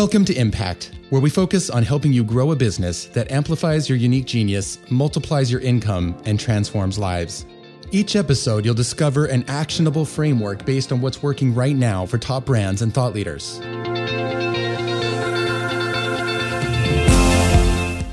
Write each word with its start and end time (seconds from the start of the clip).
Welcome 0.00 0.24
to 0.24 0.34
Impact, 0.34 0.92
where 1.10 1.20
we 1.20 1.28
focus 1.28 1.68
on 1.68 1.82
helping 1.82 2.10
you 2.10 2.24
grow 2.24 2.52
a 2.52 2.56
business 2.56 3.04
that 3.08 3.30
amplifies 3.30 3.86
your 3.86 3.98
unique 3.98 4.24
genius, 4.24 4.78
multiplies 4.88 5.52
your 5.52 5.60
income, 5.60 6.16
and 6.24 6.40
transforms 6.40 6.98
lives. 6.98 7.44
Each 7.90 8.16
episode, 8.16 8.64
you'll 8.64 8.72
discover 8.72 9.26
an 9.26 9.44
actionable 9.46 10.06
framework 10.06 10.64
based 10.64 10.90
on 10.90 11.02
what's 11.02 11.22
working 11.22 11.54
right 11.54 11.76
now 11.76 12.06
for 12.06 12.16
top 12.16 12.46
brands 12.46 12.80
and 12.80 12.94
thought 12.94 13.12
leaders. 13.12 13.60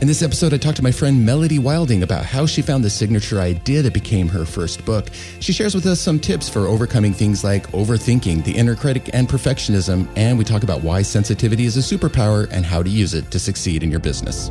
In 0.08 0.10
this 0.10 0.24
episode, 0.24 0.54
I 0.54 0.58
talked 0.58 0.78
to 0.78 0.84
my 0.84 0.92
friend 0.94 1.26
Melody 1.26 1.60
Wilding 1.60 2.02
about 2.02 2.24
how 2.24 2.46
she 2.46 2.62
found 2.62 2.82
the 2.82 2.90
signature 2.90 3.42
idea 3.42 3.82
that 3.82 3.94
became 3.94 4.30
her 4.30 4.46
first 4.46 4.86
book. 4.86 5.08
She 5.42 5.52
shares 5.52 5.76
with 5.76 5.86
us 5.86 6.00
some 6.00 6.18
tips 6.18 6.48
for 6.48 6.62
overcoming 6.62 7.12
things 7.12 7.44
like 7.44 7.68
overthinking, 7.74 8.46
the 8.46 8.54
inner 8.54 8.74
critic, 8.74 9.10
and 9.12 9.28
perfectionism. 9.28 10.08
And 10.16 10.38
we 10.38 10.46
talk 10.46 10.64
about 10.64 10.82
why 10.82 11.02
sensitivity 11.02 11.66
is 11.66 11.76
a 11.76 11.82
superpower 11.82 12.50
and 12.52 12.66
how 12.66 12.82
to 12.82 12.90
use 12.90 13.14
it 13.14 13.30
to 13.32 13.38
succeed 13.38 13.84
in 13.84 13.92
your 13.92 14.00
business. 14.00 14.48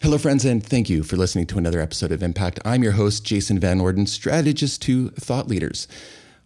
Hello, 0.00 0.16
friends, 0.16 0.44
and 0.44 0.64
thank 0.64 0.88
you 0.88 1.02
for 1.02 1.16
listening 1.16 1.46
to 1.46 1.58
another 1.58 1.80
episode 1.80 2.12
of 2.12 2.22
Impact. 2.22 2.60
I'm 2.64 2.84
your 2.84 2.92
host, 2.92 3.24
Jason 3.24 3.58
Van 3.58 3.80
Orden, 3.80 4.06
strategist 4.06 4.80
to 4.82 5.08
thought 5.10 5.48
leaders. 5.48 5.88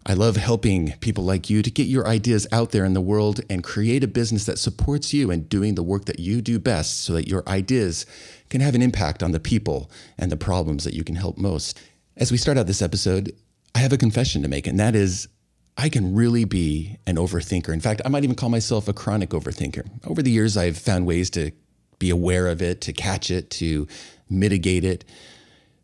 I 0.07 0.13
love 0.13 0.35
helping 0.35 0.91
people 0.99 1.23
like 1.23 1.49
you 1.49 1.63
to 1.63 1.71
get 1.71 1.87
your 1.87 2.07
ideas 2.07 2.45
out 2.51 2.69
there 2.69 2.85
in 2.85 2.93
the 2.93 3.01
world 3.01 3.41
and 3.49 3.63
create 3.63 4.03
a 4.03 4.07
business 4.07 4.45
that 4.45 4.59
supports 4.59 5.13
you 5.13 5.31
in 5.31 5.43
doing 5.45 5.73
the 5.73 5.81
work 5.81 6.05
that 6.05 6.19
you 6.19 6.41
do 6.41 6.59
best 6.59 7.01
so 7.01 7.13
that 7.13 7.27
your 7.27 7.43
ideas 7.47 8.05
can 8.49 8.61
have 8.61 8.75
an 8.75 8.83
impact 8.83 9.23
on 9.23 9.31
the 9.31 9.39
people 9.39 9.89
and 10.19 10.31
the 10.31 10.37
problems 10.37 10.83
that 10.83 10.93
you 10.93 11.03
can 11.03 11.15
help 11.15 11.39
most. 11.39 11.81
As 12.17 12.31
we 12.31 12.37
start 12.37 12.55
out 12.55 12.67
this 12.67 12.83
episode, 12.83 13.31
I 13.73 13.79
have 13.79 13.93
a 13.93 13.97
confession 13.97 14.43
to 14.43 14.47
make, 14.47 14.67
and 14.67 14.79
that 14.79 14.93
is 14.93 15.27
I 15.75 15.89
can 15.89 16.13
really 16.13 16.45
be 16.45 16.97
an 17.07 17.15
overthinker. 17.15 17.73
In 17.73 17.81
fact, 17.81 18.01
I 18.05 18.09
might 18.09 18.23
even 18.23 18.35
call 18.35 18.49
myself 18.49 18.87
a 18.87 18.93
chronic 18.93 19.31
overthinker. 19.31 19.89
Over 20.05 20.21
the 20.21 20.31
years, 20.31 20.55
I've 20.55 20.77
found 20.77 21.07
ways 21.07 21.31
to 21.31 21.51
be 21.97 22.11
aware 22.11 22.47
of 22.47 22.61
it, 22.61 22.79
to 22.81 22.93
catch 22.93 23.31
it, 23.31 23.49
to 23.51 23.87
mitigate 24.29 24.83
it, 24.83 25.03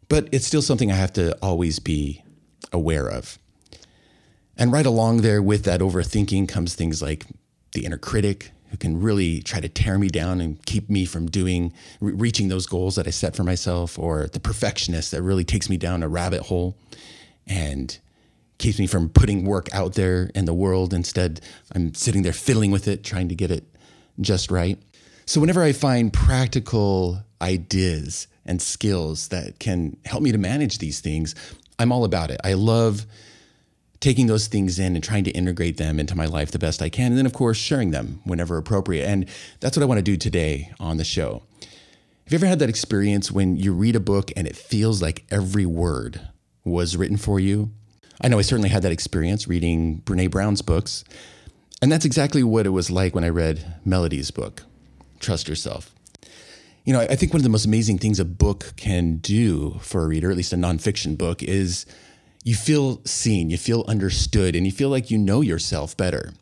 but 0.09 0.29
it's 0.31 0.45
still 0.45 0.61
something 0.61 0.91
I 0.91 0.95
have 0.95 1.13
to 1.13 1.35
always 1.41 1.79
be 1.79 2.23
aware 2.71 3.07
of. 3.09 3.39
And 4.57 4.71
right 4.71 4.85
along 4.85 5.21
there 5.21 5.41
with 5.41 5.63
that 5.63 5.81
overthinking 5.81 6.47
comes 6.47 6.75
things 6.75 7.01
like 7.01 7.25
the 7.73 7.85
inner 7.85 7.97
critic 7.97 8.51
who 8.69 8.77
can 8.77 9.01
really 9.01 9.41
try 9.41 9.59
to 9.59 9.69
tear 9.69 9.97
me 9.97 10.07
down 10.07 10.39
and 10.39 10.65
keep 10.65 10.89
me 10.89 11.05
from 11.05 11.29
doing 11.29 11.73
re- 11.99 12.13
reaching 12.13 12.47
those 12.47 12.65
goals 12.65 12.95
that 12.95 13.07
I 13.07 13.09
set 13.09 13.35
for 13.35 13.43
myself 13.43 13.99
or 13.99 14.27
the 14.27 14.39
perfectionist 14.39 15.11
that 15.11 15.21
really 15.21 15.43
takes 15.43 15.69
me 15.69 15.77
down 15.77 16.03
a 16.03 16.07
rabbit 16.07 16.43
hole 16.43 16.77
and 17.45 17.97
keeps 18.57 18.79
me 18.79 18.87
from 18.87 19.09
putting 19.09 19.43
work 19.43 19.67
out 19.73 19.95
there 19.95 20.29
in 20.35 20.45
the 20.45 20.53
world 20.53 20.93
instead 20.93 21.41
I'm 21.73 21.93
sitting 21.93 22.21
there 22.21 22.33
fiddling 22.33 22.71
with 22.71 22.87
it 22.87 23.03
trying 23.03 23.29
to 23.29 23.35
get 23.35 23.51
it 23.51 23.65
just 24.19 24.51
right. 24.51 24.77
So 25.25 25.41
whenever 25.41 25.63
I 25.63 25.71
find 25.73 26.13
practical 26.13 27.23
ideas 27.41 28.27
and 28.45 28.61
skills 28.61 29.29
that 29.29 29.59
can 29.59 29.97
help 30.05 30.21
me 30.23 30.31
to 30.31 30.37
manage 30.37 30.77
these 30.77 30.99
things, 30.99 31.35
I'm 31.79 31.91
all 31.91 32.05
about 32.05 32.31
it. 32.31 32.39
I 32.43 32.53
love 32.53 33.05
taking 34.01 34.27
those 34.27 34.47
things 34.47 34.79
in 34.79 34.95
and 34.95 35.03
trying 35.03 35.23
to 35.23 35.31
integrate 35.31 35.77
them 35.77 35.99
into 35.99 36.17
my 36.17 36.25
life 36.25 36.51
the 36.51 36.59
best 36.59 36.81
I 36.81 36.89
can. 36.89 37.07
And 37.07 37.17
then, 37.17 37.25
of 37.25 37.33
course, 37.33 37.57
sharing 37.57 37.91
them 37.91 38.19
whenever 38.25 38.57
appropriate. 38.57 39.05
And 39.05 39.29
that's 39.61 39.77
what 39.77 39.83
I 39.83 39.85
want 39.85 39.99
to 39.99 40.03
do 40.03 40.17
today 40.17 40.71
on 40.79 40.97
the 40.97 41.03
show. 41.05 41.43
Have 41.59 42.33
you 42.33 42.37
ever 42.37 42.47
had 42.47 42.59
that 42.59 42.69
experience 42.69 43.31
when 43.31 43.55
you 43.55 43.73
read 43.73 43.95
a 43.95 43.99
book 43.99 44.31
and 44.35 44.47
it 44.47 44.55
feels 44.55 45.01
like 45.01 45.25
every 45.29 45.65
word 45.65 46.19
was 46.65 46.97
written 46.97 47.17
for 47.17 47.39
you? 47.39 47.71
I 48.19 48.27
know 48.27 48.39
I 48.39 48.43
certainly 48.43 48.69
had 48.69 48.83
that 48.83 48.91
experience 48.91 49.47
reading 49.47 50.01
Brene 50.01 50.31
Brown's 50.31 50.61
books. 50.61 51.03
And 51.81 51.91
that's 51.91 52.05
exactly 52.05 52.43
what 52.43 52.65
it 52.65 52.69
was 52.69 52.91
like 52.91 53.15
when 53.15 53.23
I 53.23 53.29
read 53.29 53.75
Melody's 53.85 54.31
book, 54.31 54.63
Trust 55.19 55.47
Yourself. 55.47 55.93
You 56.85 56.93
know, 56.93 57.01
I 57.01 57.15
think 57.15 57.33
one 57.33 57.39
of 57.39 57.43
the 57.43 57.49
most 57.49 57.65
amazing 57.65 57.99
things 57.99 58.19
a 58.19 58.25
book 58.25 58.73
can 58.77 59.17
do 59.17 59.77
for 59.81 60.03
a 60.03 60.07
reader, 60.07 60.31
at 60.31 60.37
least 60.37 60.53
a 60.53 60.57
nonfiction 60.57 61.17
book, 61.17 61.43
is 61.43 61.85
you 62.43 62.55
feel 62.55 63.01
seen, 63.05 63.49
you 63.49 63.57
feel 63.57 63.85
understood, 63.87 64.55
and 64.55 64.65
you 64.65 64.71
feel 64.71 64.89
like 64.89 65.11
you 65.11 65.17
know 65.17 65.41
yourself 65.41 65.95
better. 65.95 66.33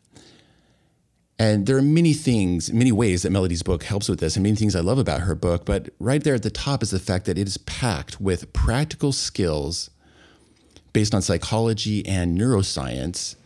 And 1.38 1.66
there 1.66 1.76
are 1.76 1.82
many 1.82 2.12
things, 2.12 2.72
many 2.72 2.92
ways 2.92 3.22
that 3.22 3.30
Melody's 3.30 3.62
book 3.62 3.84
helps 3.84 4.08
with 4.08 4.20
this, 4.20 4.36
and 4.36 4.42
many 4.42 4.56
things 4.56 4.76
I 4.76 4.80
love 4.80 4.98
about 4.98 5.22
her 5.22 5.34
book. 5.34 5.64
But 5.64 5.90
right 5.98 6.22
there 6.22 6.34
at 6.34 6.42
the 6.42 6.50
top 6.50 6.82
is 6.82 6.90
the 6.90 6.98
fact 6.98 7.24
that 7.26 7.38
it 7.38 7.46
is 7.46 7.56
packed 7.58 8.20
with 8.20 8.52
practical 8.52 9.12
skills 9.12 9.90
based 10.92 11.14
on 11.14 11.22
psychology 11.22 12.04
and 12.06 12.38
neuroscience 12.38 13.36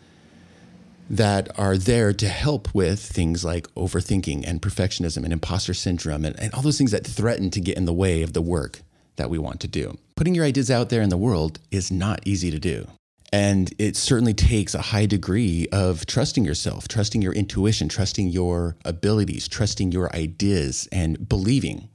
that 1.10 1.56
are 1.58 1.76
there 1.76 2.12
to 2.14 2.26
help 2.26 2.74
with 2.74 2.98
things 2.98 3.44
like 3.44 3.72
overthinking 3.74 4.42
and 4.46 4.62
perfectionism 4.62 5.22
and 5.22 5.32
imposter 5.32 5.74
syndrome 5.74 6.24
and, 6.24 6.38
and 6.40 6.52
all 6.54 6.62
those 6.62 6.78
things 6.78 6.92
that 6.92 7.06
threaten 7.06 7.50
to 7.50 7.60
get 7.60 7.76
in 7.76 7.84
the 7.84 7.92
way 7.92 8.22
of 8.22 8.32
the 8.32 8.40
work 8.40 8.80
that 9.16 9.30
we 9.30 9.38
want 9.38 9.60
to 9.60 9.68
do. 9.68 9.96
Putting 10.16 10.34
your 10.34 10.44
ideas 10.44 10.70
out 10.70 10.90
there 10.90 11.02
in 11.02 11.08
the 11.08 11.16
world 11.16 11.58
is 11.70 11.90
not 11.90 12.20
easy 12.24 12.50
to 12.50 12.58
do. 12.58 12.86
And 13.32 13.74
it 13.78 13.96
certainly 13.96 14.34
takes 14.34 14.74
a 14.74 14.80
high 14.80 15.06
degree 15.06 15.66
of 15.72 16.06
trusting 16.06 16.44
yourself, 16.44 16.86
trusting 16.86 17.20
your 17.20 17.32
intuition, 17.32 17.88
trusting 17.88 18.28
your 18.28 18.76
abilities, 18.84 19.48
trusting 19.48 19.90
your 19.90 20.14
ideas, 20.14 20.88
and 20.92 21.28
believing 21.28 21.88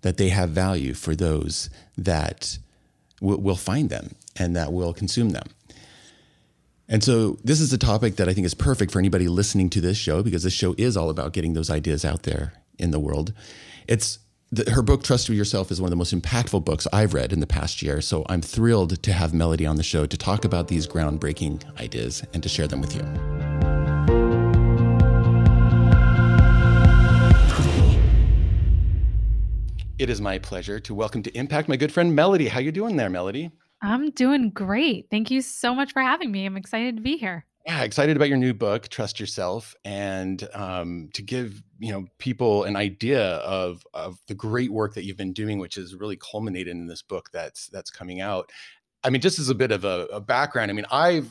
that 0.00 0.16
they 0.16 0.30
have 0.30 0.50
value 0.50 0.94
for 0.94 1.14
those 1.14 1.68
that 1.98 2.58
will, 3.20 3.38
will 3.38 3.56
find 3.56 3.90
them 3.90 4.14
and 4.36 4.56
that 4.56 4.72
will 4.72 4.94
consume 4.94 5.30
them. 5.30 5.46
And 6.88 7.04
so, 7.04 7.36
this 7.44 7.60
is 7.60 7.70
a 7.72 7.78
topic 7.78 8.16
that 8.16 8.30
I 8.30 8.32
think 8.32 8.46
is 8.46 8.54
perfect 8.54 8.90
for 8.90 8.98
anybody 8.98 9.28
listening 9.28 9.68
to 9.70 9.82
this 9.82 9.98
show 9.98 10.22
because 10.22 10.42
this 10.42 10.54
show 10.54 10.74
is 10.78 10.96
all 10.96 11.10
about 11.10 11.34
getting 11.34 11.52
those 11.52 11.68
ideas 11.68 12.02
out 12.02 12.22
there 12.22 12.54
in 12.78 12.92
the 12.92 13.00
world. 13.00 13.34
It's 13.86 14.20
the, 14.50 14.70
her 14.70 14.82
book 14.82 15.02
trust 15.02 15.28
yourself 15.28 15.70
is 15.70 15.80
one 15.80 15.88
of 15.88 15.90
the 15.90 15.96
most 15.96 16.14
impactful 16.14 16.64
books 16.64 16.86
i've 16.92 17.12
read 17.12 17.32
in 17.32 17.40
the 17.40 17.46
past 17.46 17.82
year. 17.82 18.00
So 18.00 18.24
i'm 18.28 18.40
thrilled 18.40 19.02
to 19.02 19.12
have 19.12 19.34
melody 19.34 19.66
on 19.66 19.76
the 19.76 19.82
show 19.82 20.06
to 20.06 20.16
talk 20.16 20.44
about 20.44 20.68
these 20.68 20.86
groundbreaking 20.86 21.78
ideas 21.78 22.24
and 22.32 22.42
to 22.42 22.48
share 22.48 22.66
them 22.66 22.80
with 22.80 22.94
you. 22.94 23.02
It 29.98 30.08
is 30.10 30.20
my 30.20 30.38
pleasure 30.38 30.78
to 30.78 30.94
welcome 30.94 31.24
to 31.24 31.36
impact 31.36 31.68
my 31.68 31.76
good 31.76 31.92
friend 31.92 32.14
melody. 32.14 32.46
How 32.46 32.60
you 32.60 32.70
doing 32.70 32.96
there 32.96 33.10
melody? 33.10 33.50
I'm 33.82 34.10
doing 34.10 34.50
great. 34.50 35.08
Thank 35.10 35.30
you 35.30 35.42
so 35.42 35.74
much 35.74 35.92
for 35.92 36.00
having 36.00 36.30
me. 36.30 36.46
I'm 36.46 36.56
excited 36.56 36.96
to 36.96 37.02
be 37.02 37.16
here 37.16 37.44
yeah, 37.68 37.82
excited 37.82 38.16
about 38.16 38.30
your 38.30 38.38
new 38.38 38.54
book, 38.54 38.88
Trust 38.88 39.20
Yourself, 39.20 39.74
and 39.84 40.48
um, 40.54 41.10
to 41.12 41.20
give 41.20 41.62
you 41.78 41.92
know 41.92 42.06
people 42.16 42.64
an 42.64 42.76
idea 42.76 43.22
of 43.22 43.86
of 43.92 44.18
the 44.26 44.34
great 44.34 44.72
work 44.72 44.94
that 44.94 45.04
you've 45.04 45.18
been 45.18 45.34
doing, 45.34 45.58
which 45.58 45.76
is 45.76 45.94
really 45.94 46.16
culminated 46.16 46.70
in 46.70 46.86
this 46.86 47.02
book 47.02 47.28
that's 47.30 47.66
that's 47.68 47.90
coming 47.90 48.22
out. 48.22 48.50
I 49.04 49.10
mean, 49.10 49.20
just 49.20 49.38
as 49.38 49.50
a 49.50 49.54
bit 49.54 49.70
of 49.70 49.84
a, 49.84 50.06
a 50.10 50.18
background, 50.18 50.70
I 50.70 50.74
mean, 50.74 50.86
I've 50.90 51.30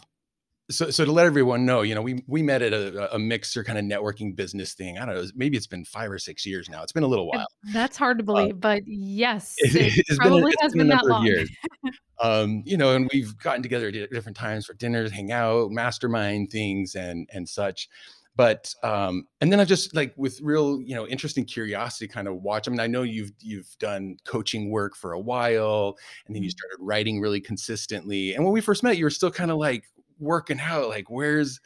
so 0.69 0.91
so 0.91 1.05
to 1.05 1.11
let 1.11 1.25
everyone 1.25 1.65
know, 1.65 1.81
you 1.81 1.95
know, 1.95 2.03
we 2.03 2.23
we 2.27 2.43
met 2.43 2.61
at 2.61 2.71
a, 2.71 3.15
a 3.15 3.17
mixer 3.17 3.63
kind 3.63 3.79
of 3.79 3.85
networking 3.85 4.35
business 4.35 4.75
thing. 4.75 4.99
I 4.99 5.07
don't 5.07 5.15
know, 5.15 5.25
maybe 5.35 5.57
it's 5.57 5.65
been 5.65 5.85
five 5.85 6.11
or 6.11 6.19
six 6.19 6.45
years 6.45 6.69
now. 6.69 6.83
It's 6.83 6.91
been 6.91 7.01
a 7.01 7.07
little 7.07 7.27
while. 7.27 7.47
That's 7.73 7.97
hard 7.97 8.19
to 8.19 8.23
uh, 8.23 8.25
believe, 8.25 8.53
uh, 8.53 8.59
but 8.59 8.83
yes, 8.85 9.55
it, 9.57 9.91
it 10.07 10.17
probably 10.19 10.41
been, 10.41 10.51
has 10.61 10.73
been, 10.73 10.79
been 10.81 10.89
that 10.89 11.05
long. 11.07 11.25
um, 12.19 12.63
you 12.65 12.77
know, 12.77 12.95
and 12.95 13.09
we've 13.13 13.37
gotten 13.37 13.61
together 13.61 13.87
at 13.87 14.11
different 14.11 14.37
times 14.37 14.65
for 14.65 14.73
dinners, 14.73 15.11
hang 15.11 15.31
out, 15.31 15.71
mastermind 15.71 16.51
things, 16.51 16.95
and 16.95 17.29
and 17.31 17.47
such. 17.47 17.89
But 18.35 18.73
um, 18.83 19.27
and 19.41 19.51
then 19.51 19.59
I've 19.59 19.67
just 19.67 19.95
like 19.95 20.13
with 20.15 20.39
real, 20.41 20.79
you 20.79 20.93
know, 20.93 21.07
interesting 21.07 21.43
curiosity, 21.43 22.07
kind 22.07 22.27
of 22.27 22.43
watch. 22.43 22.67
I 22.67 22.71
mean, 22.71 22.79
I 22.79 22.87
know 22.87 23.01
you've 23.01 23.31
you've 23.39 23.75
done 23.79 24.17
coaching 24.25 24.69
work 24.69 24.95
for 24.95 25.13
a 25.13 25.19
while, 25.19 25.97
and 26.27 26.35
then 26.35 26.43
you 26.43 26.49
mm-hmm. 26.49 26.57
started 26.57 26.77
writing 26.79 27.19
really 27.19 27.41
consistently. 27.41 28.35
And 28.35 28.43
when 28.43 28.53
we 28.53 28.61
first 28.61 28.83
met, 28.83 28.97
you 28.97 29.05
were 29.05 29.09
still 29.09 29.31
kind 29.31 29.49
of 29.49 29.57
like 29.57 29.85
working 30.19 30.59
out, 30.59 30.89
like 30.89 31.09
where's 31.09 31.59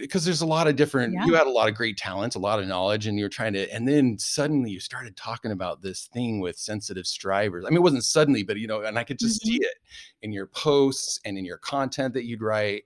because 0.00 0.24
there's 0.24 0.40
a 0.40 0.46
lot 0.46 0.66
of 0.66 0.76
different 0.76 1.12
yeah. 1.12 1.24
you 1.26 1.34
had 1.34 1.46
a 1.46 1.50
lot 1.50 1.68
of 1.68 1.74
great 1.74 1.96
talents 1.96 2.36
a 2.36 2.38
lot 2.38 2.58
of 2.58 2.66
knowledge 2.66 3.06
and 3.06 3.18
you're 3.18 3.28
trying 3.28 3.52
to 3.52 3.70
and 3.72 3.86
then 3.86 4.18
suddenly 4.18 4.70
you 4.70 4.80
started 4.80 5.16
talking 5.16 5.50
about 5.50 5.82
this 5.82 6.08
thing 6.12 6.40
with 6.40 6.56
sensitive 6.56 7.06
strivers 7.06 7.64
i 7.64 7.68
mean 7.68 7.76
it 7.76 7.82
wasn't 7.82 8.04
suddenly 8.04 8.42
but 8.42 8.56
you 8.56 8.66
know 8.66 8.82
and 8.82 8.98
i 8.98 9.04
could 9.04 9.18
just 9.18 9.42
mm-hmm. 9.42 9.50
see 9.50 9.56
it 9.56 9.74
in 10.22 10.32
your 10.32 10.46
posts 10.46 11.20
and 11.24 11.36
in 11.36 11.44
your 11.44 11.58
content 11.58 12.14
that 12.14 12.24
you'd 12.24 12.42
write 12.42 12.84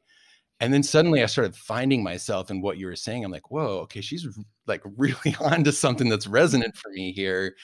and 0.60 0.72
then 0.72 0.82
suddenly 0.82 1.22
i 1.22 1.26
started 1.26 1.54
finding 1.54 2.02
myself 2.02 2.50
in 2.50 2.60
what 2.60 2.78
you 2.78 2.86
were 2.86 2.96
saying 2.96 3.24
i'm 3.24 3.30
like 3.30 3.50
whoa 3.50 3.78
okay 3.78 4.00
she's 4.00 4.26
like 4.66 4.82
really 4.96 5.36
on 5.40 5.62
to 5.62 5.72
something 5.72 6.08
that's 6.08 6.26
resonant 6.26 6.76
for 6.76 6.90
me 6.90 7.12
here 7.12 7.54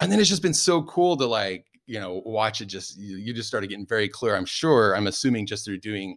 and 0.00 0.10
then 0.10 0.18
it's 0.18 0.28
just 0.28 0.42
been 0.42 0.54
so 0.54 0.82
cool 0.84 1.16
to 1.16 1.26
like 1.26 1.66
you 1.86 1.98
know 1.98 2.22
watch 2.24 2.60
it 2.60 2.66
just 2.66 2.96
you 2.98 3.34
just 3.34 3.48
started 3.48 3.68
getting 3.68 3.86
very 3.86 4.08
clear 4.08 4.36
i'm 4.36 4.46
sure 4.46 4.96
i'm 4.96 5.06
assuming 5.06 5.46
just 5.46 5.64
through 5.64 5.78
doing 5.78 6.16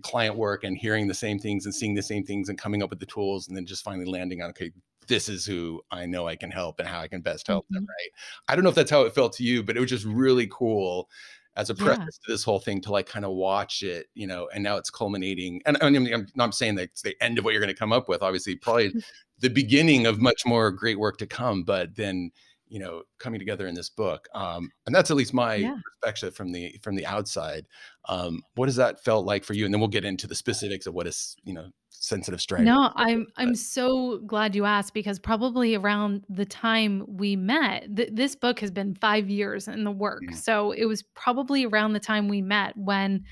client 0.00 0.36
work 0.36 0.64
and 0.64 0.76
hearing 0.76 1.06
the 1.06 1.14
same 1.14 1.38
things 1.38 1.64
and 1.64 1.74
seeing 1.74 1.94
the 1.94 2.02
same 2.02 2.24
things 2.24 2.48
and 2.48 2.58
coming 2.58 2.82
up 2.82 2.90
with 2.90 3.00
the 3.00 3.06
tools 3.06 3.48
and 3.48 3.56
then 3.56 3.66
just 3.66 3.84
finally 3.84 4.06
landing 4.06 4.42
on 4.42 4.50
okay 4.50 4.70
this 5.08 5.28
is 5.28 5.44
who 5.44 5.80
i 5.90 6.06
know 6.06 6.26
i 6.26 6.36
can 6.36 6.50
help 6.50 6.78
and 6.78 6.88
how 6.88 7.00
i 7.00 7.08
can 7.08 7.20
best 7.20 7.46
help 7.46 7.64
mm-hmm. 7.66 7.74
them 7.74 7.86
right 7.88 8.10
i 8.48 8.54
don't 8.54 8.64
know 8.64 8.70
if 8.70 8.76
that's 8.76 8.90
how 8.90 9.02
it 9.02 9.14
felt 9.14 9.32
to 9.32 9.44
you 9.44 9.62
but 9.62 9.76
it 9.76 9.80
was 9.80 9.90
just 9.90 10.06
really 10.06 10.48
cool 10.50 11.08
as 11.56 11.70
a 11.70 11.74
preface 11.74 12.18
yeah. 12.22 12.26
to 12.26 12.32
this 12.32 12.44
whole 12.44 12.58
thing 12.58 12.80
to 12.80 12.90
like 12.90 13.06
kind 13.06 13.24
of 13.24 13.32
watch 13.32 13.82
it, 13.82 14.06
you 14.14 14.26
know, 14.26 14.48
and 14.54 14.64
now 14.64 14.76
it's 14.76 14.90
culminating. 14.90 15.60
And 15.66 15.76
I 15.82 15.90
mean, 15.90 16.12
I'm 16.12 16.26
not 16.34 16.54
saying 16.54 16.76
that 16.76 16.84
it's 16.84 17.02
the 17.02 17.16
end 17.20 17.38
of 17.38 17.44
what 17.44 17.52
you're 17.52 17.60
going 17.60 17.72
to 17.72 17.78
come 17.78 17.92
up 17.92 18.08
with. 18.08 18.22
Obviously, 18.22 18.56
probably 18.56 18.92
the 19.38 19.50
beginning 19.50 20.06
of 20.06 20.20
much 20.20 20.46
more 20.46 20.70
great 20.70 20.98
work 20.98 21.18
to 21.18 21.26
come. 21.26 21.62
But 21.62 21.94
then, 21.94 22.30
you 22.72 22.78
know, 22.78 23.02
coming 23.18 23.38
together 23.38 23.66
in 23.66 23.74
this 23.74 23.90
book, 23.90 24.26
um, 24.34 24.70
and 24.86 24.94
that's 24.94 25.10
at 25.10 25.16
least 25.16 25.34
my 25.34 25.56
yeah. 25.56 25.76
perspective 25.84 26.34
from 26.34 26.52
the 26.52 26.74
from 26.82 26.96
the 26.96 27.04
outside. 27.04 27.66
Um, 28.08 28.40
what 28.54 28.66
has 28.66 28.76
that 28.76 29.04
felt 29.04 29.26
like 29.26 29.44
for 29.44 29.52
you? 29.52 29.66
And 29.66 29.74
then 29.74 29.78
we'll 29.78 29.88
get 29.88 30.06
into 30.06 30.26
the 30.26 30.34
specifics 30.34 30.86
of 30.86 30.94
what 30.94 31.06
is, 31.06 31.36
you 31.44 31.52
know, 31.52 31.68
sensitive 31.90 32.40
strength. 32.40 32.64
No, 32.64 32.90
I'm 32.96 33.26
I'm 33.36 33.54
so 33.54 34.20
glad 34.26 34.56
you 34.56 34.64
asked 34.64 34.94
because 34.94 35.18
probably 35.18 35.74
around 35.74 36.24
the 36.30 36.46
time 36.46 37.04
we 37.06 37.36
met, 37.36 37.94
th- 37.94 38.08
this 38.10 38.34
book 38.34 38.58
has 38.60 38.70
been 38.70 38.94
5 38.94 39.28
years 39.28 39.68
in 39.68 39.84
the 39.84 39.90
work. 39.90 40.22
Mm. 40.30 40.34
So 40.34 40.72
it 40.72 40.86
was 40.86 41.02
probably 41.14 41.66
around 41.66 41.92
the 41.92 42.00
time 42.00 42.26
we 42.26 42.40
met 42.40 42.74
when 42.74 43.24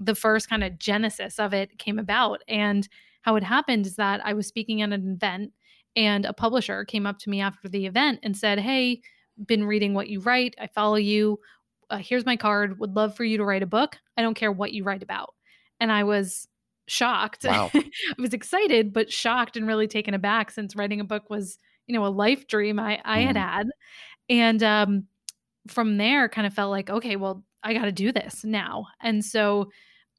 the 0.00 0.16
first 0.16 0.50
kind 0.50 0.64
of 0.64 0.76
genesis 0.76 1.38
of 1.38 1.54
it 1.54 1.78
came 1.78 2.00
about 2.00 2.42
and 2.48 2.88
how 3.22 3.36
it 3.36 3.44
happened 3.44 3.86
is 3.86 3.94
that 3.94 4.24
I 4.24 4.32
was 4.32 4.48
speaking 4.48 4.82
at 4.82 4.92
an 4.92 5.12
event 5.12 5.52
and 5.98 6.24
a 6.24 6.32
publisher 6.32 6.84
came 6.84 7.06
up 7.06 7.18
to 7.18 7.28
me 7.28 7.40
after 7.40 7.68
the 7.68 7.84
event 7.84 8.20
and 8.22 8.36
said, 8.36 8.60
"Hey, 8.60 9.02
been 9.46 9.64
reading 9.64 9.94
what 9.94 10.08
you 10.08 10.20
write. 10.20 10.54
I 10.60 10.68
follow 10.68 10.94
you. 10.94 11.40
Uh, 11.90 11.98
here's 11.98 12.24
my 12.24 12.36
card. 12.36 12.78
Would 12.78 12.94
love 12.94 13.16
for 13.16 13.24
you 13.24 13.36
to 13.38 13.44
write 13.44 13.64
a 13.64 13.66
book. 13.66 13.96
I 14.16 14.22
don't 14.22 14.34
care 14.34 14.52
what 14.52 14.72
you 14.72 14.84
write 14.84 15.02
about." 15.02 15.34
And 15.80 15.90
I 15.90 16.04
was 16.04 16.46
shocked. 16.86 17.44
Wow. 17.44 17.70
I 17.74 17.82
was 18.16 18.32
excited, 18.32 18.92
but 18.92 19.12
shocked 19.12 19.56
and 19.56 19.66
really 19.66 19.88
taken 19.88 20.14
aback 20.14 20.52
since 20.52 20.76
writing 20.76 21.00
a 21.00 21.04
book 21.04 21.28
was, 21.30 21.58
you 21.88 21.94
know, 21.94 22.06
a 22.06 22.08
life 22.08 22.46
dream 22.46 22.78
I, 22.78 23.00
I 23.04 23.18
mm. 23.18 23.26
had 23.26 23.36
mm-hmm. 23.36 23.48
had. 23.48 23.66
And 24.30 24.62
um, 24.62 25.06
from 25.66 25.96
there, 25.96 26.28
kind 26.28 26.46
of 26.46 26.54
felt 26.54 26.70
like, 26.70 26.90
okay, 26.90 27.16
well, 27.16 27.44
I 27.64 27.74
got 27.74 27.86
to 27.86 27.92
do 27.92 28.12
this 28.12 28.44
now. 28.44 28.86
And 29.02 29.24
so 29.24 29.70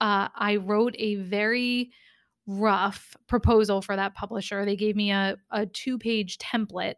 uh, 0.01 0.27
I 0.35 0.57
wrote 0.57 0.95
a 0.97 1.15
very 1.15 1.91
rough 2.49 3.15
proposal 3.27 3.81
for 3.81 3.95
that 3.95 4.15
publisher. 4.15 4.65
They 4.65 4.75
gave 4.75 4.95
me 4.95 5.11
a, 5.11 5.37
a 5.51 5.65
two 5.67 5.97
page 5.99 6.37
template, 6.39 6.95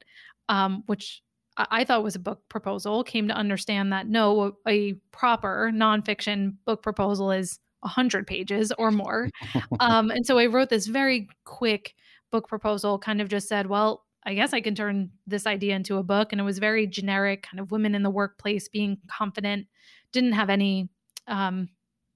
um, 0.49 0.83
which 0.85 1.21
I 1.57 1.83
thought 1.83 2.03
was 2.03 2.15
a 2.15 2.19
book 2.19 2.41
proposal, 2.47 3.03
came 3.03 3.27
to 3.27 3.33
understand 3.33 3.91
that 3.91 4.07
no, 4.07 4.55
a, 4.65 4.69
a 4.69 4.93
proper 5.11 5.69
nonfiction 5.73 6.55
book 6.65 6.81
proposal 6.81 7.31
is 7.31 7.59
100 7.81 8.25
pages 8.25 8.71
or 8.77 8.91
more. 8.91 9.29
um, 9.79 10.09
and 10.11 10.25
so 10.25 10.37
I 10.37 10.45
wrote 10.45 10.69
this 10.69 10.87
very 10.87 11.27
quick 11.43 11.95
book 12.31 12.47
proposal, 12.47 12.97
kind 12.97 13.19
of 13.19 13.27
just 13.27 13.49
said, 13.49 13.67
well, 13.67 14.05
I 14.23 14.33
guess 14.33 14.53
I 14.53 14.61
can 14.61 14.75
turn 14.75 15.11
this 15.27 15.45
idea 15.45 15.75
into 15.75 15.97
a 15.97 16.03
book. 16.03 16.31
And 16.31 16.39
it 16.39 16.45
was 16.45 16.59
very 16.59 16.87
generic, 16.87 17.43
kind 17.43 17.59
of 17.59 17.71
women 17.71 17.95
in 17.95 18.03
the 18.03 18.09
workplace 18.09 18.69
being 18.69 18.97
confident, 19.07 19.67
didn't 20.13 20.33
have 20.33 20.49
any 20.49 20.89
um, 21.27 21.67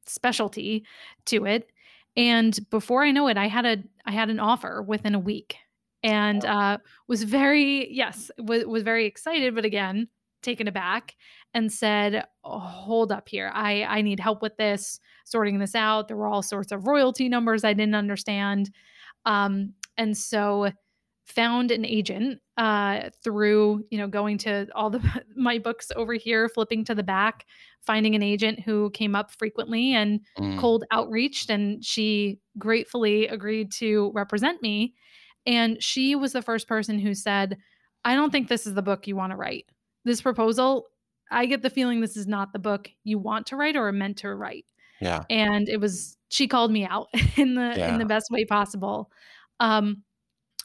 specialty 0.06 0.86
to 1.26 1.46
it. 1.46 1.70
And 2.18 2.58
before 2.70 3.04
I 3.04 3.12
know 3.12 3.28
it, 3.28 3.38
I 3.38 3.48
had 3.48 3.66
a 3.66 3.78
I 4.06 4.12
had 4.12 4.30
an 4.30 4.40
offer 4.40 4.82
within 4.82 5.16
a 5.16 5.20
week, 5.20 5.58
and 6.04 6.44
uh, 6.46 6.78
was 7.08 7.24
very 7.24 7.94
yes 7.94 8.32
was 8.38 8.66
was 8.66 8.84
very 8.84 9.06
excited, 9.06 9.56
but 9.56 9.66
again 9.66 10.08
taken 10.42 10.68
aback 10.68 11.16
and 11.54 11.72
said, 11.72 12.24
oh, 12.44 12.60
"Hold 12.60 13.12
up 13.12 13.28
here, 13.28 13.52
I 13.54 13.84
I 13.84 14.02
need 14.02 14.20
help 14.20 14.42
with 14.42 14.56
this." 14.58 15.00
sorting 15.26 15.60
this 15.60 15.76
out. 15.76 16.08
There 16.08 16.16
were 16.18 16.28
all 16.28 16.44
sorts 16.44 16.72
of 16.72 16.88
royalty 16.88 17.28
numbers 17.28 17.64
I 17.64 17.74
didn't 17.74 17.96
understand. 17.96 18.70
Um, 19.26 19.74
and 19.98 20.16
so 20.16 20.72
found 21.26 21.72
an 21.72 21.84
agent 21.86 22.40
uh, 22.58 23.10
through 23.24 23.84
you 23.90 23.98
know 23.98 24.08
going 24.08 24.38
to 24.38 24.68
all 24.76 24.90
the 24.90 25.02
my 25.36 25.58
books 25.58 25.92
over 25.96 26.14
here 26.14 26.48
flipping 26.48 26.86
to 26.86 26.96
the 26.96 27.04
back 27.04 27.46
finding 27.82 28.16
an 28.16 28.24
agent 28.24 28.60
who 28.60 28.90
came 28.92 29.16
up 29.16 29.32
frequently 29.32 29.94
and 29.94 30.22
mm. 30.40 30.58
cold 30.60 30.84
outreached 30.94 31.50
and 31.50 31.84
she 31.84 32.40
gratefully 32.58 33.28
agreed 33.28 33.72
to 33.72 34.12
represent 34.14 34.62
me 34.62 34.94
and 35.46 35.82
she 35.84 36.16
was 36.16 36.34
the 36.34 36.42
first 36.42 36.68
person 36.68 37.00
who 37.00 37.14
said 37.14 37.58
i 38.04 38.16
don't 38.16 38.32
think 38.32 38.48
this 38.48 38.66
is 38.66 38.74
the 38.74 38.82
book 38.82 39.08
you 39.08 39.16
want 39.16 39.32
to 39.32 39.38
write 39.38 39.66
this 40.06 40.22
proposal 40.22 40.86
i 41.32 41.46
get 41.46 41.62
the 41.62 41.70
feeling 41.70 42.02
this 42.02 42.16
is 42.16 42.28
not 42.28 42.54
the 42.54 42.60
book 42.60 42.90
you 43.04 43.18
want 43.18 43.48
to 43.48 43.56
write 43.56 43.76
or 43.76 43.88
are 43.88 43.92
meant 43.92 44.18
to 44.18 44.34
write 44.34 44.66
yeah. 45.02 45.24
And 45.30 45.68
it 45.68 45.80
was 45.80 46.18
she 46.30 46.48
called 46.48 46.72
me 46.72 46.86
out 46.86 47.08
in 47.38 47.56
the 47.56 47.74
yeah. 47.78 47.92
in 47.92 48.00
the 48.00 48.06
best 48.06 48.32
way 48.32 48.46
possible. 48.46 49.12
Um 49.60 50.04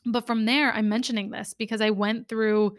but 0.06 0.26
from 0.26 0.44
there 0.44 0.72
I'm 0.72 0.88
mentioning 0.88 1.30
this 1.30 1.54
because 1.54 1.80
I 1.80 1.90
went 1.90 2.28
through 2.28 2.76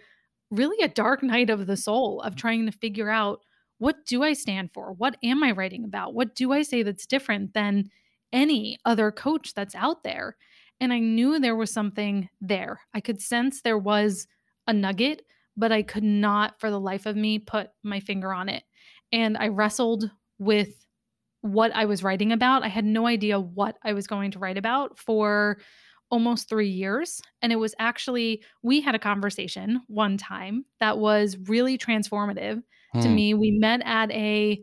really 0.52 0.84
a 0.84 0.90
dark 0.90 1.24
night 1.24 1.50
of 1.50 1.66
the 1.66 1.78
soul 1.78 2.22
of 2.22 2.34
mm-hmm. 2.34 2.40
trying 2.40 2.66
to 2.66 2.72
figure 2.72 3.10
out 3.10 3.42
what 3.78 4.06
do 4.06 4.22
I 4.22 4.34
stand 4.34 4.70
for? 4.74 4.94
What 4.94 5.18
am 5.24 5.44
I 5.44 5.52
writing 5.52 5.84
about? 5.86 6.14
What 6.14 6.36
do 6.36 6.52
I 6.52 6.62
say 6.62 6.84
that's 6.84 7.08
different 7.08 7.56
than 7.56 7.90
any 8.32 8.78
other 8.86 9.12
coach 9.12 9.56
that's 9.56 9.74
out 9.74 10.04
there? 10.04 10.38
And 10.80 10.94
I 10.94 11.00
knew 11.00 11.40
there 11.40 11.56
was 11.56 11.74
something 11.74 12.30
there. 12.40 12.82
I 12.94 13.00
could 13.00 13.22
sense 13.22 13.62
there 13.62 13.80
was 13.80 14.28
a 14.68 14.74
nugget, 14.74 15.24
but 15.58 15.72
I 15.72 15.82
could 15.82 16.04
not 16.04 16.60
for 16.60 16.70
the 16.70 16.80
life 16.80 17.08
of 17.08 17.16
me 17.16 17.40
put 17.40 17.70
my 17.82 18.00
finger 18.00 18.32
on 18.32 18.50
it. 18.50 18.64
And 19.12 19.36
I 19.36 19.48
wrestled 19.48 20.12
with 20.38 20.86
what 21.42 21.72
I 21.74 21.86
was 21.86 22.04
writing 22.04 22.32
about. 22.32 22.64
I 22.64 22.68
had 22.68 22.86
no 22.86 23.08
idea 23.08 23.40
what 23.40 23.78
I 23.84 23.94
was 23.94 24.06
going 24.06 24.30
to 24.32 24.40
write 24.40 24.58
about 24.58 25.00
for 25.00 25.58
almost 26.12 26.50
three 26.50 26.70
years. 26.70 27.22
And 27.42 27.52
it 27.52 27.56
was 27.56 27.74
actually, 27.80 28.44
we 28.62 28.82
had 28.82 28.94
a 28.94 29.00
conversation 29.00 29.82
one 29.88 30.18
time 30.18 30.66
that 30.80 30.98
was 30.98 31.38
really 31.48 31.78
transformative 31.78 32.62
hmm. 32.94 33.02
to 33.02 33.10
me. 33.10 33.34
We 33.34 33.52
met 33.52 33.82
at 33.86 34.12
a, 34.12 34.62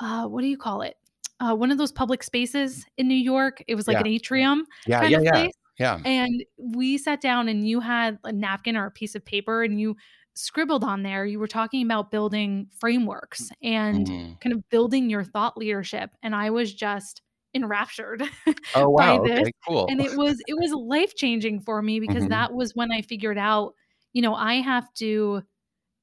uh, 0.00 0.26
what 0.26 0.42
do 0.42 0.48
you 0.48 0.58
call 0.58 0.82
it? 0.82 0.96
Uh, 1.40 1.54
one 1.54 1.70
of 1.70 1.78
those 1.78 1.92
public 1.92 2.22
spaces 2.22 2.84
in 2.96 3.06
New 3.06 3.14
York. 3.14 3.62
It 3.68 3.76
was 3.76 3.86
like 3.86 3.94
yeah. 3.94 4.00
an 4.00 4.06
atrium 4.08 4.66
yeah, 4.86 5.00
kind 5.00 5.12
yeah, 5.12 5.18
of 5.18 5.26
place. 5.26 5.52
Yeah. 5.78 6.00
And 6.04 6.44
we 6.58 6.98
sat 6.98 7.20
down 7.20 7.48
and 7.48 7.66
you 7.66 7.78
had 7.78 8.18
a 8.24 8.32
napkin 8.32 8.76
or 8.76 8.86
a 8.86 8.90
piece 8.90 9.14
of 9.14 9.24
paper 9.24 9.62
and 9.62 9.80
you 9.80 9.96
scribbled 10.34 10.84
on 10.84 11.02
there, 11.02 11.26
you 11.26 11.38
were 11.38 11.48
talking 11.48 11.84
about 11.84 12.10
building 12.10 12.68
frameworks 12.78 13.50
and 13.62 14.06
mm-hmm. 14.06 14.32
kind 14.40 14.52
of 14.52 14.68
building 14.70 15.10
your 15.10 15.24
thought 15.24 15.56
leadership. 15.56 16.10
And 16.22 16.34
I 16.34 16.50
was 16.50 16.72
just 16.72 17.22
enraptured 17.54 18.22
oh, 18.74 18.88
wow. 18.88 19.18
by 19.18 19.28
this. 19.28 19.40
Okay, 19.40 19.52
cool. 19.66 19.86
And 19.88 20.00
it 20.00 20.16
was 20.16 20.40
it 20.46 20.54
was 20.54 20.72
life 20.72 21.14
changing 21.14 21.60
for 21.60 21.82
me 21.82 22.00
because 22.00 22.24
mm-hmm. 22.24 22.30
that 22.30 22.52
was 22.52 22.74
when 22.74 22.92
I 22.92 23.02
figured 23.02 23.38
out, 23.38 23.74
you 24.12 24.22
know, 24.22 24.34
I 24.34 24.54
have 24.54 24.92
to 24.94 25.42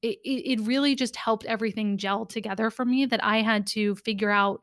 it, 0.02 0.18
it 0.24 0.60
really 0.60 0.94
just 0.94 1.16
helped 1.16 1.46
everything 1.46 1.96
gel 1.96 2.26
together 2.26 2.70
for 2.70 2.84
me 2.84 3.06
that 3.06 3.24
I 3.24 3.42
had 3.42 3.66
to 3.68 3.94
figure 3.96 4.30
out 4.30 4.62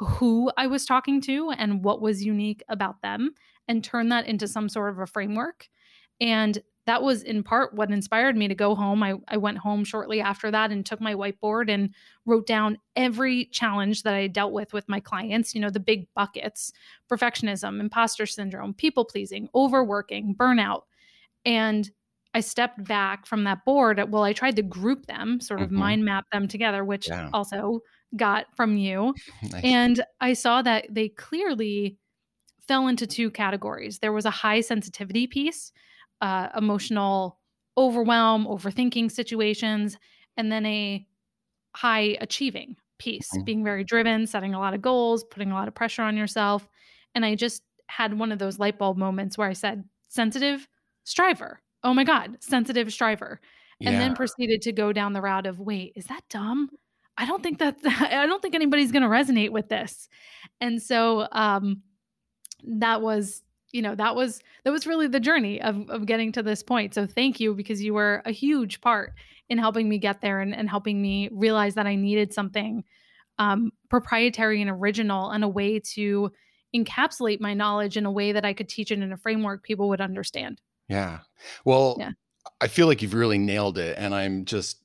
who 0.00 0.50
I 0.56 0.66
was 0.66 0.84
talking 0.84 1.20
to 1.22 1.50
and 1.50 1.82
what 1.82 2.00
was 2.00 2.24
unique 2.24 2.62
about 2.68 3.02
them 3.02 3.34
and 3.66 3.82
turn 3.82 4.08
that 4.08 4.26
into 4.26 4.46
some 4.46 4.68
sort 4.68 4.90
of 4.90 4.98
a 4.98 5.06
framework. 5.06 5.68
And 6.20 6.58
that 6.88 7.02
was 7.02 7.22
in 7.22 7.42
part 7.42 7.74
what 7.74 7.90
inspired 7.90 8.34
me 8.34 8.48
to 8.48 8.54
go 8.54 8.74
home. 8.74 9.02
I, 9.02 9.16
I 9.28 9.36
went 9.36 9.58
home 9.58 9.84
shortly 9.84 10.22
after 10.22 10.50
that 10.50 10.72
and 10.72 10.86
took 10.86 11.02
my 11.02 11.14
whiteboard 11.14 11.68
and 11.70 11.94
wrote 12.24 12.46
down 12.46 12.78
every 12.96 13.44
challenge 13.52 14.04
that 14.04 14.14
I 14.14 14.26
dealt 14.26 14.54
with 14.54 14.72
with 14.72 14.88
my 14.88 14.98
clients, 14.98 15.54
you 15.54 15.60
know, 15.60 15.68
the 15.68 15.80
big 15.80 16.06
buckets 16.14 16.72
perfectionism, 17.12 17.78
imposter 17.78 18.24
syndrome, 18.24 18.72
people 18.72 19.04
pleasing, 19.04 19.50
overworking, 19.54 20.34
burnout. 20.34 20.84
And 21.44 21.90
I 22.32 22.40
stepped 22.40 22.82
back 22.84 23.26
from 23.26 23.44
that 23.44 23.66
board. 23.66 24.02
Well, 24.10 24.24
I 24.24 24.32
tried 24.32 24.56
to 24.56 24.62
group 24.62 25.04
them, 25.04 25.42
sort 25.42 25.60
of 25.60 25.66
mm-hmm. 25.66 25.78
mind 25.78 26.04
map 26.06 26.24
them 26.32 26.48
together, 26.48 26.86
which 26.86 27.08
yeah. 27.08 27.28
also 27.34 27.80
got 28.16 28.46
from 28.56 28.78
you. 28.78 29.14
nice. 29.42 29.62
And 29.62 30.04
I 30.22 30.32
saw 30.32 30.62
that 30.62 30.86
they 30.88 31.10
clearly 31.10 31.98
fell 32.66 32.88
into 32.88 33.06
two 33.06 33.30
categories. 33.30 33.98
There 33.98 34.12
was 34.12 34.24
a 34.24 34.30
high 34.30 34.62
sensitivity 34.62 35.26
piece 35.26 35.70
uh, 36.20 36.48
emotional 36.56 37.38
overwhelm, 37.76 38.46
overthinking 38.46 39.10
situations, 39.10 39.96
and 40.36 40.50
then 40.50 40.66
a 40.66 41.06
high 41.74 42.16
achieving 42.20 42.76
piece, 42.98 43.28
mm-hmm. 43.32 43.44
being 43.44 43.64
very 43.64 43.84
driven, 43.84 44.26
setting 44.26 44.54
a 44.54 44.58
lot 44.58 44.74
of 44.74 44.82
goals, 44.82 45.24
putting 45.24 45.52
a 45.52 45.54
lot 45.54 45.68
of 45.68 45.74
pressure 45.74 46.02
on 46.02 46.16
yourself. 46.16 46.68
And 47.14 47.24
I 47.24 47.34
just 47.34 47.62
had 47.86 48.18
one 48.18 48.32
of 48.32 48.38
those 48.38 48.58
light 48.58 48.78
bulb 48.78 48.96
moments 48.96 49.38
where 49.38 49.48
I 49.48 49.52
said, 49.52 49.84
sensitive 50.08 50.66
striver. 51.04 51.60
Oh 51.84 51.94
my 51.94 52.04
God, 52.04 52.38
sensitive 52.40 52.92
striver. 52.92 53.40
And 53.80 53.94
yeah. 53.94 54.00
then 54.00 54.16
proceeded 54.16 54.62
to 54.62 54.72
go 54.72 54.92
down 54.92 55.12
the 55.12 55.20
route 55.20 55.46
of, 55.46 55.60
wait, 55.60 55.92
is 55.94 56.06
that 56.06 56.24
dumb? 56.28 56.70
I 57.16 57.26
don't 57.26 57.42
think 57.42 57.58
that 57.58 57.76
I 57.84 58.26
don't 58.26 58.42
think 58.42 58.54
anybody's 58.54 58.92
going 58.92 59.02
to 59.02 59.08
resonate 59.08 59.50
with 59.50 59.68
this. 59.68 60.08
And 60.60 60.82
so 60.82 61.28
um 61.32 61.82
that 62.64 63.02
was 63.02 63.42
you 63.72 63.82
know 63.82 63.94
that 63.94 64.16
was 64.16 64.40
that 64.64 64.70
was 64.70 64.86
really 64.86 65.08
the 65.08 65.20
journey 65.20 65.60
of 65.60 65.88
of 65.90 66.06
getting 66.06 66.32
to 66.32 66.42
this 66.42 66.62
point. 66.62 66.94
So 66.94 67.06
thank 67.06 67.40
you 67.40 67.54
because 67.54 67.82
you 67.82 67.94
were 67.94 68.22
a 68.24 68.32
huge 68.32 68.80
part 68.80 69.14
in 69.48 69.58
helping 69.58 69.88
me 69.88 69.98
get 69.98 70.20
there 70.20 70.40
and, 70.40 70.54
and 70.54 70.68
helping 70.68 71.00
me 71.00 71.28
realize 71.32 71.74
that 71.74 71.86
i 71.86 71.94
needed 71.94 72.32
something 72.32 72.84
um, 73.38 73.70
proprietary 73.88 74.60
and 74.60 74.70
original 74.70 75.30
and 75.30 75.44
a 75.44 75.48
way 75.48 75.78
to 75.78 76.32
encapsulate 76.74 77.40
my 77.40 77.54
knowledge 77.54 77.96
in 77.96 78.04
a 78.04 78.10
way 78.10 78.32
that 78.32 78.44
i 78.44 78.52
could 78.52 78.68
teach 78.68 78.90
it 78.90 79.00
in 79.00 79.12
a 79.12 79.16
framework 79.16 79.62
people 79.62 79.88
would 79.88 80.00
understand. 80.00 80.60
Yeah. 80.88 81.20
Well 81.64 81.96
yeah. 81.98 82.12
i 82.60 82.68
feel 82.68 82.86
like 82.86 83.02
you've 83.02 83.14
really 83.14 83.38
nailed 83.38 83.78
it 83.78 83.96
and 83.98 84.14
i'm 84.14 84.44
just 84.44 84.82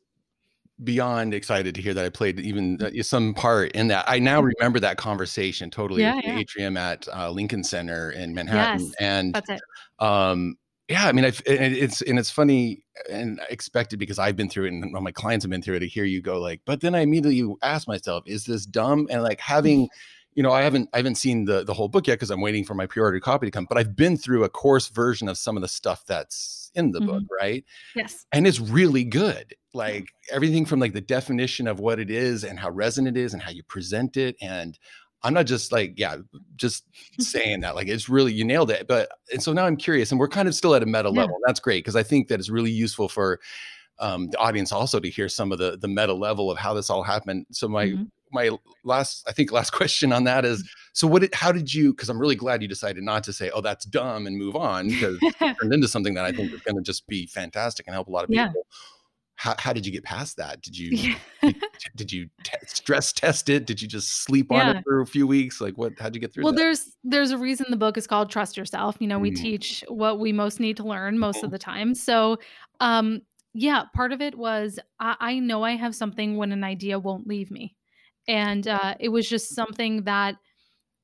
beyond 0.84 1.34
excited 1.34 1.75
to 1.75 1.82
hear 1.82 1.94
that 1.94 2.06
I 2.06 2.10
played 2.10 2.40
even 2.40 2.78
uh, 2.82 3.04
some 3.04 3.34
part 3.34 3.72
in 3.72 3.88
that. 3.88 4.06
I 4.08 4.20
now 4.20 4.42
remember 4.42 4.80
that 4.80 4.98
conversation 4.98 5.70
totally 5.72 6.04
Yeah, 6.04 6.18
at 6.18 6.24
the 6.24 6.30
yeah. 6.30 6.38
atrium 6.40 6.78
at 6.78 7.08
uh, 7.13 7.30
Lincoln 7.32 7.63
Center 7.63 8.12
in 8.12 8.34
Manhattan, 8.34 8.82
Yes, 8.82 8.94
and 9.00 9.34
that's 9.34 9.50
it. 9.50 9.62
um, 10.00 10.56
yeah, 10.90 11.08
I 11.08 11.12
mean, 11.13 11.24
I've, 11.25 11.42
it's 11.46 12.02
and 12.02 12.20
it's 12.20 12.30
funny 12.30 12.84
and 13.10 13.40
expected 13.50 14.00
because 14.00 14.20
I've 14.20 14.36
been 14.36 14.50
through 14.50 14.66
it, 14.66 14.74
and 14.74 14.96
all 14.96 15.02
my 15.02 15.12
clients 15.12 15.44
have 15.46 15.50
been 15.50 15.62
through 15.62 15.75
it. 15.75 15.80
To 15.80 15.88
hear 15.88 16.04
you 16.04 16.22
go 16.22 16.40
like, 16.40 16.62
but 16.66 16.82
then 16.82 16.94
I 16.94 17.00
immediately 17.00 17.56
ask 17.63 17.88
myself, 17.88 18.24
is 18.28 18.46
this 18.46 18.66
dumb? 18.66 19.08
And 19.10 19.24
like 19.24 19.40
having, 19.40 19.88
you 20.36 20.44
know, 20.44 20.52
I 20.52 20.62
haven't 20.63 20.90
I 20.94 20.98
haven't 20.98 21.16
seen 21.16 21.46
the 21.46 21.63
the 21.63 21.74
whole 21.74 21.88
book 21.88 22.08
yet 22.08 22.16
because 22.16 22.32
I'm 22.32 22.42
waiting 22.42 22.63
for 22.66 22.74
my 22.74 22.86
pre-order 22.88 23.20
copy 23.20 23.48
to 23.48 23.52
come. 23.52 23.66
But 23.66 23.78
I've 23.78 23.96
been 23.96 24.18
through 24.18 24.44
a 24.44 24.50
course 24.50 24.88
version 24.90 25.28
of 25.30 25.38
some 25.38 25.56
of 25.58 25.62
the 25.62 25.68
stuff 25.68 26.06
that's 26.06 26.72
in 26.75 26.92
the 26.92 27.02
book, 27.02 27.24
right? 27.40 27.63
Yes. 27.96 28.25
and 28.32 28.48
it's 28.48 28.60
really 28.60 29.04
good 29.04 29.54
like 29.75 30.08
everything 30.32 30.66
from 30.66 30.80
like 30.80 30.94
the 30.94 31.02
definition 31.02 31.68
of 31.68 31.80
what 31.80 32.00
it 32.00 32.10
is 32.12 32.44
and 32.44 32.60
how 32.60 32.70
resonant 32.70 33.16
it 33.18 33.22
is 33.22 33.34
and 33.34 33.42
how 33.44 33.50
you 33.52 33.63
present 33.63 34.18
it 34.18 34.36
and 34.42 34.78
i'm 35.24 35.34
not 35.34 35.46
just 35.48 35.72
like 35.72 35.94
yeah 35.98 36.18
just 36.56 36.86
saying 37.20 37.60
that 37.62 37.74
like 37.75 37.88
it's 37.88 38.08
really 38.10 38.32
you 38.34 38.44
nailed 38.44 38.70
it 38.72 38.88
but 38.88 39.10
and 39.32 39.42
so 39.42 39.52
now 39.54 39.66
i'm 39.66 39.75
curious 39.78 40.12
and 40.12 40.20
we're 40.20 40.28
kind 40.28 40.48
of 40.48 40.54
still 40.56 40.74
at 40.75 40.84
a 40.84 40.86
meta 40.86 41.10
Yeah. 41.12 41.22
level 41.22 41.38
that's 41.46 41.60
great 41.60 41.84
because 41.84 41.96
i 41.96 42.04
think 42.04 42.28
that 42.28 42.40
it's 42.40 42.50
really 42.52 42.72
useful 42.72 43.08
for 43.10 43.40
um, 44.00 44.30
the 44.30 44.38
audience 44.38 44.72
also 44.72 45.00
to 45.00 45.10
hear 45.10 45.30
some 45.30 45.52
of 45.52 45.58
the 45.60 45.78
the 45.78 45.88
meta 45.88 46.13
level 46.13 46.50
of 46.52 46.58
how 46.58 46.74
this 46.74 46.90
all 46.90 47.04
happened 47.04 47.46
so 47.52 47.68
my 47.68 47.88
Mhm. 47.88 48.10
My 48.34 48.50
last 48.84 49.24
i 49.28 49.32
think 49.32 49.52
last 49.52 49.70
question 49.74 50.12
on 50.12 50.24
that 50.24 50.46
is 50.46 50.68
so 50.94 51.08
what 51.08 51.22
did 51.22 51.34
how 51.34 51.52
did 51.52 51.74
you 51.74 51.94
because 51.94 52.10
i'm 52.10 52.20
really 52.20 52.36
glad 52.36 52.62
you 52.62 52.68
decided 52.68 53.04
not 53.04 53.24
to 53.24 53.32
say 53.34 53.50
oh 53.52 53.62
that's 53.62 53.86
dumb 53.86 54.28
and 54.28 54.38
move 54.38 54.56
on 54.56 54.88
because 54.90 55.16
it 55.42 55.56
turned 55.62 55.74
into 55.74 55.88
something 55.88 56.13
that 56.13 56.25
i 56.25 56.32
think 56.32 56.52
is 56.54 56.62
going 56.66 56.75
to 56.75 56.82
just 56.84 57.06
be 57.08 57.25
fantastic 57.28 57.88
and 57.88 57.94
help 57.94 58.08
a 58.08 58.12
lot 58.12 58.24
of 58.24 58.30
Yeah. 58.32 58.48
people 58.48 58.66
how, 59.36 59.56
how 59.58 59.74
did 59.74 59.86
you 59.86 59.92
get 59.92 60.04
past 60.04 60.38
that 60.38 60.62
did 60.62 60.78
you 60.78 60.92
Yeah. 60.92 61.16
did, 61.42 61.56
did 61.96 62.12
you 62.12 62.30
stress 62.68 63.12
test 63.12 63.50
it 63.50 63.66
did 63.66 63.82
you 63.82 63.88
just 63.88 64.24
sleep 64.24 64.52
on 64.52 64.68
Yeah. 64.68 64.72
it 64.72 64.84
for 64.84 65.02
a 65.02 65.06
few 65.06 65.28
weeks 65.28 65.60
like 65.60 65.78
what 65.78 65.94
how'd 66.00 66.16
you 66.16 66.22
get 66.22 66.34
through 66.34 66.44
Well, 66.44 66.54
that 66.54 66.58
there's 66.60 66.96
there's 67.04 67.32
a 67.32 67.38
reason 67.38 67.66
the 67.70 67.78
book 67.78 67.98
is 67.98 68.08
called 68.08 68.30
Trust 68.30 68.56
Yourself. 68.58 68.96
You 69.00 69.08
know, 69.08 69.20
we 69.20 69.32
Mm. 69.32 69.36
teach 69.36 69.84
what 69.90 70.20
we 70.20 70.32
most 70.32 70.60
need 70.60 70.78
to 70.78 70.84
learn 70.84 71.20
most 71.20 71.44
of 71.44 71.52
the 71.52 71.60
time. 71.60 71.94
So, 71.96 72.38
um, 72.80 73.22
yeah, 73.54 73.84
part 73.94 74.13
of 74.13 74.22
it 74.22 74.36
was 74.38 74.80
I, 75.00 75.16
I 75.20 75.40
know 75.40 75.63
I 75.63 75.75
have 75.75 75.94
something 75.96 76.38
when 76.38 76.52
an 76.54 76.63
idea 76.63 76.98
won't 77.00 77.28
leave 77.28 77.52
me, 77.52 77.75
and 78.27 78.68
uh, 78.68 78.96
it 79.00 79.10
was 79.10 79.27
just 79.27 79.56
something 79.56 80.03
that 80.03 80.36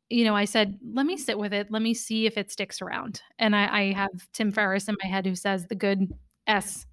you 0.09 0.23
know 0.23 0.35
I 0.35 0.45
said, 0.45 0.79
let 0.93 1.05
me 1.05 1.17
sit 1.17 1.37
with 1.37 1.53
it, 1.53 1.67
let 1.69 1.81
me 1.81 1.93
see 1.93 2.25
if 2.25 2.37
it 2.37 2.51
sticks 2.51 2.81
around. 2.81 3.21
And 3.37 3.55
I, 3.55 3.79
I 3.79 3.93
have 3.93 4.09
Tim 4.33 4.51
Ferriss 4.51 4.87
in 4.87 4.95
my 5.03 5.09
head 5.09 5.25
who 5.25 5.35
says 5.35 5.67
the 5.67 5.75
good 5.75 6.11
S 6.47 6.85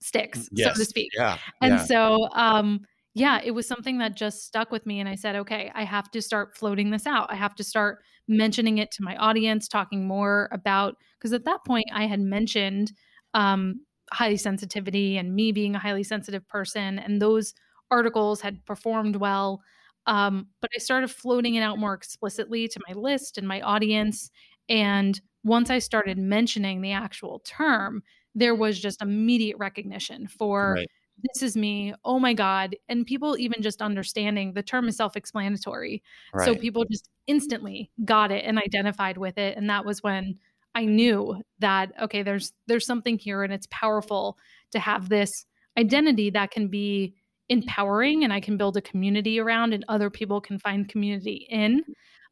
sticks, 0.00 0.48
so 0.56 0.72
to 0.72 0.84
speak. 0.84 1.10
yeah 1.14 1.38
And 1.60 1.74
yeah 1.74 1.84
so, 1.84 2.28
um, 2.32 2.80
yeah, 3.14 3.40
it 3.42 3.52
was 3.52 3.66
something 3.66 3.98
that 3.98 4.14
just 4.14 4.44
stuck 4.44 4.70
with 4.70 4.84
me. 4.84 5.00
And 5.00 5.08
I 5.08 5.14
said, 5.14 5.36
okay, 5.36 5.70
I 5.74 5.84
have 5.84 6.10
to 6.10 6.20
start 6.20 6.54
floating 6.54 6.90
this 6.90 7.06
out. 7.06 7.32
I 7.32 7.34
have 7.34 7.54
to 7.54 7.64
start 7.64 8.00
mentioning 8.28 8.76
it 8.76 8.90
to 8.92 9.02
my 9.02 9.16
audience, 9.16 9.68
talking 9.68 10.06
more 10.06 10.50
about, 10.52 10.96
because 11.18 11.32
at 11.32 11.44
that 11.44 11.64
point 11.64 11.86
I 11.94 12.06
had 12.06 12.20
mentioned 12.20 12.92
um, 13.32 13.80
highly 14.12 14.36
sensitivity 14.36 15.16
and 15.16 15.34
me 15.34 15.50
being 15.50 15.74
a 15.74 15.78
highly 15.78 16.02
sensitive 16.02 16.46
person, 16.46 16.98
and 16.98 17.22
those 17.22 17.54
articles 17.90 18.40
had 18.40 18.64
performed 18.64 19.16
well. 19.16 19.62
Um, 20.06 20.48
but 20.60 20.70
I 20.74 20.78
started 20.78 21.08
floating 21.08 21.56
it 21.56 21.62
out 21.62 21.78
more 21.78 21.94
explicitly 21.94 22.68
to 22.68 22.80
my 22.86 22.94
list 22.94 23.38
and 23.38 23.46
my 23.46 23.60
audience. 23.60 24.30
And 24.68 25.20
once 25.44 25.68
I 25.70 25.78
started 25.80 26.18
mentioning 26.18 26.80
the 26.80 26.92
actual 26.92 27.40
term, 27.44 28.02
there 28.34 28.54
was 28.54 28.78
just 28.78 29.02
immediate 29.02 29.56
recognition 29.58 30.28
for 30.28 30.74
right 30.74 30.86
this 31.22 31.42
is 31.42 31.56
me. 31.56 31.94
Oh 32.04 32.18
my 32.18 32.34
God. 32.34 32.76
And 32.88 33.06
people 33.06 33.38
even 33.38 33.62
just 33.62 33.80
understanding 33.80 34.52
the 34.52 34.62
term 34.62 34.88
is 34.88 34.96
self 34.96 35.16
explanatory. 35.16 36.02
So 36.44 36.54
people 36.54 36.84
just 36.84 37.08
instantly 37.26 37.90
got 38.04 38.30
it 38.30 38.44
and 38.44 38.58
identified 38.58 39.16
with 39.18 39.38
it. 39.38 39.56
And 39.56 39.68
that 39.70 39.84
was 39.84 40.02
when 40.02 40.38
I 40.74 40.84
knew 40.84 41.42
that, 41.60 41.92
okay, 42.02 42.22
there's 42.22 42.52
there's 42.66 42.86
something 42.86 43.18
here 43.18 43.42
and 43.42 43.52
it's 43.52 43.68
powerful 43.70 44.36
to 44.72 44.78
have 44.78 45.08
this 45.08 45.46
identity 45.78 46.30
that 46.30 46.50
can 46.50 46.68
be 46.68 47.14
empowering 47.48 48.24
and 48.24 48.32
I 48.32 48.40
can 48.40 48.56
build 48.56 48.76
a 48.76 48.80
community 48.82 49.38
around 49.38 49.72
and 49.72 49.84
other 49.88 50.10
people 50.10 50.40
can 50.40 50.58
find 50.58 50.88
community 50.88 51.46
in. 51.50 51.82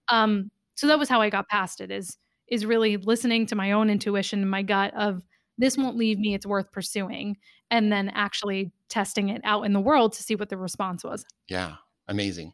Um, 0.09 0.51
so 0.75 0.87
that 0.89 0.99
was 0.99 1.09
how 1.09 1.21
I 1.21 1.31
got 1.31 1.49
past 1.49 1.81
it 1.81 1.91
is 1.91 2.17
is 2.49 2.67
really 2.67 2.97
listening 2.99 3.47
to 3.47 3.55
my 3.55 3.73
own 3.73 3.89
intuition 3.89 4.43
and 4.43 4.51
my 4.51 4.63
gut 4.63 4.93
of 4.97 5.23
this 5.57 5.79
won't 5.79 5.97
leave 5.97 6.19
me, 6.19 6.35
it's 6.35 6.45
worth 6.47 6.71
pursuing 6.73 7.37
and 7.71 7.91
then 7.93 8.11
actually 8.11 8.73
testing 8.89 9.29
it 9.31 9.41
out 9.45 9.63
in 9.65 9.73
the 9.73 9.81
world 9.81 10.13
to 10.15 10.23
see 10.23 10.35
what 10.35 10.49
the 10.51 10.57
response 10.57 11.03
was. 11.05 11.25
yeah 11.49 11.77
amazing 12.09 12.53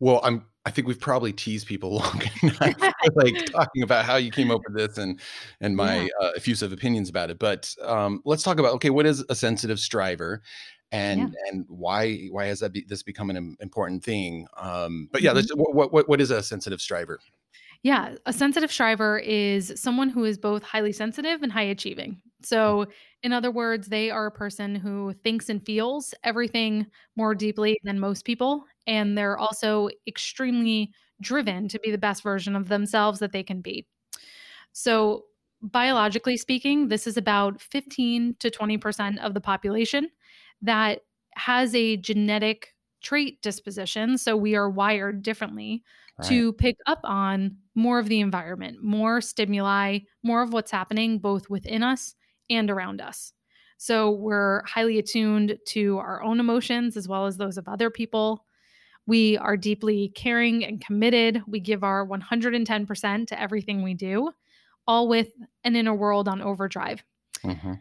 well 0.00 0.20
i'm 0.22 0.44
i 0.66 0.70
think 0.70 0.86
we've 0.86 1.00
probably 1.00 1.32
teased 1.32 1.66
people 1.66 1.94
long 1.96 2.20
enough 2.42 2.60
like 3.14 3.46
talking 3.46 3.82
about 3.82 4.04
how 4.04 4.16
you 4.16 4.30
came 4.30 4.50
up 4.50 4.60
with 4.68 4.76
this 4.76 4.98
and 4.98 5.18
and 5.62 5.74
my 5.74 6.02
Yeah. 6.02 6.08
uh, 6.20 6.30
effusive 6.36 6.74
opinions 6.74 7.08
about 7.08 7.30
it 7.30 7.38
but 7.38 7.74
um 7.82 8.20
let's 8.26 8.42
talk 8.42 8.58
about 8.58 8.74
okay 8.74 8.90
what 8.90 9.06
is 9.06 9.24
a 9.30 9.34
sensitive 9.34 9.80
striver 9.80 10.42
and 10.92 11.34
and 11.50 11.64
why 11.68 12.26
why 12.30 12.46
has 12.46 12.60
that 12.60 12.72
be, 12.72 12.84
this 12.88 13.02
become 13.02 13.30
an 13.30 13.56
important 13.60 14.04
thing 14.04 14.46
um 14.56 15.08
but 15.12 15.22
yeah 15.22 15.32
Mhm. 15.32 15.36
let's, 15.36 15.50
what, 15.56 15.92
what 15.92 16.08
what 16.08 16.20
is 16.20 16.30
a 16.30 16.42
sensitive 16.42 16.80
striver 16.80 17.18
Yeah, 17.82 18.14
a 18.26 18.32
sensitive 18.32 18.70
striver 18.70 19.18
is 19.18 19.72
someone 19.76 20.08
who 20.08 20.24
is 20.24 20.38
both 20.38 20.62
highly 20.62 20.92
sensitive 20.92 21.42
and 21.42 21.52
high 21.52 21.62
achieving. 21.62 22.20
So, 22.42 22.86
in 23.22 23.32
other 23.32 23.50
words, 23.50 23.88
they 23.88 24.10
are 24.10 24.26
a 24.26 24.30
person 24.32 24.74
who 24.74 25.14
thinks 25.24 25.48
and 25.48 25.64
feels 25.64 26.14
everything 26.24 26.86
more 27.16 27.34
deeply 27.34 27.78
than 27.84 28.00
most 28.00 28.24
people. 28.24 28.64
And 28.86 29.16
they're 29.16 29.38
also 29.38 29.88
extremely 30.06 30.92
driven 31.20 31.68
to 31.68 31.78
be 31.80 31.90
the 31.90 31.98
best 31.98 32.22
version 32.22 32.56
of 32.56 32.68
themselves 32.68 33.20
that 33.20 33.32
they 33.32 33.42
can 33.44 33.60
be. 33.60 33.86
So, 34.72 35.24
biologically 35.62 36.36
speaking, 36.36 36.88
this 36.88 37.06
is 37.06 37.16
about 37.16 37.60
15 37.60 38.36
to 38.40 38.50
20% 38.50 39.18
of 39.20 39.34
the 39.34 39.40
population 39.40 40.08
that 40.62 41.00
has 41.34 41.74
a 41.74 41.96
genetic 41.96 42.74
trait 43.02 43.42
disposition. 43.42 44.16
So, 44.18 44.36
we 44.36 44.54
are 44.54 44.70
wired 44.70 45.22
differently 45.22 45.82
right 46.18 46.28
to 46.28 46.52
pick 46.54 46.76
up 46.86 47.00
on 47.04 47.56
more 47.74 47.98
of 47.98 48.08
the 48.08 48.20
environment, 48.20 48.82
more 48.82 49.20
stimuli, 49.20 50.00
more 50.22 50.42
of 50.42 50.52
what's 50.52 50.70
happening 50.70 51.18
both 51.18 51.48
within 51.50 51.82
us 51.82 52.14
and 52.50 52.70
around 52.70 53.00
us. 53.00 53.32
So 53.78 54.10
we're 54.12 54.62
highly 54.64 54.98
attuned 54.98 55.58
to 55.68 55.98
our 55.98 56.22
own 56.22 56.38
emotions 56.38 56.96
as 56.96 57.08
well 57.08 57.26
as 57.26 57.36
those 57.36 57.58
of 57.58 57.66
other 57.66 57.90
people. 57.90 58.44
We 59.06 59.36
are 59.38 59.56
deeply 59.56 60.12
caring 60.14 60.64
and 60.64 60.80
committed. 60.80 61.42
We 61.48 61.58
give 61.58 61.82
our 61.82 62.06
110% 62.06 63.26
to 63.26 63.40
everything 63.40 63.82
we 63.82 63.94
do, 63.94 64.30
all 64.86 65.08
with 65.08 65.32
an 65.64 65.74
inner 65.74 65.94
world 65.94 66.28
on 66.28 66.40
overdrive. 66.40 67.02
Mhm. 67.42 67.80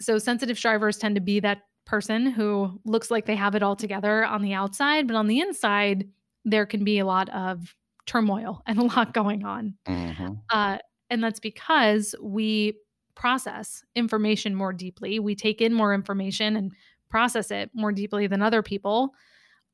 So 0.00 0.18
sensitive 0.18 0.56
strivers 0.56 0.96
tend 0.96 1.16
to 1.16 1.20
be 1.20 1.40
that 1.40 1.62
person 1.86 2.26
who 2.26 2.80
looks 2.84 3.10
like 3.10 3.26
they 3.26 3.36
have 3.36 3.54
it 3.54 3.62
all 3.62 3.76
together 3.76 4.24
on 4.24 4.42
the 4.42 4.54
outside, 4.54 5.06
but 5.06 5.16
on 5.16 5.26
the 5.26 5.40
inside, 5.40 6.08
there 6.44 6.66
can 6.66 6.84
be 6.84 6.98
a 6.98 7.06
lot 7.06 7.28
of 7.30 7.76
turmoil 8.06 8.62
and 8.66 8.78
a 8.78 8.84
lot 8.84 9.14
going 9.14 9.44
on. 9.44 9.76
Mhm. 9.86 10.44
Uh, 10.50 10.78
and 11.10 11.22
that's 11.24 11.40
because 11.40 12.14
we 12.22 12.78
process 13.16 13.84
information 13.94 14.54
more 14.54 14.72
deeply. 14.72 15.18
We 15.20 15.34
take 15.36 15.60
in 15.62 15.74
more 15.74 15.94
information 15.94 16.56
and 16.56 16.72
process 17.10 17.50
it 17.50 17.70
more 17.74 17.92
deeply 17.92 18.26
than 18.26 18.42
other 18.42 18.62
people, 18.62 19.14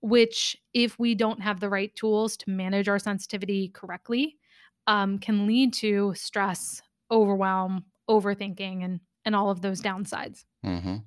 which, 0.03 0.57
if 0.75 0.99
we 0.99 1.15
don't 1.15 1.41
have 1.43 1.61
the 1.61 1.71
right 1.71 1.95
tools 1.97 2.37
to 2.39 2.51
manage 2.51 2.89
our 2.89 2.99
sensitivity 3.01 3.69
correctly, 3.71 4.39
um, 4.87 5.19
can 5.19 5.47
lead 5.47 5.73
to 5.75 6.15
stress, 6.17 6.83
overwhelm, 7.11 7.85
overthinking, 8.11 8.85
and 8.85 9.01
and 9.27 9.37
all 9.37 9.51
of 9.51 9.63
those 9.63 9.83
downsides. 9.83 10.45
Mhm. 10.63 11.05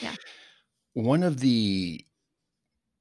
Yeah. 0.00 0.16
One 0.96 1.22
of 1.22 1.40
the 1.40 2.02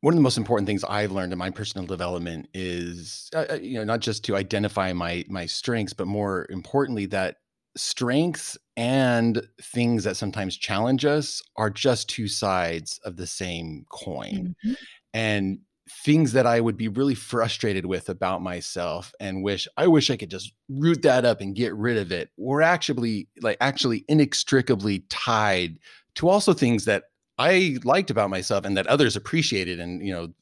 one 0.01 0.13
of 0.13 0.17
the 0.17 0.21
most 0.21 0.37
important 0.37 0.67
things 0.67 0.83
I've 0.83 1.11
learned 1.11 1.31
in 1.31 1.39
my 1.39 1.49
personal 1.49 1.87
development 1.87 2.49
is, 2.53 3.29
uh, 3.33 3.45
uh, 3.51 3.53
you 3.55 3.75
know, 3.75 3.83
not 3.83 4.01
just 4.01 4.23
to 4.25 4.35
identify 4.35 4.93
my 4.93 5.23
my 5.29 5.45
strengths, 5.45 5.93
but 5.93 6.07
more 6.07 6.45
importantly, 6.49 7.05
that 7.07 7.37
strengths 7.77 8.57
and 8.77 9.41
things 9.61 10.03
that 10.03 10.17
sometimes 10.17 10.57
challenge 10.57 11.05
us 11.05 11.41
are 11.55 11.69
just 11.69 12.09
two 12.09 12.27
sides 12.27 12.99
of 13.05 13.15
the 13.15 13.27
same 13.27 13.85
coin. 13.89 14.55
Mhm. 14.65 14.75
And 15.13 15.59
things 15.89 16.33
that 16.33 16.45
I 16.47 16.59
would 16.59 16.77
be 16.77 16.87
really 16.89 17.15
frustrated 17.15 17.85
with 17.85 18.09
about 18.09 18.41
myself 18.41 19.13
and 19.19 19.43
wish 19.43 19.67
I 19.77 19.87
wish 19.87 20.09
I 20.09 20.17
could 20.17 20.31
just 20.31 20.53
root 20.69 21.01
that 21.03 21.25
up 21.25 21.41
and 21.41 21.55
get 21.55 21.75
rid 21.75 21.97
of 21.97 22.11
it 22.11 22.31
were 22.37 22.61
actually 22.61 23.29
like 23.41 23.57
actually 23.61 24.03
inextricably 24.09 24.99
tied 25.09 25.79
to 26.15 26.27
also 26.29 26.53
things 26.53 26.85
that 26.85 27.05
I 27.37 27.77
liked 27.83 28.09
about 28.09 28.29
myself 28.29 28.65
and 28.65 28.77
that 28.77 28.87
others 28.87 29.15
appreciated 29.15 29.79
and 29.79 30.05
you 30.05 30.13
know 30.13 30.33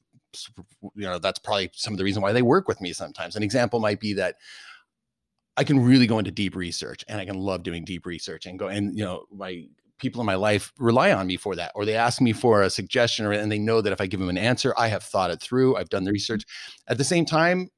you 0.95 1.05
know 1.07 1.19
that's 1.19 1.39
probably 1.39 1.69
some 1.73 1.93
of 1.93 1.97
the 1.97 2.03
reason 2.03 2.21
why 2.21 2.33
they 2.33 2.41
work 2.41 2.67
with 2.67 2.81
me 2.81 2.93
sometimes. 2.93 3.35
An 3.35 3.43
example 3.43 3.79
might 3.79 3.99
be 3.99 4.13
that 4.13 4.35
I 5.55 5.63
can 5.63 5.79
really 5.79 6.07
go 6.07 6.19
into 6.19 6.31
deep 6.31 6.55
research 6.55 7.05
and 7.07 7.19
I 7.19 7.25
can 7.25 7.37
love 7.37 7.63
doing 7.63 7.85
deep 7.85 8.05
research 8.05 8.45
and 8.45 8.57
go 8.57 8.67
and 8.67 8.97
you 8.97 9.03
know 9.03 9.25
my 9.31 9.65
people 10.03 10.19
in 10.19 10.25
my 10.25 10.35
life 10.35 10.73
rely 10.77 11.13
on 11.13 11.27
me 11.27 11.37
for 11.37 11.55
that, 11.55 11.71
or 11.75 11.85
they 11.85 11.95
ask 11.95 12.21
me 12.21 12.33
for 12.33 12.61
a 12.61 12.69
suggestion, 12.69 13.25
or, 13.25 13.31
and 13.31 13.51
they 13.51 13.57
know 13.57 13.81
that 13.81 13.93
if 13.93 14.01
I 14.01 14.07
give 14.07 14.19
them 14.19 14.29
an 14.29 14.37
answer, 14.37 14.73
I 14.77 14.87
have 14.87 15.03
thought 15.03 15.31
it 15.31 15.41
through, 15.41 15.77
I've 15.77 15.89
done 15.89 16.03
the 16.03 16.09
mm-hmm. 16.09 16.15
research. 16.15 16.43
At 16.87 16.97
the 16.97 17.03
same 17.03 17.25
time, 17.25 17.69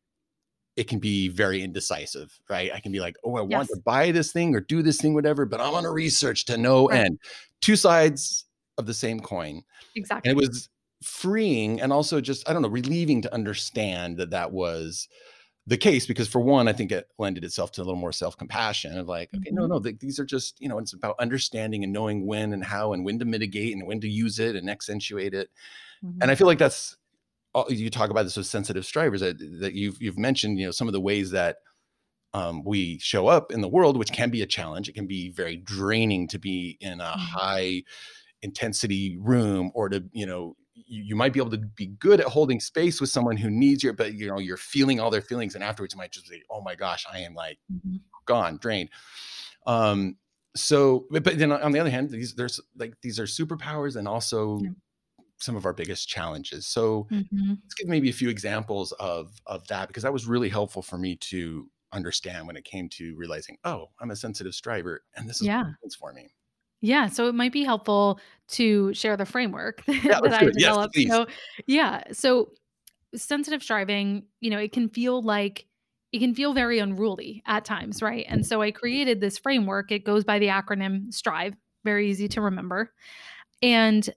it 0.75 0.87
can 0.87 0.99
be 0.99 1.29
very 1.29 1.61
indecisive, 1.61 2.37
right? 2.49 2.71
I 2.73 2.79
can 2.79 2.91
be 2.91 2.99
like, 2.99 3.15
oh, 3.23 3.37
I 3.37 3.41
yes. 3.43 3.51
want 3.51 3.69
to 3.69 3.81
buy 3.85 4.11
this 4.11 4.31
thing 4.31 4.55
or 4.55 4.59
do 4.59 4.81
this 4.81 4.99
thing, 4.99 5.13
whatever, 5.13 5.45
but 5.45 5.61
I 5.61 5.69
want 5.69 5.85
a 5.85 5.91
research 5.91 6.45
to 6.45 6.57
no 6.57 6.87
right. 6.87 7.05
end. 7.05 7.19
Two 7.61 7.75
sides 7.75 8.44
of 8.77 8.85
the 8.85 8.93
same 8.93 9.19
coin. 9.19 9.63
Exactly. 9.95 10.29
And 10.29 10.37
it 10.37 10.41
was 10.41 10.69
freeing 11.03 11.81
and 11.81 11.93
also 11.93 12.21
just, 12.21 12.47
I 12.49 12.53
don't 12.53 12.61
know, 12.61 12.67
relieving 12.67 13.21
to 13.23 13.33
understand 13.33 14.17
that 14.17 14.31
that 14.31 14.51
was 14.51 15.07
the 15.67 15.77
case 15.77 16.05
because 16.05 16.27
for 16.27 16.39
one 16.39 16.67
i 16.67 16.73
think 16.73 16.91
it 16.91 17.07
lended 17.17 17.43
itself 17.43 17.71
to 17.71 17.81
a 17.81 17.83
little 17.83 17.99
more 17.99 18.11
self-compassion 18.11 18.97
of 18.97 19.07
like 19.07 19.29
okay 19.33 19.49
mm-hmm. 19.49 19.55
no 19.55 19.65
no 19.65 19.79
these 19.79 20.19
are 20.19 20.25
just 20.25 20.59
you 20.61 20.69
know 20.69 20.77
it's 20.77 20.93
about 20.93 21.15
understanding 21.19 21.83
and 21.83 21.91
knowing 21.91 22.25
when 22.25 22.53
and 22.53 22.63
how 22.63 22.93
and 22.93 23.03
when 23.03 23.17
to 23.19 23.25
mitigate 23.25 23.73
and 23.73 23.87
when 23.87 23.99
to 23.99 24.07
use 24.07 24.39
it 24.39 24.55
and 24.55 24.69
accentuate 24.69 25.33
it 25.33 25.49
mm-hmm. 26.03 26.21
and 26.21 26.29
i 26.29 26.35
feel 26.35 26.47
like 26.47 26.59
that's 26.59 26.97
all 27.53 27.71
you 27.71 27.89
talk 27.89 28.09
about 28.09 28.23
this 28.23 28.37
with 28.37 28.45
sensitive 28.45 28.85
strivers 28.85 29.21
that, 29.21 29.37
that 29.59 29.73
you've 29.73 30.01
you've 30.01 30.19
mentioned 30.19 30.59
you 30.59 30.65
know 30.65 30.71
some 30.71 30.87
of 30.87 30.93
the 30.93 31.01
ways 31.01 31.31
that 31.31 31.57
um, 32.33 32.65
we 32.65 32.99
show 32.99 33.27
up 33.27 33.53
in 33.53 33.61
the 33.61 33.67
world 33.67 33.97
which 33.97 34.11
can 34.11 34.29
be 34.29 34.41
a 34.41 34.45
challenge 34.45 34.89
it 34.89 34.95
can 34.95 35.07
be 35.07 35.29
very 35.29 35.55
draining 35.55 36.27
to 36.27 36.37
be 36.37 36.77
in 36.81 36.99
a 36.99 37.05
mm-hmm. 37.05 37.19
high 37.19 37.81
intensity 38.45 39.17
room 39.19 39.71
or 39.73 39.89
to 39.89 40.03
you 40.13 40.25
know 40.25 40.55
you, 40.75 41.03
you, 41.03 41.15
might 41.15 41.33
be 41.33 41.39
able 41.39 41.51
to 41.51 41.57
be 41.57 41.87
good 41.87 42.19
at 42.19 42.27
holding 42.27 42.59
space 42.59 43.01
with 43.01 43.09
someone 43.09 43.37
who 43.37 43.49
needs 43.49 43.83
you, 43.83 43.93
but 43.93 44.13
you 44.13 44.27
know, 44.27 44.39
you're 44.39 44.57
feeling 44.57 44.99
all 44.99 45.09
their 45.09 45.21
feelings. 45.21 45.55
And 45.55 45.63
afterwards 45.63 45.93
you 45.93 45.97
might 45.97 46.11
just 46.11 46.27
say, 46.27 46.43
Oh 46.49 46.61
my 46.61 46.75
gosh, 46.75 47.05
I 47.11 47.19
am 47.19 47.33
like 47.33 47.57
mm-hmm. 47.71 47.97
gone, 48.25 48.57
drained. 48.57 48.89
Um, 49.65 50.17
so, 50.55 51.05
but, 51.09 51.23
but, 51.23 51.37
then 51.37 51.51
on 51.51 51.71
the 51.71 51.79
other 51.79 51.89
hand, 51.89 52.09
these, 52.09 52.33
there's 52.33 52.61
like, 52.77 52.93
these 53.01 53.19
are 53.19 53.25
superpowers 53.25 53.95
and 53.97 54.07
also 54.07 54.59
yeah. 54.61 54.69
some 55.37 55.55
of 55.55 55.65
our 55.65 55.73
biggest 55.73 56.07
challenges. 56.07 56.65
So 56.67 57.07
mm-hmm. 57.11 57.49
let's 57.49 57.73
give 57.73 57.87
maybe 57.87 58.09
a 58.09 58.13
few 58.13 58.29
examples 58.29 58.91
of, 58.93 59.31
of 59.47 59.67
that, 59.67 59.87
because 59.87 60.03
that 60.03 60.13
was 60.13 60.27
really 60.27 60.49
helpful 60.49 60.81
for 60.81 60.97
me 60.97 61.17
to 61.17 61.69
understand 61.91 62.47
when 62.47 62.55
it 62.55 62.63
came 62.63 62.87
to 62.89 63.15
realizing, 63.15 63.57
oh, 63.65 63.89
I'm 63.99 64.11
a 64.11 64.15
sensitive 64.15 64.53
striver 64.53 65.03
and 65.15 65.27
this 65.27 65.41
is 65.41 65.47
yeah. 65.47 65.63
for 65.99 66.13
me. 66.13 66.29
Yeah, 66.81 67.07
so 67.07 67.27
it 67.27 67.35
might 67.35 67.51
be 67.51 67.63
helpful 67.63 68.19
to 68.49 68.93
share 68.93 69.17
the 69.17 69.25
framework 69.25 69.83
yeah, 69.87 70.19
that 70.23 70.33
I 70.33 70.45
developed. 70.45 70.95
Yes, 70.97 71.11
so, 71.11 71.25
yeah, 71.65 72.03
so 72.11 72.51
sensitive 73.15 73.63
striving, 73.63 74.23
you 74.39 74.49
know, 74.49 74.59
it 74.59 74.71
can 74.71 74.89
feel 74.89 75.21
like 75.21 75.65
it 76.11 76.19
can 76.19 76.33
feel 76.33 76.53
very 76.53 76.79
unruly 76.79 77.43
at 77.45 77.65
times, 77.65 78.01
right? 78.01 78.25
And 78.29 78.45
so 78.45 78.61
I 78.61 78.71
created 78.71 79.19
this 79.19 79.37
framework. 79.37 79.91
It 79.91 80.05
goes 80.05 80.23
by 80.23 80.39
the 80.39 80.47
acronym 80.47 81.13
STRIVE, 81.13 81.55
very 81.83 82.09
easy 82.09 82.29
to 82.29 82.41
remember. 82.41 82.93
And 83.61 84.07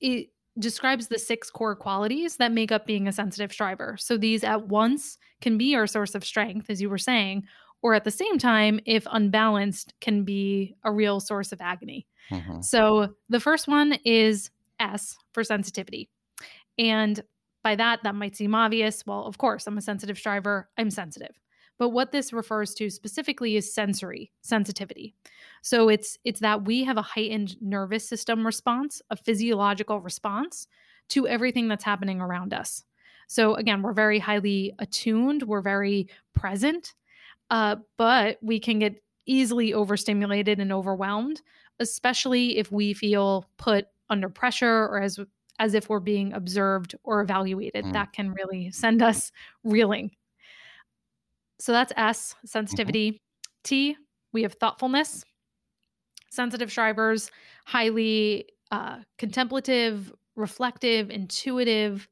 it 0.00 0.28
describes 0.58 1.08
the 1.08 1.18
six 1.18 1.50
core 1.50 1.76
qualities 1.76 2.36
that 2.36 2.52
make 2.52 2.72
up 2.72 2.86
being 2.86 3.08
a 3.08 3.12
sensitive 3.12 3.52
striver. 3.52 3.96
So 3.98 4.16
these 4.16 4.44
at 4.44 4.68
once 4.68 5.18
can 5.40 5.58
be 5.58 5.74
our 5.74 5.86
source 5.86 6.14
of 6.14 6.24
strength, 6.24 6.70
as 6.70 6.80
you 6.80 6.88
were 6.88 6.98
saying, 6.98 7.44
or 7.84 7.92
at 7.92 8.04
the 8.04 8.10
same 8.10 8.38
time, 8.38 8.80
if 8.86 9.06
unbalanced, 9.12 9.92
can 10.00 10.24
be 10.24 10.74
a 10.84 10.90
real 10.90 11.20
source 11.20 11.52
of 11.52 11.60
agony. 11.60 12.06
Mm-hmm. 12.30 12.62
So 12.62 13.14
the 13.28 13.38
first 13.38 13.68
one 13.68 13.98
is 14.06 14.50
S 14.80 15.18
for 15.32 15.44
sensitivity. 15.44 16.08
And 16.78 17.22
by 17.62 17.76
that, 17.76 18.00
that 18.02 18.14
might 18.14 18.36
seem 18.36 18.54
obvious. 18.54 19.04
Well, 19.06 19.26
of 19.26 19.36
course, 19.36 19.66
I'm 19.66 19.76
a 19.76 19.82
sensitive 19.82 20.16
striver, 20.16 20.70
I'm 20.78 20.90
sensitive. 20.90 21.38
But 21.78 21.90
what 21.90 22.10
this 22.10 22.32
refers 22.32 22.72
to 22.74 22.88
specifically 22.88 23.56
is 23.56 23.74
sensory 23.74 24.32
sensitivity. 24.40 25.14
So 25.60 25.90
it's 25.90 26.18
it's 26.24 26.40
that 26.40 26.64
we 26.64 26.84
have 26.84 26.96
a 26.96 27.02
heightened 27.02 27.60
nervous 27.60 28.08
system 28.08 28.46
response, 28.46 29.02
a 29.10 29.16
physiological 29.16 30.00
response 30.00 30.68
to 31.10 31.28
everything 31.28 31.68
that's 31.68 31.84
happening 31.84 32.22
around 32.22 32.54
us. 32.54 32.82
So 33.28 33.56
again, 33.56 33.82
we're 33.82 33.92
very 33.92 34.20
highly 34.20 34.72
attuned, 34.78 35.42
we're 35.42 35.60
very 35.60 36.08
present, 36.34 36.94
uh, 37.54 37.76
but 37.98 38.36
we 38.42 38.58
can 38.58 38.80
get 38.80 39.00
easily 39.26 39.72
overstimulated 39.72 40.58
and 40.58 40.72
overwhelmed, 40.72 41.40
especially 41.78 42.58
if 42.58 42.72
we 42.72 42.92
feel 42.92 43.48
put 43.58 43.86
under 44.10 44.28
pressure 44.28 44.88
or 44.88 45.00
as 45.00 45.20
as 45.60 45.72
if 45.72 45.88
we're 45.88 46.00
being 46.00 46.32
observed 46.32 46.96
or 47.04 47.20
evaluated. 47.20 47.84
Mm. 47.84 47.92
That 47.92 48.12
can 48.12 48.32
really 48.32 48.72
send 48.72 49.02
us 49.02 49.30
reeling. 49.62 50.10
So 51.60 51.70
that's 51.70 51.92
S, 51.96 52.34
mm-hmm. 52.34 52.46
sensitivity. 52.48 53.12
Mm-hmm. 53.12 53.62
T, 53.62 53.96
we 54.32 54.42
have 54.42 54.54
thoughtfulness. 54.54 55.24
Sensitive 56.32 56.72
strivers, 56.72 57.30
highly 57.66 58.46
uh, 58.72 58.96
contemplative, 59.16 60.12
reflective, 60.34 61.08
intuitive, 61.08 62.08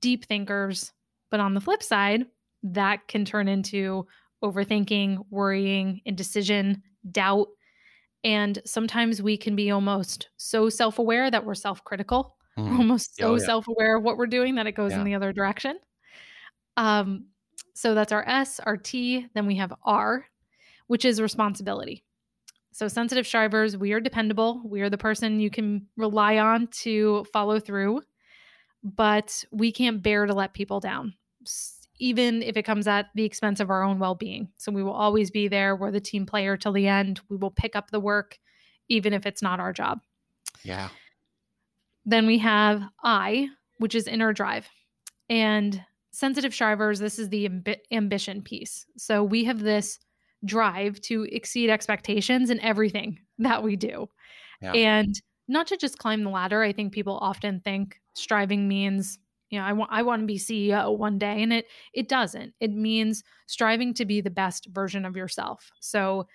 deep 0.00 0.24
thinkers. 0.24 0.94
But 1.30 1.40
on 1.40 1.52
the 1.52 1.60
flip 1.60 1.82
side, 1.82 2.24
that 2.62 3.06
can 3.08 3.26
turn 3.26 3.46
into 3.46 4.06
overthinking, 4.50 5.18
worrying, 5.30 6.00
indecision, 6.04 6.82
doubt. 7.10 7.48
And 8.24 8.60
sometimes 8.64 9.22
we 9.22 9.36
can 9.36 9.54
be 9.54 9.70
almost 9.70 10.28
so 10.36 10.68
self 10.68 10.98
aware 10.98 11.30
that 11.30 11.44
we're 11.44 11.54
self 11.54 11.84
critical. 11.84 12.36
Mm. 12.58 12.64
Mm-hmm. 12.64 12.76
almost 12.78 13.16
so 13.16 13.32
oh, 13.32 13.36
yeah. 13.36 13.44
self 13.44 13.68
aware 13.68 13.98
of 13.98 14.02
what 14.02 14.16
we're 14.16 14.26
doing 14.26 14.54
that 14.54 14.66
it 14.66 14.72
goes 14.72 14.92
yeah. 14.92 14.98
in 14.98 15.04
the 15.04 15.14
other 15.14 15.32
direction. 15.32 15.78
Um, 16.78 17.26
so 17.74 17.94
that's 17.94 18.12
our 18.12 18.26
S, 18.26 18.60
our 18.60 18.78
T. 18.78 19.26
Then 19.34 19.46
we 19.46 19.56
have 19.56 19.74
R, 19.84 20.24
which 20.86 21.04
is 21.04 21.20
responsibility. 21.20 22.02
So, 22.72 22.88
sensitive 22.88 23.26
strivers, 23.26 23.76
we 23.76 23.92
are 23.92 24.00
dependable. 24.00 24.62
We 24.64 24.82
are 24.82 24.90
the 24.90 24.98
person 24.98 25.40
you 25.40 25.50
can 25.50 25.86
rely 25.96 26.38
on 26.38 26.68
to 26.82 27.24
follow 27.32 27.58
through, 27.58 28.02
but 28.82 29.44
we 29.50 29.72
can't 29.72 30.02
bear 30.02 30.26
to 30.26 30.34
let 30.34 30.52
people 30.52 30.80
down 30.80 31.14
even 31.98 32.42
if 32.42 32.56
it 32.56 32.64
comes 32.64 32.86
at 32.86 33.06
the 33.14 33.24
expense 33.24 33.60
of 33.60 33.70
our 33.70 33.82
own 33.82 33.98
well 33.98 34.14
being. 34.14 34.48
So 34.56 34.72
we 34.72 34.82
will 34.82 34.92
always 34.92 35.30
be 35.30 35.48
there. 35.48 35.76
We're 35.76 35.90
the 35.90 36.00
team 36.00 36.26
player 36.26 36.56
till 36.56 36.72
the 36.72 36.88
end. 36.88 37.20
We 37.28 37.36
will 37.36 37.50
pick 37.50 37.76
up 37.76 37.90
the 37.90 38.00
work, 38.00 38.38
even 38.88 39.12
if 39.12 39.26
it's 39.26 39.42
not 39.42 39.60
our 39.60 39.72
job. 39.72 40.00
Yeah. 40.62 40.88
Then 42.04 42.26
we 42.26 42.38
have 42.38 42.82
I, 43.02 43.48
which 43.78 43.94
is 43.94 44.06
inner 44.06 44.32
drive. 44.32 44.68
And 45.28 45.84
sensitive 46.12 46.54
strivers, 46.54 46.98
this 46.98 47.18
is 47.18 47.28
the 47.28 47.48
amb- 47.48 47.80
ambition 47.90 48.42
piece. 48.42 48.86
So 48.96 49.24
we 49.24 49.44
have 49.44 49.60
this 49.60 49.98
drive 50.44 51.00
to 51.02 51.24
exceed 51.24 51.70
expectations 51.70 52.50
in 52.50 52.60
everything 52.60 53.18
that 53.38 53.62
we 53.62 53.76
do. 53.76 54.08
Yeah. 54.60 54.72
And 54.72 55.14
not 55.48 55.66
to 55.68 55.76
just 55.76 55.98
climb 55.98 56.24
the 56.24 56.30
ladder. 56.30 56.62
I 56.62 56.72
think 56.72 56.92
people 56.92 57.18
often 57.20 57.60
think 57.60 58.00
striving 58.14 58.66
means 58.66 59.18
you 59.50 59.58
know 59.58 59.64
i 59.64 59.72
want 59.72 59.90
i 59.92 60.02
want 60.02 60.22
to 60.22 60.26
be 60.26 60.38
ceo 60.38 60.96
one 60.96 61.18
day 61.18 61.42
and 61.42 61.52
it 61.52 61.66
it 61.92 62.08
doesn't. 62.08 62.52
It 62.60 62.72
means 62.72 63.24
striving 63.46 63.94
to 63.94 64.04
be 64.04 64.20
the 64.20 64.30
best 64.30 64.66
version 64.66 65.04
of 65.04 65.16
yourself. 65.16 65.70
So 65.80 66.26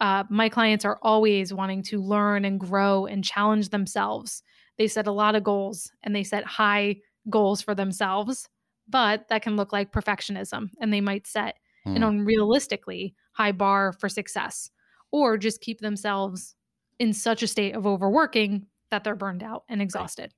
uh, 0.00 0.24
my 0.30 0.48
clients 0.48 0.84
are 0.84 0.98
always 1.02 1.52
wanting 1.52 1.82
to 1.84 2.00
learn 2.00 2.44
and 2.44 2.58
grow 2.58 3.04
and 3.06 3.22
challenge 3.22 3.68
themselves. 3.68 4.42
They 4.78 4.88
set 4.88 5.06
a 5.06 5.12
lot 5.12 5.34
of 5.34 5.44
goals 5.44 5.92
and 6.02 6.16
they 6.16 6.24
set 6.24 6.44
high 6.44 6.96
goals 7.28 7.60
for 7.60 7.74
themselves 7.74 8.48
but 8.90 9.28
that 9.28 9.42
can 9.42 9.56
look 9.56 9.72
like 9.72 9.92
perfectionism 9.92 10.70
and 10.80 10.92
they 10.92 11.00
might 11.00 11.26
set 11.26 11.58
mm. 11.86 11.96
an 11.96 12.02
unrealistically 12.02 13.14
high 13.32 13.52
bar 13.52 13.92
for 13.92 14.08
success 14.08 14.70
or 15.12 15.36
just 15.36 15.60
keep 15.60 15.80
themselves 15.80 16.56
in 16.98 17.12
such 17.12 17.42
a 17.42 17.46
state 17.46 17.74
of 17.74 17.86
overworking 17.86 18.66
that 18.90 19.04
they're 19.04 19.14
burned 19.14 19.42
out 19.42 19.64
and 19.68 19.80
exhausted 19.80 20.34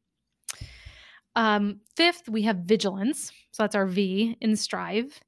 um, 1.37 1.81
fifth, 1.97 2.29
we 2.29 2.43
have 2.43 2.59
vigilance. 2.59 3.33
So 3.53 3.63
that's 3.63 3.75
our 3.75 3.87
V 3.87 4.37
in 4.41 4.57
strive. 4.57 5.21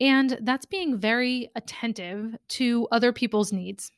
And 0.00 0.38
that's 0.42 0.66
being 0.66 0.98
very 0.98 1.50
attentive 1.56 2.36
to 2.48 2.88
other 2.90 3.12
people's 3.12 3.52
needs. 3.52 3.92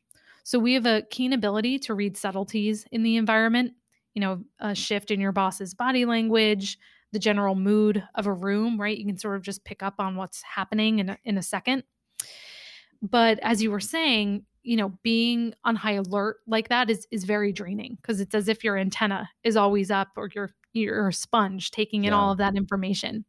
So 0.44 0.58
we 0.58 0.74
have 0.74 0.86
a 0.86 1.02
keen 1.10 1.32
ability 1.32 1.78
to 1.80 1.94
read 1.94 2.16
subtleties 2.16 2.84
in 2.90 3.02
the 3.04 3.16
environment, 3.16 3.74
you 4.14 4.20
know, 4.20 4.42
a 4.58 4.74
shift 4.74 5.10
in 5.10 5.20
your 5.20 5.30
boss's 5.30 5.74
body 5.74 6.04
language, 6.04 6.78
the 7.12 7.20
general 7.20 7.54
mood 7.54 8.02
of 8.16 8.26
a 8.26 8.32
room, 8.32 8.80
right? 8.80 8.98
You 8.98 9.06
can 9.06 9.18
sort 9.18 9.36
of 9.36 9.42
just 9.42 9.64
pick 9.64 9.82
up 9.82 9.94
on 9.98 10.16
what's 10.16 10.42
happening 10.42 10.98
in 10.98 11.10
a, 11.10 11.18
in 11.24 11.38
a 11.38 11.42
second. 11.42 11.84
But 13.00 13.38
as 13.40 13.62
you 13.62 13.70
were 13.70 13.80
saying, 13.80 14.44
you 14.62 14.76
know, 14.76 14.92
being 15.02 15.54
on 15.64 15.76
high 15.76 15.94
alert 15.94 16.36
like 16.46 16.68
that 16.68 16.88
is 16.88 17.06
is 17.10 17.24
very 17.24 17.52
draining 17.52 17.98
because 18.00 18.20
it's 18.20 18.34
as 18.34 18.48
if 18.48 18.62
your 18.62 18.76
antenna 18.76 19.28
is 19.42 19.56
always 19.56 19.90
up 19.90 20.10
or 20.16 20.30
your 20.34 20.50
you're 20.72 21.08
a 21.08 21.12
sponge 21.12 21.70
taking 21.70 22.04
in 22.04 22.12
yeah. 22.12 22.18
all 22.18 22.32
of 22.32 22.38
that 22.38 22.56
information. 22.56 23.24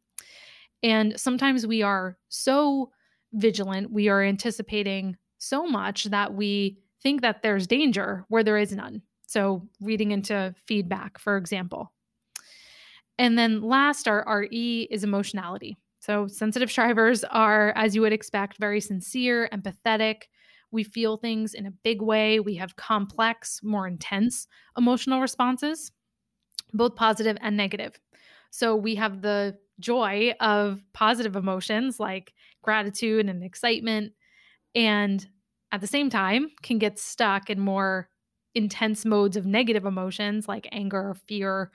And 0.82 1.18
sometimes 1.18 1.66
we 1.66 1.82
are 1.82 2.18
so 2.28 2.90
vigilant, 3.32 3.90
we 3.90 4.08
are 4.08 4.22
anticipating 4.22 5.16
so 5.38 5.66
much 5.66 6.04
that 6.04 6.34
we 6.34 6.78
think 7.02 7.22
that 7.22 7.42
there's 7.42 7.66
danger 7.66 8.24
where 8.28 8.44
there 8.44 8.58
is 8.58 8.72
none. 8.72 9.02
So, 9.26 9.66
reading 9.80 10.10
into 10.10 10.54
feedback, 10.66 11.18
for 11.18 11.36
example. 11.36 11.92
And 13.18 13.38
then 13.38 13.62
last, 13.62 14.06
our, 14.06 14.22
our 14.28 14.44
E 14.44 14.86
is 14.90 15.04
emotionality. 15.04 15.76
So, 16.00 16.26
sensitive 16.26 16.70
strivers 16.70 17.24
are, 17.24 17.72
as 17.76 17.94
you 17.94 18.02
would 18.02 18.12
expect, 18.12 18.58
very 18.58 18.80
sincere, 18.80 19.48
empathetic. 19.52 20.24
we 20.70 20.84
feel 20.84 21.16
things 21.16 21.54
in 21.54 21.66
a 21.66 21.70
big 21.70 22.02
way, 22.02 22.40
we 22.40 22.56
have 22.56 22.76
complex, 22.76 23.60
more 23.62 23.86
intense 23.86 24.46
emotional 24.76 25.20
responses, 25.20 25.92
both 26.74 26.96
positive 26.96 27.38
and 27.40 27.56
negative. 27.56 27.98
So 28.50 28.76
we 28.76 28.96
have 28.96 29.22
the 29.22 29.56
joy 29.80 30.34
of 30.40 30.82
positive 30.92 31.36
emotions 31.36 31.98
like 31.98 32.34
gratitude 32.62 33.28
and 33.28 33.42
excitement, 33.42 34.12
and 34.74 35.26
at 35.72 35.80
the 35.80 35.86
same 35.86 36.10
time 36.10 36.50
can 36.62 36.78
get 36.78 36.98
stuck 36.98 37.48
in 37.48 37.58
more 37.58 38.08
intense 38.54 39.04
modes 39.04 39.36
of 39.36 39.46
negative 39.46 39.84
emotions 39.84 40.46
like 40.46 40.68
anger, 40.70 41.14
fear, 41.26 41.72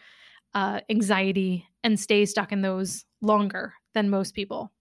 uh, 0.53 0.79
anxiety, 0.89 1.65
and 1.83 1.99
stay 1.99 2.25
stuck 2.25 2.51
in 2.51 2.61
those 2.61 3.05
longer 3.21 3.73
than 3.93 4.09
most 4.09 4.33
people. 4.33 4.71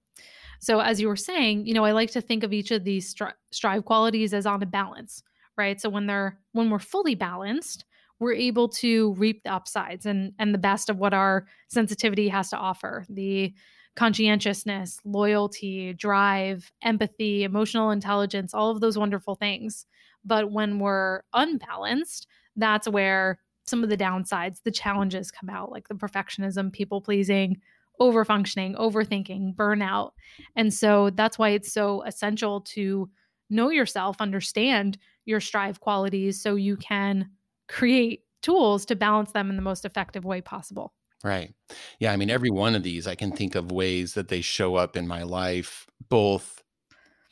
So, 0.60 0.80
as 0.80 1.00
you 1.00 1.08
were 1.08 1.16
saying, 1.16 1.66
you 1.66 1.74
know, 1.74 1.84
I 1.84 1.92
like 1.92 2.10
to 2.12 2.20
think 2.20 2.42
of 2.42 2.52
each 2.52 2.70
of 2.70 2.84
these 2.84 3.14
stri- 3.14 3.32
strive 3.52 3.84
qualities 3.84 4.34
as 4.34 4.46
on 4.46 4.62
a 4.62 4.66
balance, 4.66 5.22
right? 5.56 5.80
So 5.80 5.88
when 5.88 6.06
they're 6.06 6.38
when 6.52 6.70
we're 6.70 6.78
fully 6.78 7.14
balanced, 7.14 7.84
we're 8.20 8.34
able 8.34 8.68
to 8.68 9.14
reap 9.14 9.42
the 9.44 9.52
upsides 9.52 10.06
and 10.06 10.32
and 10.38 10.52
the 10.54 10.58
best 10.58 10.90
of 10.90 10.98
what 10.98 11.14
our 11.14 11.46
sensitivity 11.68 12.28
has 12.28 12.50
to 12.50 12.56
offer. 12.56 13.04
The 13.08 13.54
conscientiousness, 13.96 15.00
loyalty, 15.04 15.92
drive, 15.94 16.70
empathy, 16.82 17.42
emotional 17.42 17.90
intelligence, 17.90 18.54
all 18.54 18.70
of 18.70 18.80
those 18.80 18.96
wonderful 18.96 19.34
things. 19.34 19.86
But 20.24 20.52
when 20.52 20.78
we're 20.78 21.22
unbalanced, 21.32 22.28
that's 22.54 22.88
where 22.88 23.40
some 23.66 23.82
of 23.82 23.90
the 23.90 23.96
downsides, 23.96 24.62
the 24.62 24.70
challenges 24.70 25.30
come 25.30 25.50
out, 25.50 25.70
like 25.72 25.88
the 25.88 25.94
perfectionism, 25.94 26.72
people 26.72 27.00
pleasing, 27.00 27.60
over 28.00 28.24
functioning, 28.24 28.74
overthinking, 28.74 29.56
burnout. 29.56 30.12
And 30.54 30.72
so 30.72 31.10
that's 31.10 31.38
why 31.38 31.50
it's 31.50 31.72
so 31.72 32.02
essential 32.02 32.60
to 32.62 33.10
know 33.50 33.70
yourself, 33.70 34.20
understand 34.20 34.98
your 35.24 35.40
strive 35.40 35.80
qualities 35.80 36.40
so 36.40 36.54
you 36.54 36.76
can 36.76 37.30
create 37.68 38.22
tools 38.42 38.84
to 38.86 38.96
balance 38.96 39.32
them 39.32 39.50
in 39.50 39.56
the 39.56 39.62
most 39.62 39.84
effective 39.84 40.24
way 40.24 40.40
possible. 40.40 40.92
Right. 41.24 41.52
Yeah. 41.98 42.12
I 42.12 42.16
mean, 42.16 42.30
every 42.30 42.50
one 42.50 42.74
of 42.74 42.82
these, 42.82 43.06
I 43.06 43.14
can 43.14 43.32
think 43.32 43.54
of 43.54 43.72
ways 43.72 44.14
that 44.14 44.28
they 44.28 44.40
show 44.40 44.76
up 44.76 44.96
in 44.96 45.08
my 45.08 45.24
life, 45.24 45.86
both 46.08 46.62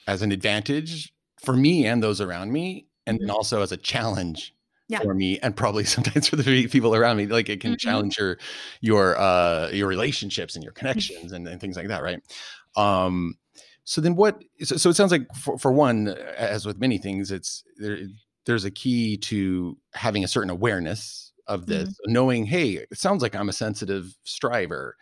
as 0.09 0.23
an 0.23 0.33
advantage 0.33 1.13
for 1.41 1.57
me 1.57 1.87
and 1.87 2.03
those 2.03 2.21
around 2.21 2.53
me, 2.53 2.87
and 3.07 3.21
mm-hmm. 3.21 3.31
also 3.31 3.63
as 3.63 3.71
a 3.71 3.77
challenge 3.77 4.55
yeah. 4.89 5.01
for 5.01 5.15
me, 5.15 5.39
and 5.39 5.57
probably 5.57 5.85
sometimes 5.85 6.29
for 6.29 6.37
the 6.37 6.67
people 6.67 6.95
around 6.95 7.17
me. 7.17 7.27
Like 7.27 7.49
it 7.49 7.61
can 7.61 7.73
mm-hmm. 7.73 7.89
challenge 7.89 8.19
your 8.19 8.39
your 8.81 9.19
uh 9.19 9.69
your 9.71 9.87
relationships 9.87 10.57
and 10.57 10.65
your 10.65 10.73
mm-hmm. 10.73 10.87
connections 10.87 11.33
and, 11.33 11.47
and 11.47 11.61
things 11.61 11.77
like 11.77 11.89
that, 11.89 12.03
right? 12.03 12.21
Um 12.77 13.37
so 13.85 14.01
then 14.01 14.17
what 14.17 14.43
so, 14.63 14.77
so 14.77 14.91
it 14.91 14.97
sounds 14.97 15.13
like 15.13 15.33
for, 15.35 15.57
for 15.59 15.71
one 15.71 16.09
as 16.09 16.67
with 16.67 16.79
many 16.79 16.99
things 16.99 17.31
it's 17.31 17.63
there 17.77 17.99
there's 18.47 18.65
a 18.65 18.71
key 18.71 19.17
to 19.17 19.77
having 19.93 20.25
a 20.25 20.29
certain 20.29 20.51
awareness 20.51 21.33
of 21.47 21.67
this, 21.67 21.91
mm-hmm. 21.91 22.13
knowing, 22.13 22.47
hey, 22.47 22.87
it 22.91 22.99
sounds 22.99 23.23
like 23.23 23.35
I'm 23.35 23.49
a 23.49 23.53
sensitive 23.53 24.17
striver. 24.25 24.97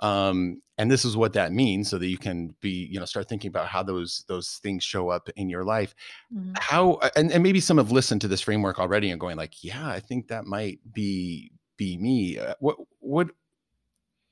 Um, 0.00 0.62
and 0.76 0.90
this 0.90 1.04
is 1.04 1.16
what 1.16 1.32
that 1.32 1.52
means 1.52 1.90
so 1.90 1.98
that 1.98 2.06
you 2.06 2.18
can 2.18 2.54
be, 2.60 2.88
you 2.90 3.00
know, 3.00 3.04
start 3.04 3.28
thinking 3.28 3.48
about 3.48 3.66
how 3.66 3.82
those 3.82 4.24
those 4.28 4.60
things 4.62 4.84
show 4.84 5.08
up 5.08 5.28
in 5.34 5.48
your 5.48 5.64
life. 5.64 5.94
Mm-hmm. 6.32 6.52
How 6.56 7.00
and, 7.16 7.32
and 7.32 7.42
maybe 7.42 7.58
some 7.58 7.78
have 7.78 7.90
listened 7.90 8.20
to 8.20 8.28
this 8.28 8.40
framework 8.40 8.78
already 8.78 9.10
and 9.10 9.20
going 9.20 9.36
like, 9.36 9.64
yeah, 9.64 9.88
I 9.88 9.98
think 9.98 10.28
that 10.28 10.44
might 10.44 10.78
be 10.92 11.50
be 11.76 11.96
me. 11.96 12.38
Uh, 12.38 12.54
what 12.60 12.76
what 13.00 13.28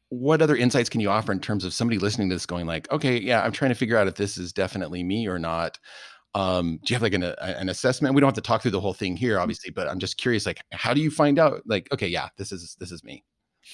what 0.08 0.40
other 0.40 0.56
insights 0.56 0.88
can 0.88 1.00
you 1.00 1.10
offer 1.10 1.32
in 1.32 1.40
terms 1.40 1.64
of 1.64 1.72
somebody 1.74 1.98
listening 1.98 2.28
to 2.28 2.34
this 2.36 2.46
going 2.46 2.64
like 2.64 2.90
okay 2.92 3.18
yeah 3.18 3.42
i'm 3.42 3.50
trying 3.50 3.70
to 3.70 3.74
figure 3.74 3.96
out 3.96 4.06
if 4.06 4.14
this 4.14 4.38
is 4.38 4.52
definitely 4.52 5.02
me 5.02 5.26
or 5.26 5.36
not 5.36 5.80
um, 6.36 6.78
do 6.84 6.92
you 6.92 6.94
have 6.94 7.02
like 7.02 7.14
an, 7.14 7.22
a, 7.22 7.36
an 7.40 7.68
assessment? 7.68 8.14
We 8.14 8.20
don't 8.20 8.28
have 8.28 8.34
to 8.34 8.40
talk 8.40 8.62
through 8.62 8.72
the 8.72 8.80
whole 8.80 8.94
thing 8.94 9.16
here 9.16 9.36
mm. 9.36 9.40
obviously 9.42 9.70
but 9.70 9.88
i'm 9.88 9.98
just 9.98 10.18
curious 10.18 10.46
like 10.46 10.60
how 10.72 10.94
do 10.94 11.00
you 11.00 11.10
find 11.10 11.38
out 11.38 11.62
like 11.66 11.92
okay 11.92 12.08
yeah 12.08 12.28
this 12.36 12.52
is 12.52 12.76
this 12.78 12.92
is 12.92 13.02
me? 13.02 13.24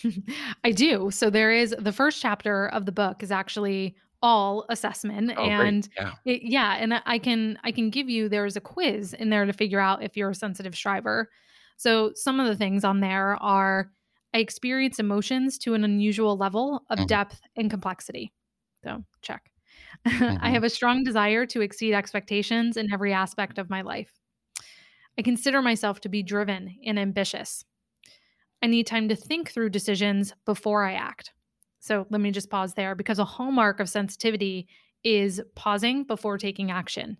I 0.64 0.70
do. 0.70 1.10
So 1.10 1.28
there 1.28 1.52
is 1.52 1.74
the 1.78 1.92
first 1.92 2.22
chapter 2.22 2.68
of 2.68 2.86
the 2.86 2.92
book 2.92 3.22
is 3.22 3.30
actually 3.30 3.96
all 4.22 4.64
assessment 4.68 5.32
oh, 5.36 5.42
and 5.42 5.88
yeah. 5.96 6.12
It, 6.24 6.42
yeah 6.44 6.76
and 6.78 7.02
i 7.06 7.18
can 7.18 7.58
i 7.64 7.72
can 7.72 7.90
give 7.90 8.08
you 8.08 8.28
there's 8.28 8.54
a 8.54 8.60
quiz 8.60 9.14
in 9.14 9.30
there 9.30 9.44
to 9.44 9.52
figure 9.52 9.80
out 9.80 10.04
if 10.04 10.16
you're 10.16 10.30
a 10.30 10.34
sensitive 10.34 10.76
striver 10.76 11.28
so 11.76 12.12
some 12.14 12.38
of 12.38 12.46
the 12.46 12.54
things 12.54 12.84
on 12.84 13.00
there 13.00 13.36
are 13.42 13.90
i 14.32 14.38
experience 14.38 15.00
emotions 15.00 15.58
to 15.58 15.74
an 15.74 15.82
unusual 15.82 16.36
level 16.36 16.84
of 16.88 16.98
mm-hmm. 16.98 17.06
depth 17.06 17.40
and 17.56 17.68
complexity. 17.68 18.32
So 18.84 19.04
check 19.22 19.51
Mm-hmm. 20.12 20.38
I 20.40 20.50
have 20.50 20.64
a 20.64 20.70
strong 20.70 21.04
desire 21.04 21.46
to 21.46 21.60
exceed 21.60 21.94
expectations 21.94 22.76
in 22.76 22.92
every 22.92 23.12
aspect 23.12 23.56
of 23.56 23.70
my 23.70 23.82
life. 23.82 24.12
I 25.16 25.22
consider 25.22 25.62
myself 25.62 26.00
to 26.00 26.08
be 26.08 26.24
driven 26.24 26.76
and 26.84 26.98
ambitious. 26.98 27.64
I 28.62 28.66
need 28.66 28.86
time 28.86 29.08
to 29.10 29.16
think 29.16 29.50
through 29.50 29.70
decisions 29.70 30.34
before 30.44 30.84
I 30.84 30.94
act. 30.94 31.32
So 31.80 32.06
let 32.10 32.20
me 32.20 32.30
just 32.30 32.50
pause 32.50 32.74
there 32.74 32.94
because 32.94 33.18
a 33.18 33.24
hallmark 33.24 33.80
of 33.80 33.88
sensitivity 33.88 34.68
is 35.04 35.40
pausing 35.54 36.04
before 36.04 36.38
taking 36.38 36.70
action. 36.70 37.16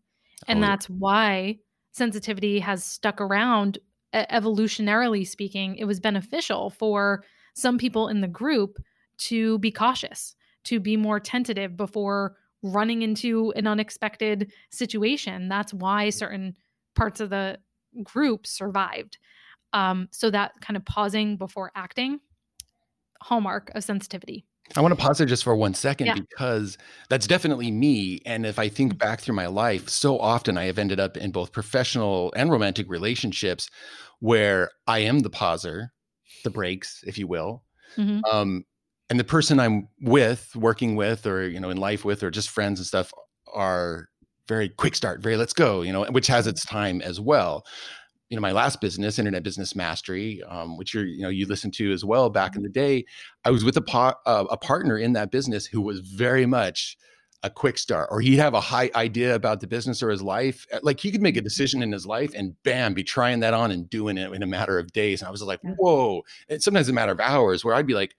And 0.49 0.59
oh, 0.59 0.63
that's 0.63 0.87
why 0.87 1.59
sensitivity 1.93 2.61
has 2.61 2.85
stuck 2.85 3.21
around 3.21 3.79
evolutionarily 4.15 5.27
speaking. 5.27 5.77
It 5.77 5.85
was 5.85 6.01
beneficial 6.01 6.71
for 6.71 7.25
some 7.55 7.79
people 7.79 8.09
in 8.09 8.21
the 8.21 8.29
group 8.29 8.79
to 9.19 9.59
be 9.59 9.71
cautious, 9.71 10.35
to 10.65 10.81
be 10.81 10.97
more 10.97 11.21
tentative 11.21 11.77
before 11.77 12.37
running 12.63 13.03
into 13.03 13.53
an 13.57 13.67
unexpected 13.67 14.53
situation. 14.71 15.49
That's 15.49 15.75
why 15.75 16.11
certain 16.11 16.57
parts 16.95 17.21
of 17.21 17.31
the 17.31 17.59
group 18.03 18.47
survived. 18.47 19.19
Um, 19.73 20.09
so 20.13 20.31
that 20.31 20.53
kind 20.61 20.77
of 20.77 20.85
pausing 20.85 21.37
before 21.37 21.73
acting, 21.75 22.21
hallmark 23.21 23.71
of 23.75 23.85
sensitivity. 23.85 24.45
I 24.77 24.81
want 24.81 24.97
to 24.97 25.01
pause 25.01 25.19
there 25.19 25.27
just 25.27 25.45
for 25.45 25.55
one 25.55 25.75
second 25.75 26.07
yeah. 26.07 26.15
because 26.15 26.79
that's 27.09 27.27
definitely 27.27 27.71
me. 27.71 28.21
And 28.25 28.47
if 28.47 28.59
I 28.59 28.69
think 28.69 28.93
mm-hmm. 28.93 28.99
back 28.99 29.21
through 29.21 29.35
my 29.35 29.47
life, 29.47 29.89
so 29.89 30.19
often 30.19 30.57
I 30.57 30.65
have 30.65 30.79
ended 30.79 31.01
up 31.01 31.17
in 31.17 31.31
both 31.31 31.53
professional 31.53 32.33
and 32.37 32.51
romantic 32.51 32.89
relationships 32.89 33.69
where 34.21 34.71
I 34.87 35.01
am 35.01 35.21
the 35.21 35.31
pauser, 35.31 35.89
the 36.45 36.51
brakes, 36.51 37.03
if 37.07 37.19
you 37.19 37.27
will. 37.27 37.65
Mm-hmm. 37.97 38.21
Um, 38.31 38.65
and 39.13 39.21
the 39.21 39.25
person 39.25 39.61
I'm 39.61 39.89
with, 40.01 40.57
working 40.57 40.97
with, 40.97 41.27
or 41.27 41.47
you 41.47 41.61
know, 41.61 41.69
in 41.69 41.77
life 41.77 42.03
with, 42.03 42.23
or 42.23 42.31
just 42.31 42.49
friends 42.49 42.81
and 42.81 42.87
stuff, 42.87 43.13
are 43.53 44.09
very 44.49 44.71
quick 44.71 44.95
start, 44.95 45.21
very 45.21 45.37
let's 45.37 45.53
go, 45.53 45.83
you 45.83 45.93
know, 45.93 46.07
which 46.07 46.29
has 46.29 46.47
its 46.47 46.65
time 46.65 47.03
as 47.03 47.21
well. 47.21 47.67
You 48.31 48.37
know, 48.37 48.41
my 48.41 48.53
last 48.53 48.81
business, 48.81 49.19
Internet 49.19 49.43
Business 49.43 49.77
Mastery, 49.77 50.43
um, 50.49 50.79
which 50.79 50.95
you're, 50.95 51.05
you 51.05 51.21
know, 51.21 51.29
you 51.29 51.45
listened 51.45 51.75
to 51.75 51.93
as 51.93 52.07
well 52.07 52.31
back 52.31 52.57
in 52.57 52.63
mm-hmm. 52.63 52.69
the 52.69 52.71
day. 52.71 53.05
I 53.45 53.51
was 53.51 53.65
with 53.65 53.77
a, 53.77 53.83
po- 53.83 54.15
uh, 54.25 54.47
a 54.49 54.57
partner 54.57 54.97
in 54.97 55.13
that 55.13 55.31
business 55.31 55.67
who 55.67 55.83
was 55.83 56.01
very 56.01 56.47
much 56.47 56.97
a 57.43 57.51
quick 57.51 57.77
start, 57.77 58.09
or 58.11 58.23
he'd 58.23 58.37
have 58.37 58.55
a 58.55 58.63
high 58.63 58.91
idea 58.95 59.35
about 59.35 59.61
the 59.61 59.67
business 59.67 60.03
or 60.03 60.09
his 60.09 60.23
life. 60.23 60.65
Uh, 60.73 60.79
like 60.83 61.01
he 61.01 61.13
could 61.13 61.21
make 61.21 61.37
a 61.37 61.41
mm-hmm. 61.41 61.45
decision 61.45 61.83
in 61.83 61.93
his 61.93 62.07
life 62.07 62.33
and 62.35 62.55
bam, 62.63 62.95
be 62.95 63.05
trying 63.05 63.41
that 63.41 63.53
on 63.53 63.71
and 63.73 63.91
doing 63.91 64.17
it 64.17 64.33
in 64.33 64.43
a 64.43 64.47
matter 64.47 64.79
of 64.79 64.91
days. 64.95 65.21
And 65.21 65.29
I 65.29 65.31
was 65.31 65.43
like, 65.43 65.61
whoa. 65.77 66.23
And 66.49 66.63
sometimes 66.63 66.89
a 66.89 66.95
matter 66.95 67.13
of 67.13 67.21
hours 67.21 67.63
where 67.63 67.75
I'd 67.75 67.87
be 67.87 67.93
like, 67.93 68.15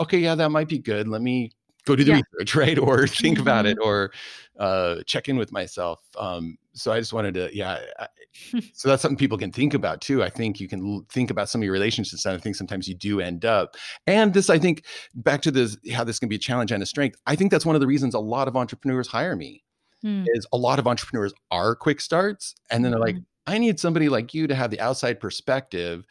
okay, 0.00 0.18
yeah, 0.18 0.34
that 0.34 0.50
might 0.50 0.68
be 0.68 0.78
good. 0.78 1.08
Let 1.08 1.22
me 1.22 1.50
go 1.84 1.96
do 1.96 2.04
the 2.04 2.12
yeah. 2.12 2.20
research, 2.38 2.54
right? 2.56 2.78
Or 2.78 3.06
think 3.06 3.38
about 3.38 3.66
it 3.66 3.78
mm-hmm. 3.78 3.88
or 3.88 4.12
uh, 4.58 4.96
check 5.06 5.28
in 5.28 5.36
with 5.36 5.52
myself. 5.52 6.00
Um, 6.18 6.56
so 6.72 6.92
I 6.92 6.98
just 6.98 7.12
wanted 7.12 7.34
to, 7.34 7.56
yeah. 7.56 7.78
I, 7.98 8.08
so 8.72 8.88
that's 8.88 9.00
something 9.00 9.16
people 9.16 9.38
can 9.38 9.52
think 9.52 9.74
about 9.74 10.00
too. 10.00 10.22
I 10.22 10.28
think 10.28 10.58
you 10.58 10.66
can 10.66 10.84
l- 10.84 11.06
think 11.08 11.30
about 11.30 11.48
some 11.48 11.60
of 11.60 11.64
your 11.64 11.72
relationships, 11.72 12.24
and 12.24 12.34
I 12.34 12.38
think 12.38 12.56
sometimes 12.56 12.88
you 12.88 12.94
do 12.94 13.20
end 13.20 13.44
up. 13.44 13.76
And 14.06 14.34
this, 14.34 14.50
I 14.50 14.58
think, 14.58 14.84
back 15.14 15.40
to 15.42 15.52
this, 15.52 15.76
how 15.92 16.02
this 16.02 16.18
can 16.18 16.28
be 16.28 16.34
a 16.34 16.38
challenge 16.38 16.72
and 16.72 16.82
a 16.82 16.86
strength. 16.86 17.16
I 17.26 17.36
think 17.36 17.52
that's 17.52 17.64
one 17.64 17.76
of 17.76 17.80
the 17.80 17.86
reasons 17.86 18.14
a 18.14 18.18
lot 18.18 18.48
of 18.48 18.56
entrepreneurs 18.56 19.06
hire 19.06 19.36
me. 19.36 19.62
Mm. 20.04 20.26
Is 20.34 20.46
a 20.52 20.56
lot 20.56 20.78
of 20.78 20.86
entrepreneurs 20.86 21.32
are 21.50 21.74
quick 21.74 22.00
starts, 22.00 22.54
and 22.70 22.84
then 22.84 22.90
they're 22.90 23.00
like, 23.00 23.14
mm-hmm. 23.14 23.52
I 23.52 23.58
need 23.58 23.78
somebody 23.78 24.08
like 24.08 24.34
you 24.34 24.46
to 24.46 24.54
have 24.54 24.70
the 24.70 24.80
outside 24.80 25.20
perspective 25.20 26.04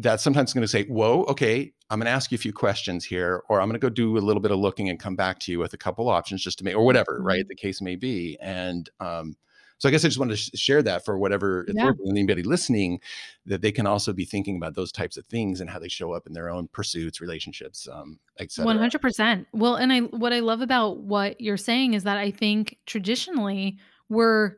that 0.00 0.20
sometimes 0.20 0.52
going 0.52 0.62
to 0.62 0.68
say, 0.68 0.84
whoa, 0.84 1.24
okay, 1.24 1.72
I'm 1.90 1.98
going 1.98 2.06
to 2.06 2.12
ask 2.12 2.32
you 2.32 2.36
a 2.36 2.38
few 2.38 2.52
questions 2.52 3.04
here, 3.04 3.42
or 3.48 3.60
I'm 3.60 3.68
going 3.68 3.78
to 3.78 3.84
go 3.84 3.90
do 3.90 4.16
a 4.16 4.20
little 4.20 4.40
bit 4.40 4.50
of 4.50 4.58
looking 4.58 4.88
and 4.88 4.98
come 4.98 5.14
back 5.14 5.38
to 5.40 5.52
you 5.52 5.58
with 5.58 5.74
a 5.74 5.76
couple 5.76 6.08
options 6.08 6.42
just 6.42 6.58
to 6.58 6.64
make, 6.64 6.74
or 6.74 6.84
whatever, 6.84 7.18
mm-hmm. 7.18 7.26
right? 7.26 7.48
The 7.48 7.54
case 7.54 7.82
may 7.82 7.96
be. 7.96 8.38
And 8.40 8.88
um, 8.98 9.36
so 9.76 9.88
I 9.88 9.92
guess 9.92 10.04
I 10.04 10.08
just 10.08 10.18
wanted 10.18 10.32
to 10.32 10.36
sh- 10.38 10.50
share 10.54 10.82
that 10.82 11.04
for 11.04 11.18
whatever 11.18 11.64
it's 11.68 11.74
yeah. 11.74 11.92
anybody 12.08 12.42
listening, 12.42 13.00
that 13.44 13.60
they 13.60 13.72
can 13.72 13.86
also 13.86 14.12
be 14.14 14.24
thinking 14.24 14.56
about 14.56 14.74
those 14.74 14.90
types 14.90 15.18
of 15.18 15.26
things 15.26 15.60
and 15.60 15.68
how 15.68 15.78
they 15.78 15.88
show 15.88 16.12
up 16.12 16.26
in 16.26 16.32
their 16.32 16.48
own 16.48 16.68
pursuits, 16.68 17.20
relationships, 17.20 17.86
um, 17.92 18.18
etc. 18.38 18.64
One 18.66 18.78
hundred 18.78 19.02
percent. 19.02 19.48
Well, 19.52 19.76
and 19.76 19.92
I 19.92 20.00
what 20.00 20.32
I 20.32 20.40
love 20.40 20.62
about 20.62 20.98
what 20.98 21.40
you're 21.40 21.56
saying 21.56 21.94
is 21.94 22.04
that 22.04 22.16
I 22.16 22.30
think 22.30 22.78
traditionally 22.86 23.78
we're 24.08 24.56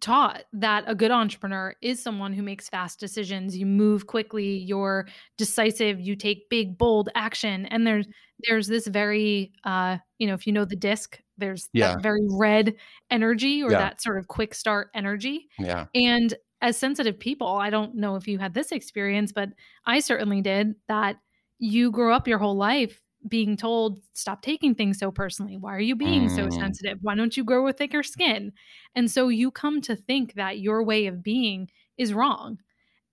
taught 0.00 0.44
that 0.52 0.84
a 0.86 0.94
good 0.94 1.10
entrepreneur 1.10 1.74
is 1.80 2.02
someone 2.02 2.32
who 2.32 2.42
makes 2.42 2.68
fast 2.68 2.98
decisions 3.00 3.56
you 3.56 3.64
move 3.66 4.06
quickly 4.06 4.56
you're 4.58 5.06
decisive 5.38 6.00
you 6.00 6.16
take 6.16 6.48
big 6.50 6.76
bold 6.76 7.08
action 7.14 7.64
and 7.66 7.86
there's 7.86 8.06
there's 8.48 8.66
this 8.66 8.86
very 8.86 9.52
uh 9.64 9.96
you 10.18 10.26
know 10.26 10.34
if 10.34 10.46
you 10.46 10.52
know 10.52 10.64
the 10.64 10.76
DISC 10.76 11.20
There's 11.38 11.68
Yeah. 11.72 11.94
that 11.94 12.02
very 12.02 12.26
red 12.30 12.74
energy 13.10 13.62
or 13.62 13.70
Yeah. 13.70 13.78
that 13.78 14.02
sort 14.02 14.18
of 14.18 14.28
quick 14.28 14.54
start 14.54 14.88
energy. 14.94 15.48
Yeah. 15.58 15.86
And 15.94 16.34
as 16.60 16.76
sensitive 16.76 17.18
people, 17.18 17.48
I 17.48 17.70
don't 17.70 17.94
know 17.94 18.16
if 18.16 18.26
you 18.28 18.38
had 18.38 18.54
this 18.54 18.72
experience, 18.72 19.32
but 19.32 19.50
I 19.86 20.00
certainly 20.00 20.40
did 20.42 20.74
that 20.88 21.16
you 21.58 21.90
grew 21.90 22.12
up 22.12 22.26
your 22.28 22.38
whole 22.38 22.56
life 22.56 23.00
being 23.28 23.56
told, 23.56 24.00
stop 24.12 24.42
taking 24.42 24.74
things 24.74 24.98
so 24.98 25.10
personally. 25.10 25.56
Why 25.56 25.74
are 25.74 25.80
you 25.80 25.96
being 25.96 26.28
so 26.28 26.48
Mm. 26.48 26.50
sensitive? 26.50 26.98
Why 27.02 27.14
don't 27.14 27.36
you 27.36 27.44
grow 27.44 27.66
a 27.68 27.72
thicker 27.72 28.02
skin? 28.02 28.52
And 28.94 29.10
so 29.10 29.28
you 29.28 29.50
come 29.50 29.80
to 29.82 29.96
think 29.96 30.34
that 30.34 30.60
your 30.60 30.82
way 30.84 31.06
of 31.06 31.22
being 31.22 31.70
is 31.96 32.14
wrong. 32.14 32.58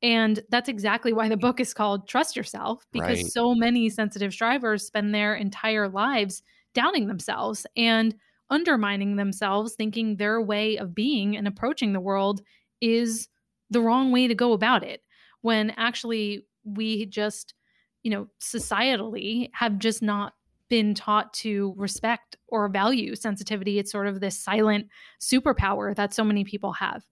And 0.01 0.41
that's 0.49 0.69
exactly 0.69 1.13
why 1.13 1.29
the 1.29 1.37
book 1.37 1.59
is 1.59 1.73
called 1.73 2.07
Trust 2.07 2.35
Yourself, 2.35 2.85
because 2.91 3.21
Right. 3.21 3.33
so 3.33 3.53
many 3.55 3.89
sensitive 3.89 4.33
strivers 4.33 4.85
spend 4.85 5.13
their 5.13 5.35
entire 5.35 5.87
lives 5.87 6.41
doubting 6.73 7.07
themselves 7.07 7.67
and 7.77 8.15
undermining 8.49 9.15
themselves, 9.15 9.75
thinking 9.75 10.15
their 10.17 10.41
way 10.41 10.77
of 10.77 10.95
being 10.95 11.37
and 11.37 11.47
approaching 11.47 11.93
the 11.93 11.99
world 12.01 12.41
is 12.81 13.29
the 13.69 13.81
wrong 13.81 14.11
way 14.11 14.27
to 14.27 14.35
go 14.35 14.53
about 14.53 14.83
it. 14.83 15.03
When 15.41 15.69
actually, 15.71 16.45
we 16.63 17.05
just, 17.05 17.53
you 18.03 18.11
know, 18.11 18.27
societally 18.39 19.49
have 19.53 19.79
just 19.79 20.01
not 20.01 20.33
been 20.69 20.93
taught 20.95 21.33
to 21.33 21.73
respect 21.77 22.37
or 22.47 22.69
value 22.69 23.15
sensitivity. 23.15 23.77
It's 23.79 23.91
sort 23.91 24.07
of 24.07 24.19
this 24.21 24.39
silent 24.39 24.87
superpower 25.21 25.95
that 25.95 26.13
so 26.13 26.23
many 26.23 26.43
people 26.45 26.73
have. 26.73 27.03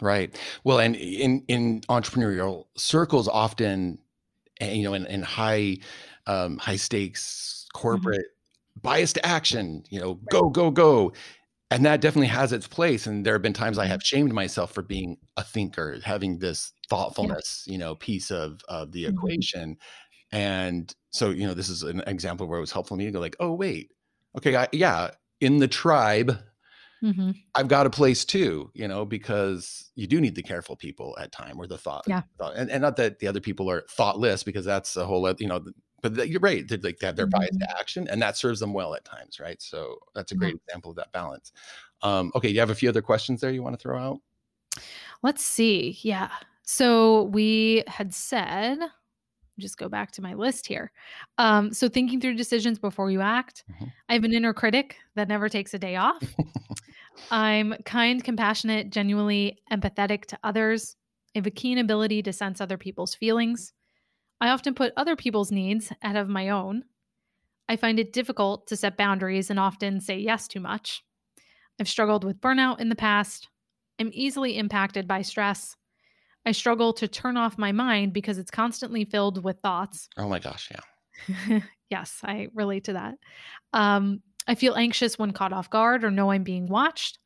Right. 0.00 0.38
Well, 0.62 0.78
and 0.78 0.94
in 0.94 1.44
in 1.48 1.80
entrepreneurial 1.82 2.66
circles, 2.76 3.26
often, 3.26 3.98
eh, 4.60 4.72
you 4.72 4.84
know, 4.84 4.94
in, 4.94 5.06
in 5.06 5.22
high 5.22 5.78
um, 6.26 6.58
high 6.58 6.76
stakes 6.76 7.66
corporate 7.74 8.26
bias 8.82 9.12
to 9.14 9.26
action, 9.26 9.84
you 9.90 10.00
know, 10.00 10.14
go 10.16 10.50
go 10.50 10.70
go, 10.70 11.12
and 11.70 11.84
that 11.86 12.00
definitely 12.02 12.28
has 12.28 12.52
its 12.52 12.68
place. 12.68 13.06
And 13.06 13.26
there 13.26 13.34
have 13.34 13.42
been 13.42 13.52
times 13.54 13.78
I 13.78 13.86
have 13.86 14.02
shamed 14.02 14.32
myself 14.34 14.72
for 14.72 14.82
being 14.82 15.18
a 15.36 15.44
thinker, 15.44 16.00
having 16.04 16.38
this 16.40 16.72
thoughtfulness, 16.90 17.64
you 17.68 17.78
know, 17.78 17.94
piece 17.96 18.30
of 18.30 18.62
of 18.68 18.92
the 18.92 19.06
Mhm. 19.06 19.08
equation. 19.08 19.78
And 20.32 20.94
so, 21.10 21.30
you 21.30 21.46
know, 21.46 21.54
this 21.54 21.68
is 21.68 21.82
an 21.82 22.02
example 22.06 22.46
where 22.46 22.58
it 22.58 22.62
was 22.62 22.72
helpful 22.72 22.96
for 22.96 22.98
me 22.98 23.06
to 23.06 23.10
go 23.10 23.20
like, 23.20 23.36
oh 23.40 23.52
wait, 23.54 23.92
okay, 24.36 24.56
I, 24.56 24.68
yeah, 24.72 25.10
in 25.40 25.58
the 25.58 25.68
tribe, 25.68 26.38
Mhm. 27.02 27.36
I've 27.54 27.68
got 27.68 27.86
a 27.86 27.90
place 27.90 28.24
too, 28.24 28.72
you 28.74 28.88
know, 28.88 29.04
because 29.04 29.92
you 29.94 30.08
do 30.08 30.20
need 30.20 30.34
the 30.34 30.42
careful 30.42 30.74
people 30.74 31.16
at 31.20 31.30
time 31.30 31.56
or 31.60 31.68
the 31.68 31.78
thought. 31.78 32.02
Yeah. 32.08 32.22
thought- 32.38 32.56
and, 32.56 32.68
and 32.72 32.82
not 32.82 32.96
that 32.96 33.20
the 33.20 33.28
other 33.28 33.40
people 33.40 33.70
are 33.70 33.84
thoughtless 33.88 34.42
because 34.42 34.64
that's 34.64 34.96
a 34.96 35.06
whole, 35.06 35.32
you 35.38 35.46
know, 35.46 35.64
but 36.02 36.14
that- 36.16 36.28
you're 36.28 36.40
right. 36.40 36.66
They're 36.66 36.78
like 36.82 36.98
they 36.98 37.06
have 37.06 37.14
their 37.14 37.28
bias 37.28 37.54
Mhm. 37.56 37.60
to 37.60 37.78
action 37.78 38.08
and 38.08 38.20
that 38.20 38.36
serves 38.36 38.58
them 38.58 38.72
well 38.72 38.94
at 38.96 39.04
times. 39.04 39.38
Right. 39.38 39.62
So 39.62 40.00
that's 40.16 40.32
a 40.32 40.34
Yeah. 40.34 40.38
great 40.40 40.54
example 40.56 40.90
of 40.90 40.96
that 40.96 41.12
balance. 41.12 41.52
Um, 42.02 42.32
okay. 42.34 42.48
You 42.48 42.58
have 42.58 42.70
a 42.70 42.74
few 42.74 42.88
other 42.88 43.00
questions 43.02 43.40
there 43.40 43.52
you 43.52 43.62
want 43.62 43.74
to 43.78 43.80
throw 43.82 43.96
out? 43.98 44.18
Let's 45.22 45.44
see. 45.44 45.98
Yeah. 46.02 46.30
So 46.64 47.22
we 47.24 47.84
had 47.86 48.12
said, 48.12 48.78
just 49.60 49.78
go 49.78 49.88
back 49.88 50.12
to 50.12 50.22
my 50.22 50.34
list 50.34 50.66
here. 50.66 50.90
Um, 51.38 51.72
so 51.72 51.88
thinking 51.88 52.20
through 52.20 52.34
decisions 52.34 52.78
before 52.78 53.10
you 53.10 53.20
act. 53.20 53.64
Mhm. 53.70 53.92
I 54.08 54.14
have 54.14 54.24
an 54.24 54.32
inner 54.32 54.52
critic 54.54 54.96
that 55.14 55.28
never 55.28 55.48
takes 55.48 55.74
a 55.74 55.78
day 55.78 55.96
off. 55.96 56.22
I'm 57.30 57.74
kind, 57.84 58.22
compassionate, 58.22 58.90
genuinely 58.90 59.58
empathetic 59.70 60.24
to 60.26 60.38
others. 60.42 60.96
I 61.34 61.38
have 61.38 61.46
a 61.46 61.50
keen 61.50 61.78
ability 61.78 62.22
to 62.22 62.32
sense 62.32 62.60
other 62.60 62.78
people's 62.78 63.14
feelings. 63.14 63.72
I 64.40 64.48
often 64.50 64.74
put 64.74 64.92
other 64.96 65.16
people's 65.16 65.50
needs 65.50 65.92
ahead 66.02 66.16
of 66.16 66.28
my 66.28 66.48
own. 66.48 66.84
I 67.68 67.76
find 67.76 67.98
it 67.98 68.12
difficult 68.12 68.66
to 68.68 68.76
set 68.76 68.96
boundaries 68.96 69.50
and 69.50 69.58
often 69.60 70.00
say 70.00 70.18
yes 70.18 70.48
too 70.48 70.60
much. 70.60 71.02
I've 71.80 71.88
struggled 71.88 72.24
with 72.24 72.40
burnout 72.40 72.80
in 72.80 72.88
the 72.88 72.96
past. 72.96 73.48
I'm 74.00 74.10
easily 74.12 74.56
impacted 74.56 75.06
by 75.06 75.22
stress. 75.22 75.76
I 76.46 76.52
struggle 76.52 76.92
to 76.94 77.08
turn 77.08 77.36
off 77.36 77.58
my 77.58 77.72
mind 77.72 78.12
because 78.12 78.38
it's 78.38 78.50
constantly 78.50 79.04
filled 79.04 79.44
with 79.44 79.58
thoughts. 79.60 80.08
Oh 80.16 80.28
my 80.28 80.38
gosh. 80.38 80.70
Yeah. 80.70 81.60
yes, 81.90 82.20
I 82.22 82.48
relate 82.54 82.84
to 82.84 82.94
that. 82.94 83.14
Um, 83.72 84.22
I 84.46 84.54
feel 84.54 84.74
anxious 84.76 85.18
when 85.18 85.32
caught 85.32 85.52
off 85.52 85.68
guard 85.68 86.04
or 86.04 86.10
know 86.10 86.30
I'm 86.30 86.44
being 86.44 86.66
watched. 86.68 87.18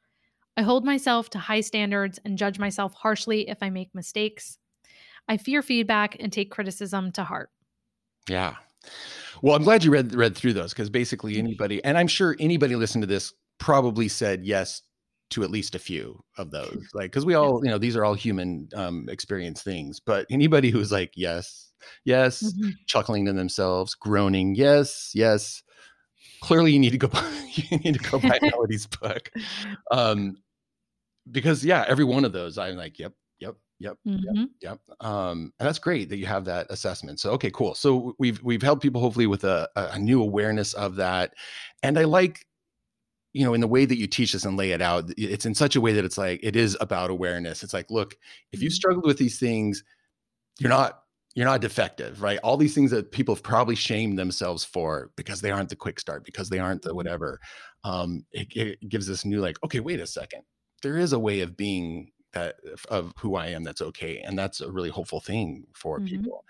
I 0.57 0.63
hold 0.63 0.85
myself 0.85 1.31
to 1.31 1.39
high 1.39 1.61
standards 1.61 2.19
and 2.25 2.37
judge 2.37 2.59
myself 2.59 2.95
harshly 2.95 3.49
if 3.49 3.59
I 3.63 3.71
make 3.71 3.95
mistakes. 3.95 4.59
I 5.29 5.37
fear 5.37 5.63
feedback 5.63 6.17
and 6.21 6.33
take 6.33 6.51
criticism 6.51 7.13
to 7.13 7.25
heart. 7.25 7.51
Yeah. 8.29 8.57
Well, 9.41 9.55
I'm 9.55 9.63
glad 9.63 9.85
you 9.85 9.93
read 9.93 10.15
read 10.15 10.37
through 10.37 10.55
those 10.55 10.73
because 10.73 10.91
basically 10.91 11.35
Mhm. 11.35 11.39
anybody, 11.39 11.85
and 11.85 11.97
I'm 11.97 12.09
sure 12.09 12.37
anybody 12.41 12.75
listening 12.77 13.03
to 13.03 13.07
this 13.07 13.33
probably 13.59 14.09
said 14.09 14.45
yes 14.45 14.83
to 15.33 15.43
at 15.45 15.51
least 15.51 15.75
a 15.75 15.79
few 15.79 16.23
of 16.39 16.51
those. 16.51 16.83
Like, 16.95 17.11
because 17.11 17.27
we 17.27 17.35
all, 17.35 17.65
you 17.65 17.71
know, 17.71 17.79
these 17.79 17.97
are 17.97 18.05
all 18.05 18.15
human 18.15 18.69
um, 18.75 19.09
experience 19.09 19.63
things. 19.63 20.01
But 20.01 20.27
anybody 20.31 20.71
who's 20.71 20.93
like, 20.93 21.13
yes, 21.17 21.73
yes, 22.05 22.43
Mhm. 22.43 22.73
chuckling 22.87 23.27
to 23.27 23.33
themselves, 23.33 23.95
groaning, 23.95 24.55
yes, 24.55 25.11
yes. 25.15 25.63
Clearly, 26.43 26.73
you 26.73 26.79
need 26.79 26.91
to 26.93 26.99
go. 26.99 27.09
Buy, 27.09 27.51
you 27.55 27.79
need 27.79 27.95
to 27.95 28.11
go 28.11 28.19
buy 28.19 28.39
Melody's 28.43 28.87
book, 28.87 29.31
um, 29.91 30.37
because 31.31 31.65
yeah, 31.65 31.85
every 31.89 32.05
one 32.05 32.25
of 32.25 32.33
those, 32.33 32.59
I'm 32.59 32.77
like, 32.77 32.99
yep, 32.99 33.13
yep, 33.39 33.57
yep, 33.79 33.97
Mhm. 34.07 34.49
Yep. 34.61 34.81
Um, 35.01 35.53
and 35.59 35.67
that's 35.69 35.79
great 35.79 36.09
that 36.09 36.17
you 36.17 36.27
have 36.27 36.45
that 36.47 36.67
assessment. 36.71 37.21
So 37.21 37.31
okay, 37.33 37.51
cool. 37.51 37.75
So 37.75 38.15
we've 38.19 38.43
we've 38.43 38.63
helped 38.63 38.83
people 38.83 39.01
hopefully 39.01 39.27
with 39.27 39.45
a 39.45 39.69
a 39.77 39.99
new 39.99 40.21
awareness 40.23 40.75
of 40.75 40.97
that. 40.97 41.33
And 41.83 41.99
I 41.99 42.05
like, 42.05 42.45
you 43.33 43.45
know, 43.45 43.55
in 43.55 43.61
the 43.61 43.69
way 43.69 43.85
that 43.87 43.99
you 43.99 44.07
teach 44.07 44.33
this 44.33 44.45
and 44.45 44.57
lay 44.57 44.73
it 44.73 44.83
out, 44.83 45.11
it's 45.17 45.47
in 45.47 45.55
such 45.55 45.77
a 45.77 45.81
way 45.81 45.93
that 45.95 46.05
it's 46.05 46.19
like 46.19 46.41
it 46.43 46.57
is 46.57 46.77
about 46.81 47.11
awareness. 47.11 47.63
It's 47.63 47.75
like, 47.75 47.91
look, 47.91 48.17
if 48.53 48.63
you've 48.63 48.73
Mhm. 48.73 48.75
struggled 48.75 49.07
with 49.07 49.19
these 49.19 49.39
things, 49.39 49.85
you're 50.61 50.71
not 50.71 51.01
you're 51.35 51.47
not 51.47 51.63
defective, 51.63 52.21
right? 52.21 52.39
All 52.45 52.59
these 52.59 52.75
things 52.75 52.91
that 52.91 53.11
people 53.11 53.35
have 53.35 53.43
probably 53.43 53.75
shamed 53.75 54.19
themselves 54.19 54.65
for 54.65 55.11
because 55.17 55.41
they 55.41 55.51
aren't 55.51 55.71
the 55.71 55.77
quick 55.77 55.99
start, 55.99 56.25
because 56.27 56.51
they 56.51 56.59
aren't 56.59 56.83
the 56.83 56.95
whatever. 56.95 57.41
Um, 57.85 58.27
it, 58.33 58.49
it 58.55 58.89
gives 58.91 59.07
this 59.07 59.25
new 59.25 59.41
like, 59.41 59.57
okay, 59.65 59.81
wait 59.81 60.01
a 60.01 60.07
second. 60.07 60.43
There 60.83 60.99
is 60.99 61.15
a 61.15 61.19
way 61.19 61.41
of 61.41 61.57
being 61.57 62.13
that 62.33 62.57
of 62.89 63.13
who 63.19 63.37
I 63.37 63.49
am 63.49 63.63
that's 63.65 63.83
okay, 63.83 64.19
and 64.21 64.39
that's 64.39 64.61
a 64.61 64.71
really 64.71 64.91
hopeful 64.91 65.21
thing 65.21 65.67
for 65.75 66.01
Mhm. 66.01 66.03
people. 66.03 66.45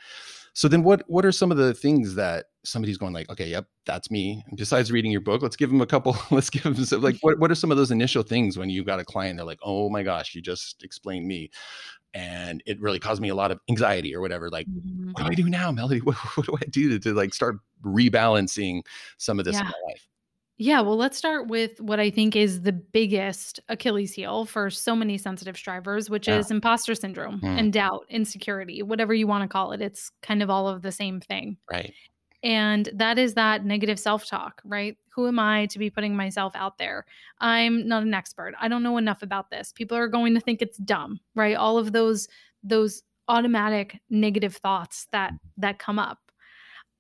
So 0.55 0.69
then, 0.69 0.83
what 0.85 1.05
what 1.09 1.25
are 1.27 1.33
some 1.33 1.51
of 1.53 1.59
the 1.59 1.75
things 1.75 2.15
that 2.17 2.47
somebody's 2.65 2.99
going 2.99 3.13
like, 3.15 3.31
okay, 3.31 3.49
yep, 3.49 3.67
that's 3.87 4.11
me. 4.11 4.45
And 4.49 4.57
besides 4.59 4.93
reading 4.93 5.11
your 5.13 5.21
book, 5.23 5.43
let's 5.43 5.57
give 5.57 5.71
them 5.71 5.81
a 5.81 5.87
couple. 5.87 6.17
Let's 6.31 6.51
give 6.51 6.63
them 6.65 6.77
some, 6.77 7.03
like, 7.03 7.17
what 7.23 7.39
what 7.41 7.51
are 7.51 7.55
some 7.57 7.71
of 7.73 7.77
those 7.79 7.91
initial 7.91 8.23
things 8.23 8.59
when 8.59 8.71
you've 8.71 8.87
got 8.87 9.01
a 9.01 9.05
client? 9.05 9.39
They're 9.39 9.47
like, 9.47 9.61
oh 9.63 9.91
my 9.91 10.03
gosh, 10.05 10.35
you 10.35 10.43
just 10.43 10.83
explained 10.85 11.27
me, 11.27 11.51
and 12.15 12.63
it 12.67 12.81
really 12.81 12.99
caused 13.01 13.23
me 13.23 13.29
a 13.31 13.35
lot 13.35 13.51
of 13.53 13.61
anxiety 13.71 14.15
or 14.15 14.21
whatever. 14.21 14.51
Like, 14.51 14.69
Mhm. 14.69 15.13
what 15.15 15.25
do 15.25 15.31
I 15.31 15.35
do 15.35 15.49
now, 15.51 15.73
Melody? 15.73 16.01
What, 16.05 16.17
what 16.37 16.47
do 16.47 16.57
I 16.61 16.67
do 16.71 16.91
to, 16.91 16.99
to 17.01 17.15
like 17.15 17.35
start 17.35 17.57
rebalancing 17.85 18.83
some 19.19 19.39
of 19.39 19.45
this 19.47 19.61
in 19.63 19.69
my 19.69 19.93
life? 19.93 20.09
Yeah, 20.63 20.81
well, 20.81 20.97
let's 20.97 21.19
start 21.19 21.49
with 21.49 21.81
what 21.81 21.99
I 21.99 22.09
think 22.09 22.37
is 22.37 22.63
the 22.63 22.71
biggest 22.73 23.59
Achilles 23.69 24.13
heel 24.13 24.45
for 24.45 24.71
so 24.71 24.95
many 24.95 25.19
sensitive 25.19 25.57
strivers, 25.57 26.09
which 26.09 26.29
Yeah. 26.29 26.39
is 26.39 26.53
imposter 26.53 26.95
syndrome 26.95 27.41
Mm. 27.41 27.59
and 27.59 27.73
doubt, 27.73 28.07
insecurity, 28.09 28.81
whatever 28.81 29.13
you 29.13 29.27
want 29.27 29.43
to 29.43 29.49
call 29.49 29.73
it. 29.73 29.81
It's 29.81 30.11
kind 30.23 30.41
of 30.41 30.51
all 30.51 30.69
of 30.69 30.83
the 30.83 30.93
same 30.93 31.21
thing. 31.21 31.57
Right. 31.69 31.93
And 32.45 32.89
that 32.95 33.19
is 33.19 33.35
that 33.35 33.65
negative 33.65 33.99
self 33.99 34.25
talk, 34.27 34.63
right? 34.65 34.97
Who 35.15 35.27
am 35.27 35.41
I 35.41 35.67
to 35.67 35.79
be 35.81 35.91
putting 35.91 36.15
myself 36.15 36.55
out 36.55 36.79
there? 36.79 37.07
I'm 37.41 37.89
not 37.89 38.05
an 38.05 38.15
expert. 38.15 38.55
I 38.61 38.69
don't 38.69 38.85
know 38.85 38.99
enough 38.99 39.23
about 39.23 39.51
this. 39.51 39.73
People 39.73 39.97
are 39.97 40.09
going 40.09 40.33
to 40.35 40.41
think 40.41 40.63
it's 40.63 40.79
dumb, 40.79 41.19
right? 41.35 41.57
All 41.57 41.77
of 41.77 41.91
those 41.93 42.29
those 42.63 43.03
automatic 43.27 44.01
negative 44.11 44.55
thoughts 44.57 45.07
that 45.11 45.33
that 45.57 45.81
come 45.81 45.99
up. 45.99 46.19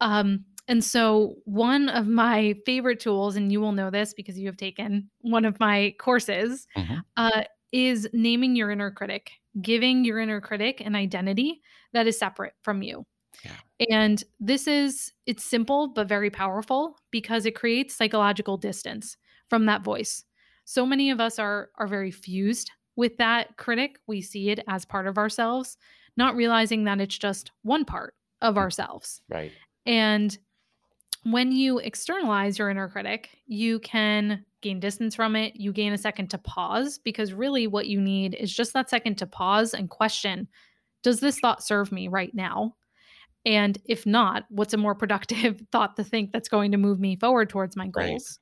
Um, 0.00 0.44
and 0.68 0.84
so 0.84 1.36
one 1.44 1.88
of 1.88 2.06
my 2.06 2.54
favorite 2.66 3.00
tools, 3.00 3.36
and 3.36 3.52
you 3.52 3.60
will 3.60 3.72
know 3.72 3.90
this 3.90 4.14
because 4.14 4.38
you 4.38 4.46
have 4.46 4.56
taken 4.56 5.10
one 5.20 5.44
of 5.44 5.58
my 5.60 5.94
courses, 5.98 6.66
Mhm. 6.76 7.02
uh, 7.16 7.44
is 7.72 8.08
naming 8.12 8.54
your 8.56 8.70
inner 8.70 8.90
critic, 8.90 9.32
giving 9.62 10.04
your 10.04 10.18
inner 10.18 10.40
critic 10.40 10.80
an 10.80 10.94
identity 10.94 11.62
that 11.92 12.06
is 12.06 12.18
separate 12.18 12.54
from 12.62 12.82
you. 12.82 13.06
Yeah. 13.44 13.56
And 13.90 14.22
this 14.40 14.66
is 14.68 15.12
it's 15.26 15.44
simple 15.44 15.88
but 15.88 16.08
very 16.08 16.30
powerful 16.30 16.98
because 17.10 17.46
it 17.46 17.54
creates 17.56 17.94
psychological 17.94 18.56
distance 18.56 19.16
from 19.48 19.66
that 19.66 19.82
voice. 19.82 20.24
So 20.64 20.86
many 20.86 21.10
of 21.10 21.20
us 21.20 21.38
are 21.38 21.70
are 21.76 21.86
very 21.88 22.10
fused 22.10 22.70
with 22.96 23.16
that 23.18 23.56
critic. 23.56 23.98
We 24.06 24.20
see 24.20 24.50
it 24.50 24.60
as 24.68 24.84
part 24.84 25.06
of 25.06 25.18
ourselves, 25.18 25.76
not 26.16 26.36
realizing 26.36 26.84
that 26.84 27.00
it's 27.00 27.18
just 27.18 27.50
one 27.62 27.84
part 27.84 28.14
of 28.42 28.58
ourselves. 28.58 29.22
Right. 29.28 29.52
And 29.86 30.36
when 31.24 31.52
you 31.52 31.78
externalize 31.78 32.58
your 32.58 32.70
inner 32.70 32.88
critic, 32.88 33.38
you 33.46 33.78
can 33.80 34.44
gain 34.60 34.80
distance 34.80 35.14
from 35.14 35.36
it. 35.36 35.56
You 35.56 35.72
gain 35.72 35.92
a 35.92 35.98
second 35.98 36.28
to 36.30 36.38
pause 36.38 36.98
because 36.98 37.32
really 37.32 37.66
what 37.66 37.86
you 37.86 38.00
need 38.00 38.34
is 38.34 38.52
just 38.52 38.72
that 38.72 38.90
second 38.90 39.18
to 39.18 39.26
pause 39.26 39.74
and 39.74 39.88
question 39.90 40.48
Does 41.02 41.20
this 41.20 41.40
thought 41.40 41.64
serve 41.64 41.92
me 41.92 42.08
right 42.08 42.34
now? 42.34 42.76
And 43.46 43.78
if 43.86 44.06
not, 44.06 44.44
what's 44.50 44.74
a 44.74 44.78
more 44.78 44.94
productive 44.94 45.62
thought 45.72 45.96
to 45.96 46.04
think 46.04 46.32
that's 46.32 46.48
going 46.48 46.72
to 46.72 46.78
move 46.78 47.00
me 47.00 47.16
forward 47.16 47.50
towards 47.50 47.76
my 47.76 47.88
Right. 47.94 48.18
goals? 48.18 48.40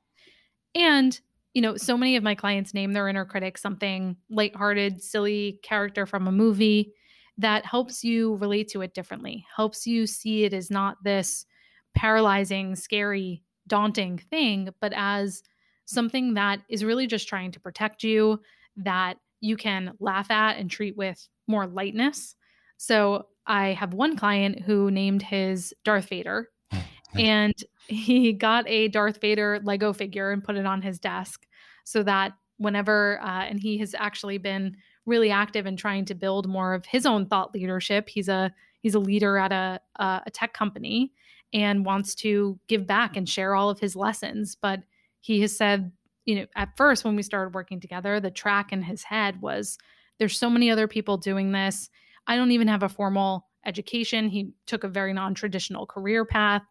And, 0.75 1.19
you 1.53 1.61
know, 1.61 1.77
so 1.77 1.97
many 1.97 2.15
of 2.15 2.23
my 2.23 2.35
clients 2.35 2.73
name 2.73 2.93
their 2.93 3.07
inner 3.07 3.25
critic 3.25 3.57
something 3.57 4.17
lighthearted, 4.29 5.01
silly 5.01 5.59
character 5.63 6.05
from 6.05 6.27
a 6.27 6.31
movie 6.31 6.93
that 7.37 7.65
helps 7.65 8.03
you 8.03 8.35
relate 8.35 8.67
to 8.69 8.81
it 8.81 8.93
differently, 8.93 9.45
helps 9.55 9.87
you 9.87 10.05
see 10.07 10.43
it 10.43 10.53
as 10.53 10.69
not 10.69 10.97
this 11.03 11.45
paralyzing, 11.95 12.75
scary, 12.75 13.43
daunting 13.67 14.17
thing, 14.17 14.69
but 14.79 14.93
as 14.95 15.43
something 15.85 16.35
that 16.35 16.61
is 16.69 16.83
really 16.83 17.07
just 17.07 17.27
trying 17.27 17.51
to 17.51 17.59
protect 17.59 18.03
you, 18.03 18.41
that 18.77 19.15
you 19.39 19.57
can 19.57 19.93
laugh 19.99 20.31
at 20.31 20.57
and 20.57 20.69
treat 20.69 20.95
with 20.95 21.27
more 21.47 21.67
lightness. 21.67 22.35
So 22.77 23.27
I 23.45 23.69
have 23.69 23.93
one 23.93 24.15
client 24.15 24.61
who 24.61 24.91
named 24.91 25.21
his 25.21 25.73
Darth 25.83 26.09
Vader, 26.09 26.49
and 27.15 27.53
he 27.87 28.33
got 28.33 28.67
a 28.67 28.87
Darth 28.87 29.19
Vader 29.19 29.59
Lego 29.63 29.93
figure 29.93 30.31
and 30.31 30.43
put 30.43 30.55
it 30.55 30.65
on 30.65 30.81
his 30.81 30.99
desk 30.99 31.45
so 31.83 32.03
that 32.03 32.33
whenever, 32.57 33.19
uh, 33.21 33.43
and 33.43 33.59
he 33.59 33.77
has 33.79 33.95
actually 33.97 34.37
been 34.37 34.77
really 35.05 35.31
active 35.31 35.65
in 35.65 35.75
trying 35.75 36.05
to 36.05 36.15
build 36.15 36.47
more 36.47 36.73
of 36.73 36.85
his 36.85 37.05
own 37.05 37.25
thought 37.25 37.53
leadership. 37.53 38.07
He's 38.07 38.29
a 38.29 38.53
he's 38.81 38.95
a 38.95 38.99
leader 38.99 39.37
at 39.37 39.51
a 39.51 39.81
a, 39.97 40.21
a 40.27 40.31
tech 40.31 40.53
company 40.53 41.11
and 41.53 41.85
wants 41.85 42.15
to 42.15 42.59
give 42.67 42.87
back 42.87 43.17
and 43.17 43.27
share 43.27 43.55
all 43.55 43.69
of 43.69 43.79
his 43.79 43.95
lessons. 43.95 44.55
But 44.61 44.81
he 45.19 45.41
has 45.41 45.55
said, 45.55 45.91
you 46.25 46.35
know, 46.35 46.45
at 46.55 46.77
first 46.77 47.03
when 47.03 47.15
we 47.15 47.23
started 47.23 47.53
working 47.53 47.79
together, 47.79 48.19
the 48.19 48.31
track 48.31 48.71
in 48.71 48.81
his 48.81 49.03
head 49.03 49.41
was 49.41 49.77
there's 50.19 50.37
so 50.37 50.49
many 50.49 50.69
other 50.69 50.87
people 50.87 51.17
doing 51.17 51.51
this. 51.51 51.89
I 52.27 52.35
don't 52.35 52.51
even 52.51 52.67
have 52.67 52.83
a 52.83 52.89
formal 52.89 53.47
education. 53.65 54.29
He 54.29 54.51
took 54.67 54.83
a 54.83 54.89
very 54.89 55.13
non 55.13 55.33
traditional 55.33 55.85
career 55.85 56.25
path 56.25 56.63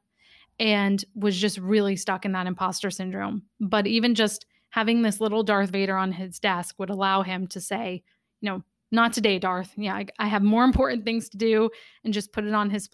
and 0.59 1.05
was 1.15 1.37
just 1.37 1.59
really 1.59 1.97
stuck 1.97 2.25
in 2.25 2.33
that 2.33 2.47
imposter 2.47 2.91
syndrome. 2.91 3.43
But 3.61 3.87
even 3.87 4.15
just 4.15 4.47
having 4.71 5.03
this 5.03 5.21
little 5.21 5.43
Darth 5.43 5.71
Vader 5.71 5.97
on 5.97 6.13
his 6.13 6.39
desk 6.39 6.77
would 6.79 6.91
allow 6.91 7.23
him 7.23 7.47
to 7.49 7.61
say, 7.61 8.03
you 8.41 8.51
know, 8.51 8.63
not 8.93 9.13
today, 9.13 9.39
Darth. 9.39 9.73
Yeah, 9.77 9.95
I, 9.95 10.07
I 10.19 10.27
have 10.29 10.43
more 10.43 10.65
important 10.71 11.05
things 11.05 11.29
to 11.31 11.37
do, 11.37 11.71
and 12.05 12.15
just 12.15 12.33
put 12.33 12.45
it 12.45 12.55
on 12.55 12.71
his 12.71 12.89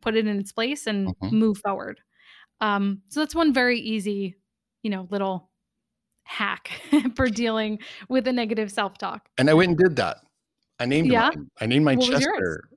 put 0.00 0.16
it 0.16 0.26
in 0.26 0.38
its 0.38 0.52
place 0.52 0.86
and 0.86 1.08
mm-hmm. 1.08 1.36
move 1.36 1.58
forward. 1.58 2.00
Um, 2.60 3.02
so 3.08 3.20
that's 3.20 3.34
one 3.34 3.52
very 3.52 3.80
easy, 3.80 4.36
you 4.82 4.90
know, 4.90 5.06
little 5.10 5.50
hack 6.24 6.70
for 7.16 7.28
dealing 7.28 7.78
with 8.08 8.26
a 8.26 8.32
negative 8.32 8.70
self 8.70 8.98
talk. 8.98 9.28
And 9.38 9.50
I 9.50 9.54
went 9.54 9.70
and 9.70 9.78
did 9.78 9.96
that. 9.96 10.18
I 10.78 10.86
named 10.86 11.12
yeah? 11.12 11.30
mine. 11.34 11.50
I 11.60 11.66
named 11.66 11.84
my 11.84 11.96
Chester. 11.96 12.64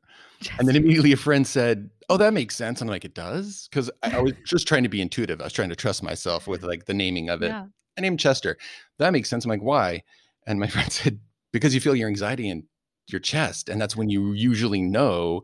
And 0.60 0.68
then 0.68 0.76
immediately 0.76 1.14
a 1.14 1.18
friend 1.18 1.48
said, 1.48 1.90
"Oh, 2.10 2.18
that 2.18 2.34
makes 2.34 2.56
sense." 2.56 2.82
And 2.82 2.90
I'm 2.90 2.94
like, 2.94 3.06
"It 3.06 3.16
does," 3.16 3.68
because 3.70 3.90
I, 4.04 4.18
I, 4.18 4.22
was 4.22 4.34
just 4.46 4.68
trying 4.68 4.84
to 4.84 4.90
be 4.90 5.02
intuitive. 5.02 5.40
I 5.40 5.46
was 5.46 5.54
trying 5.54 5.70
to 5.70 5.78
trust 5.78 6.04
myself 6.04 6.46
with 6.46 6.62
like 6.62 6.86
the 6.86 6.94
naming 6.94 7.30
of 7.30 7.42
it. 7.42 7.48
Yeah. 7.48 7.66
I 7.98 8.02
named 8.02 8.20
Chester. 8.20 8.58
That 9.00 9.14
makes 9.14 9.30
sense. 9.30 9.46
I'm 9.46 9.50
like, 9.50 9.64
"Why?" 9.64 10.04
And 10.46 10.60
my 10.60 10.68
friend 10.68 10.92
said, 10.92 11.20
"Because 11.54 11.74
you 11.74 11.80
feel 11.80 11.96
your 11.96 12.10
anxiety 12.10 12.50
in 12.50 12.68
your 13.08 13.22
chest, 13.22 13.70
and 13.70 13.82
that's 13.82 13.96
when 13.96 14.10
you 14.10 14.34
usually 14.34 14.82
know." 14.82 15.42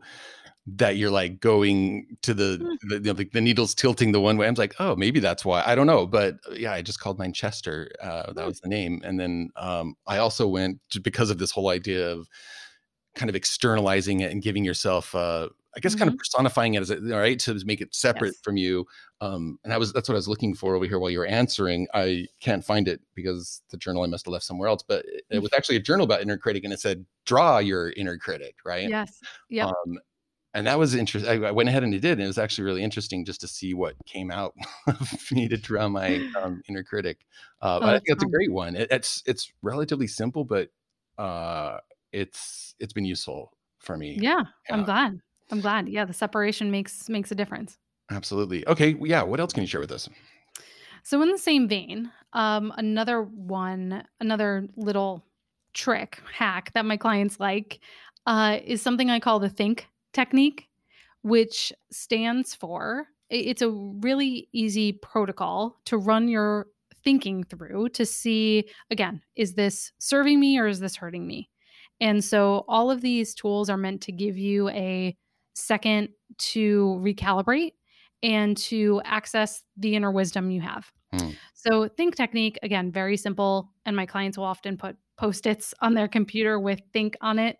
That 0.66 0.96
you're 0.96 1.10
like 1.10 1.40
going 1.40 2.16
to 2.22 2.34
the 2.34 2.58
hmm. 2.58 2.88
the, 2.88 2.94
you 2.96 3.00
know, 3.00 3.12
the, 3.12 3.24
the, 3.24 3.40
needles 3.40 3.74
tilting 3.74 4.12
the 4.12 4.20
one 4.20 4.36
way. 4.36 4.46
I'm 4.46 4.54
like, 4.54 4.74
oh, 4.78 4.94
maybe 4.94 5.18
that's 5.18 5.44
why. 5.44 5.62
I 5.66 5.74
don't 5.74 5.86
know, 5.86 6.06
but 6.06 6.36
uh, 6.48 6.54
yeah, 6.54 6.72
I 6.72 6.82
just 6.82 7.00
called 7.00 7.18
mine 7.18 7.32
Chester. 7.32 7.90
Uh, 8.00 8.32
that 8.32 8.42
hmm. 8.42 8.48
was 8.48 8.60
the 8.60 8.68
name, 8.68 9.00
and 9.04 9.18
then 9.18 9.50
um, 9.56 9.94
I 10.06 10.18
also 10.18 10.46
went 10.46 10.80
to, 10.90 11.00
because 11.00 11.30
of 11.30 11.38
this 11.38 11.50
whole 11.50 11.68
idea 11.68 12.10
of 12.10 12.28
kind 13.14 13.28
of 13.28 13.36
externalizing 13.36 14.20
it 14.20 14.32
and 14.32 14.42
giving 14.42 14.64
yourself, 14.64 15.14
uh, 15.14 15.48
I 15.76 15.80
guess, 15.80 15.92
mm-hmm. 15.92 15.98
kind 15.98 16.08
of 16.08 16.14
mm-hmm. 16.14 16.18
personifying 16.18 16.74
it 16.74 16.80
as 16.80 16.90
a, 16.90 16.98
right 17.00 17.38
to 17.40 17.60
make 17.64 17.80
it 17.80 17.94
separate 17.94 18.34
yes. 18.34 18.40
from 18.42 18.56
you. 18.56 18.86
Um, 19.20 19.58
and 19.64 19.72
I 19.72 19.78
was 19.78 19.92
that's 19.92 20.08
what 20.08 20.14
I 20.14 20.16
was 20.16 20.28
looking 20.28 20.54
for 20.54 20.74
over 20.74 20.86
here 20.86 20.98
while 20.98 21.10
you 21.10 21.18
were 21.18 21.26
answering. 21.26 21.88
I 21.92 22.26
can't 22.40 22.64
find 22.64 22.88
it 22.88 23.00
because 23.14 23.62
the 23.70 23.76
journal 23.76 24.02
I 24.02 24.06
must 24.06 24.26
have 24.26 24.32
left 24.32 24.44
somewhere 24.44 24.68
else, 24.68 24.82
but 24.86 25.04
it, 25.06 25.24
it 25.30 25.38
was 25.40 25.52
actually 25.56 25.76
a 25.76 25.80
journal 25.80 26.04
about 26.04 26.22
inner 26.22 26.38
critic, 26.38 26.64
and 26.64 26.72
it 26.72 26.80
said 26.80 27.04
draw 27.26 27.58
your 27.58 27.90
inner 27.90 28.16
critic, 28.16 28.56
right? 28.64 28.88
Yes. 28.88 29.18
Yeah. 29.48 29.66
Um, 29.66 29.98
and 30.54 30.66
that 30.66 30.78
was 30.78 30.94
interesting. 30.94 31.44
I 31.44 31.50
went 31.50 31.68
ahead 31.68 31.82
and 31.82 31.94
it 31.94 32.00
did, 32.00 32.12
and 32.12 32.22
it 32.22 32.26
was 32.26 32.38
actually 32.38 32.64
really 32.64 32.82
interesting 32.82 33.24
just 33.24 33.40
to 33.40 33.48
see 33.48 33.74
what 33.74 33.94
came 34.06 34.30
out 34.30 34.54
of 34.86 35.30
me 35.32 35.48
to 35.48 35.56
draw 35.56 35.88
my 35.88 36.22
um, 36.40 36.62
inner 36.68 36.82
critic. 36.82 37.18
Uh, 37.60 37.80
oh, 37.82 37.86
I 37.86 37.92
think 37.92 38.08
that's 38.08 38.22
fun. 38.22 38.28
a 38.28 38.32
great 38.32 38.52
one. 38.52 38.76
It, 38.76 38.88
it's 38.90 39.22
it's 39.26 39.52
relatively 39.62 40.06
simple, 40.06 40.44
but 40.44 40.68
uh, 41.18 41.78
it's 42.12 42.74
it's 42.78 42.92
been 42.92 43.04
useful 43.04 43.52
for 43.78 43.96
me. 43.96 44.18
Yeah, 44.20 44.42
yeah, 44.68 44.74
I'm 44.74 44.84
glad. 44.84 45.20
I'm 45.50 45.60
glad. 45.60 45.88
Yeah, 45.88 46.04
the 46.04 46.12
separation 46.12 46.70
makes 46.70 47.08
makes 47.08 47.30
a 47.30 47.34
difference. 47.34 47.78
Absolutely. 48.10 48.66
Okay. 48.68 48.96
Yeah. 49.00 49.22
What 49.22 49.40
else 49.40 49.52
can 49.52 49.62
you 49.62 49.66
share 49.66 49.80
with 49.80 49.92
us? 49.92 50.08
So, 51.02 51.20
in 51.22 51.30
the 51.30 51.38
same 51.38 51.66
vein, 51.66 52.10
um, 52.32 52.72
another 52.76 53.22
one, 53.22 54.04
another 54.20 54.68
little 54.76 55.24
trick 55.72 56.20
hack 56.32 56.70
that 56.74 56.84
my 56.84 56.96
clients 56.96 57.40
like 57.40 57.80
uh, 58.26 58.58
is 58.64 58.82
something 58.82 59.10
I 59.10 59.18
call 59.18 59.40
the 59.40 59.48
think 59.48 59.88
technique, 60.12 60.68
which 61.22 61.72
stands 61.90 62.54
for 62.54 63.06
it's 63.32 63.62
a 63.62 63.70
really 63.70 64.48
easy 64.52 64.92
protocol 64.92 65.80
to 65.86 65.96
run 65.96 66.28
your 66.28 66.66
thinking 67.02 67.42
through 67.44 67.88
to 67.88 68.04
see 68.04 68.68
again, 68.90 69.22
is 69.36 69.54
this 69.54 69.90
serving 69.98 70.38
me 70.38 70.58
or 70.58 70.66
is 70.66 70.80
this 70.80 70.96
hurting 70.96 71.26
me? 71.26 71.48
And 72.00 72.22
so 72.22 72.64
all 72.68 72.90
of 72.90 73.00
these 73.00 73.34
tools 73.34 73.70
are 73.70 73.76
meant 73.76 74.02
to 74.02 74.12
give 74.12 74.36
you 74.36 74.68
a 74.68 75.16
second 75.54 76.10
to 76.38 77.00
recalibrate 77.02 77.72
and 78.22 78.56
to 78.56 79.00
access 79.04 79.62
the 79.76 79.94
inner 79.94 80.10
wisdom 80.10 80.50
you 80.50 80.60
have. 80.60 80.90
Hmm. 81.12 81.30
So, 81.54 81.88
think 81.88 82.16
technique, 82.16 82.58
again, 82.62 82.90
very 82.90 83.16
simple. 83.16 83.70
And 83.84 83.94
my 83.94 84.06
clients 84.06 84.38
will 84.38 84.44
often 84.44 84.76
put 84.76 84.96
post 85.16 85.46
its 85.46 85.74
on 85.80 85.94
their 85.94 86.08
computer 86.08 86.58
with 86.58 86.80
think 86.92 87.16
on 87.20 87.38
it. 87.38 87.58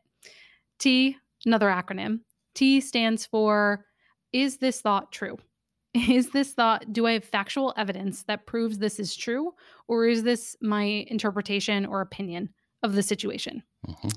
T, 0.78 1.16
another 1.44 1.68
acronym. 1.68 2.20
T 2.54 2.80
stands 2.80 3.26
for 3.26 3.84
Is 4.32 4.58
this 4.58 4.80
thought 4.80 5.12
true? 5.12 5.38
Is 5.94 6.30
this 6.30 6.52
thought, 6.52 6.92
do 6.92 7.06
I 7.06 7.12
have 7.12 7.24
factual 7.24 7.74
evidence 7.76 8.22
that 8.24 8.46
proves 8.46 8.78
this 8.78 8.98
is 8.98 9.14
true? 9.14 9.52
Or 9.88 10.06
is 10.06 10.22
this 10.22 10.56
my 10.62 11.04
interpretation 11.08 11.84
or 11.84 12.00
opinion 12.00 12.48
of 12.82 12.94
the 12.94 13.02
situation? 13.02 13.62
Mm-hmm. 13.86 14.08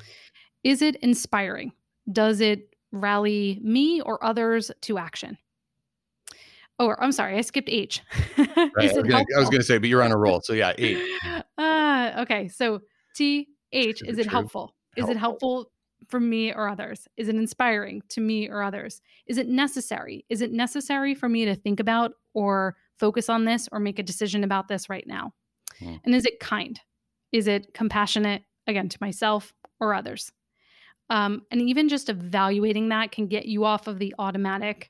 Is 0.64 0.82
it 0.82 0.96
inspiring? 0.98 1.74
Does 2.12 2.40
it 2.40 2.76
rally 2.92 3.60
me 3.62 4.00
or 4.02 4.24
others 4.24 4.72
to 4.82 4.98
action? 4.98 5.38
Oh, 6.80 6.94
I'm 7.00 7.12
sorry, 7.12 7.38
I 7.38 7.42
skipped 7.42 7.70
H. 7.70 8.02
right, 8.38 8.72
I 8.76 9.40
was 9.40 9.50
going 9.50 9.60
to 9.60 9.64
say, 9.64 9.78
but 9.78 9.90
you're 9.90 10.04
on 10.04 10.12
a 10.12 10.18
roll. 10.18 10.42
So 10.42 10.54
yeah, 10.54 10.74
H. 10.78 10.98
Uh, 11.58 12.12
okay, 12.20 12.48
so 12.48 12.82
T, 13.16 13.48
H, 13.72 14.02
is, 14.06 14.18
it, 14.18 14.28
helpful? 14.28 14.76
Is 14.98 15.08
it 15.08 15.18
helpful 15.18 15.72
for 16.08 16.20
me 16.20 16.54
or 16.54 16.68
others? 16.68 17.08
Is 17.18 17.28
it 17.28 17.36
inspiring 17.36 18.02
to 18.10 18.22
me 18.22 18.50
or 18.50 18.62
others? 18.62 19.02
Is 19.28 19.38
it 19.38 19.48
necessary? 19.48 20.26
Is 20.30 20.42
it 20.42 20.52
necessary 20.52 21.16
for 21.16 21.30
me 21.30 21.46
to 21.46 21.56
think 21.56 21.80
about 21.80 22.14
or 22.34 22.76
focus 23.00 23.30
on 23.30 23.46
this 23.46 23.68
or 23.72 23.80
make 23.80 24.00
a 24.00 24.04
decision 24.04 24.44
about 24.44 24.68
this 24.68 24.90
right 24.90 25.06
now? 25.08 25.34
Hmm. 25.80 25.96
And 26.04 26.16
is 26.16 26.26
it 26.26 26.40
kind? 26.40 26.80
Is 27.32 27.48
it 27.48 27.74
compassionate, 27.74 28.44
again, 28.68 28.90
to 28.90 28.98
myself 29.02 29.54
or 29.80 29.94
others? 29.94 30.32
Um, 31.10 31.44
and 31.52 31.62
even 31.62 31.90
just 31.90 32.10
evaluating 32.10 32.90
that 32.90 33.12
can 33.12 33.28
get 33.28 33.46
you 33.46 33.66
off 33.66 33.88
of 33.88 34.00
the 34.00 34.16
automatic 34.18 34.90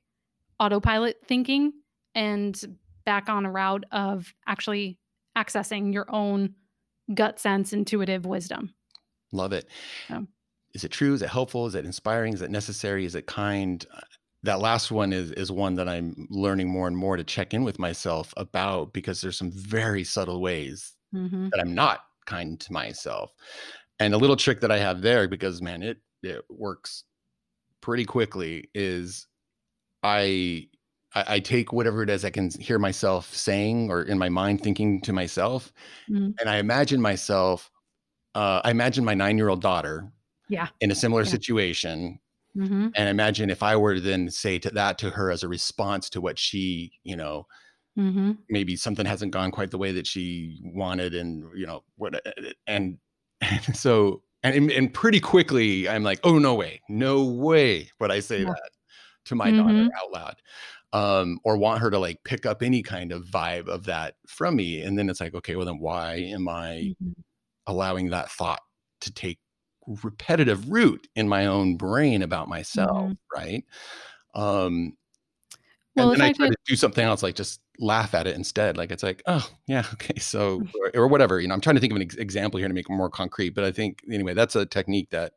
autopilot 0.59 1.17
thinking 1.25 1.73
and 2.13 2.77
back 3.05 3.27
on 3.27 3.45
a 3.45 3.51
route 3.51 3.83
of 3.91 4.33
actually 4.47 4.97
accessing 5.37 5.93
your 5.93 6.05
own 6.09 6.55
gut 7.13 7.39
sense, 7.39 7.73
intuitive 7.73 8.25
wisdom. 8.25 8.73
Love 9.31 9.51
it. 9.51 9.67
So 10.07 10.25
is 10.75 10.83
it 10.83 10.91
true? 10.91 11.13
Is 11.13 11.21
it 11.21 11.29
helpful? 11.29 11.65
Is 11.65 11.73
it 11.73 11.85
inspiring? 11.85 12.33
Is 12.33 12.41
it 12.41 12.51
necessary? 12.51 13.05
Is 13.05 13.15
it 13.15 13.25
kind? 13.27 13.83
Uh, 13.95 14.01
that 14.43 14.59
last 14.59 14.91
one 14.91 15.13
is 15.13 15.31
is 15.31 15.51
one 15.51 15.73
that 15.75 15.87
I'm 15.87 16.27
learning 16.29 16.67
more 16.67 16.87
and 16.87 16.95
more 16.95 17.15
to 17.15 17.23
check 17.23 17.53
in 17.53 17.63
with 17.63 17.79
myself 17.79 18.33
about 18.35 18.93
because 18.93 19.21
there's 19.21 19.37
some 19.37 19.51
very 19.51 20.03
subtle 20.03 20.41
ways 20.41 20.93
mm-hmm. 21.15 21.47
that 21.49 21.61
I'm 21.61 21.73
not 21.73 22.01
kind 22.25 22.59
to 22.59 22.73
myself. 22.73 23.33
And 23.99 24.13
a 24.13 24.17
little 24.17 24.35
trick 24.35 24.59
that 24.59 24.71
I 24.71 24.77
have 24.77 25.01
there 25.01 25.29
because 25.29 25.61
man, 25.61 25.81
it 25.81 25.97
it 26.21 26.43
works 26.49 27.05
pretty 27.79 28.03
quickly 28.03 28.69
is 28.75 29.27
I 30.03 30.67
I, 31.13 31.35
I 31.35 31.39
take 31.39 31.71
whatever 31.71 32.03
it 32.03 32.09
is 32.09 32.25
I 32.25 32.31
can 32.31 32.51
hear 32.59 32.79
myself 32.79 33.33
saying 33.33 33.89
or 33.89 34.03
in 34.03 34.17
my 34.17 34.29
mind 34.29 34.61
thinking 34.61 34.99
to 35.01 35.13
myself, 35.13 35.71
mm-hmm. 36.09 36.31
and 36.37 36.49
I 36.49 36.57
imagine 36.57 37.01
myself. 37.01 37.71
Uh, 38.35 38.59
I 38.65 38.71
imagine 38.71 39.05
my 39.05 39.13
nine 39.13 39.37
year 39.37 39.47
old 39.47 39.61
daughter 39.61 40.11
yeah 40.49 40.67
in 40.81 40.91
a 40.91 40.95
similar 40.95 41.23
yeah. 41.23 41.29
situation 41.29 42.19
mm-hmm. 42.55 42.87
and 42.95 43.09
imagine 43.09 43.49
if 43.49 43.63
i 43.63 43.75
were 43.75 43.95
to 43.95 44.01
then 44.01 44.29
say 44.29 44.57
to 44.59 44.69
that 44.69 44.97
to 44.97 45.09
her 45.09 45.31
as 45.31 45.43
a 45.43 45.47
response 45.47 46.09
to 46.09 46.21
what 46.21 46.37
she 46.37 46.91
you 47.03 47.15
know 47.15 47.45
mm-hmm. 47.97 48.33
maybe 48.49 48.75
something 48.75 49.05
hasn't 49.05 49.31
gone 49.31 49.51
quite 49.51 49.71
the 49.71 49.77
way 49.77 49.91
that 49.91 50.07
she 50.07 50.59
wanted 50.63 51.15
and 51.15 51.45
you 51.55 51.65
know 51.65 51.83
what 51.97 52.21
and, 52.67 52.97
and 53.41 53.75
so 53.75 54.21
and, 54.43 54.71
and 54.71 54.93
pretty 54.93 55.19
quickly 55.19 55.89
i'm 55.89 56.03
like 56.03 56.19
oh 56.23 56.37
no 56.37 56.53
way 56.53 56.81
no 56.89 57.23
way 57.23 57.89
would 57.99 58.11
i 58.11 58.19
say 58.19 58.39
yeah. 58.39 58.45
that 58.45 58.71
to 59.25 59.35
my 59.35 59.49
mm-hmm. 59.49 59.67
daughter 59.67 59.89
out 60.01 60.11
loud 60.11 60.35
um, 60.95 61.39
or 61.43 61.57
want 61.57 61.81
her 61.81 61.91
to 61.91 61.99
like 61.99 62.23
pick 62.23 62.45
up 62.45 62.63
any 62.63 62.81
kind 62.81 63.11
of 63.11 63.25
vibe 63.25 63.67
of 63.67 63.83
that 63.83 64.15
from 64.27 64.55
me. 64.55 64.81
And 64.81 64.97
then 64.97 65.09
it's 65.09 65.19
like, 65.19 65.35
okay, 65.35 65.57
well, 65.57 65.65
then 65.65 65.79
why 65.79 66.15
am 66.15 66.47
I 66.47 66.95
mm-hmm. 67.03 67.11
allowing 67.67 68.11
that 68.11 68.31
thought 68.31 68.61
to 69.01 69.11
take 69.11 69.37
repetitive 70.03 70.69
root 70.69 71.07
in 71.15 71.27
my 71.27 71.45
own 71.45 71.77
brain 71.77 72.21
about 72.21 72.47
myself? 72.47 73.03
Mm-hmm. 73.03 73.13
Right. 73.35 73.65
Um, 74.33 74.97
well, 75.95 76.11
and 76.11 76.19
then 76.19 76.25
I, 76.25 76.29
I 76.29 76.33
try 76.33 76.49
to 76.49 76.57
do 76.67 76.75
something 76.75 77.05
else, 77.05 77.23
like 77.23 77.35
just 77.35 77.61
laugh 77.79 78.13
at 78.13 78.27
it 78.27 78.35
instead. 78.35 78.77
Like 78.77 78.91
it's 78.91 79.03
like, 79.03 79.23
oh 79.27 79.47
yeah, 79.67 79.85
okay, 79.93 80.19
so 80.19 80.61
or, 80.93 81.03
or 81.03 81.07
whatever. 81.07 81.39
You 81.39 81.47
know, 81.47 81.53
I'm 81.53 81.61
trying 81.61 81.75
to 81.75 81.79
think 81.79 81.91
of 81.91 81.97
an 81.97 82.03
ex- 82.03 82.15
example 82.15 82.57
here 82.57 82.67
to 82.67 82.73
make 82.73 82.89
it 82.89 82.93
more 82.93 83.09
concrete. 83.09 83.51
But 83.51 83.63
I 83.63 83.71
think 83.71 84.01
anyway, 84.11 84.33
that's 84.33 84.55
a 84.55 84.65
technique 84.65 85.09
that 85.11 85.33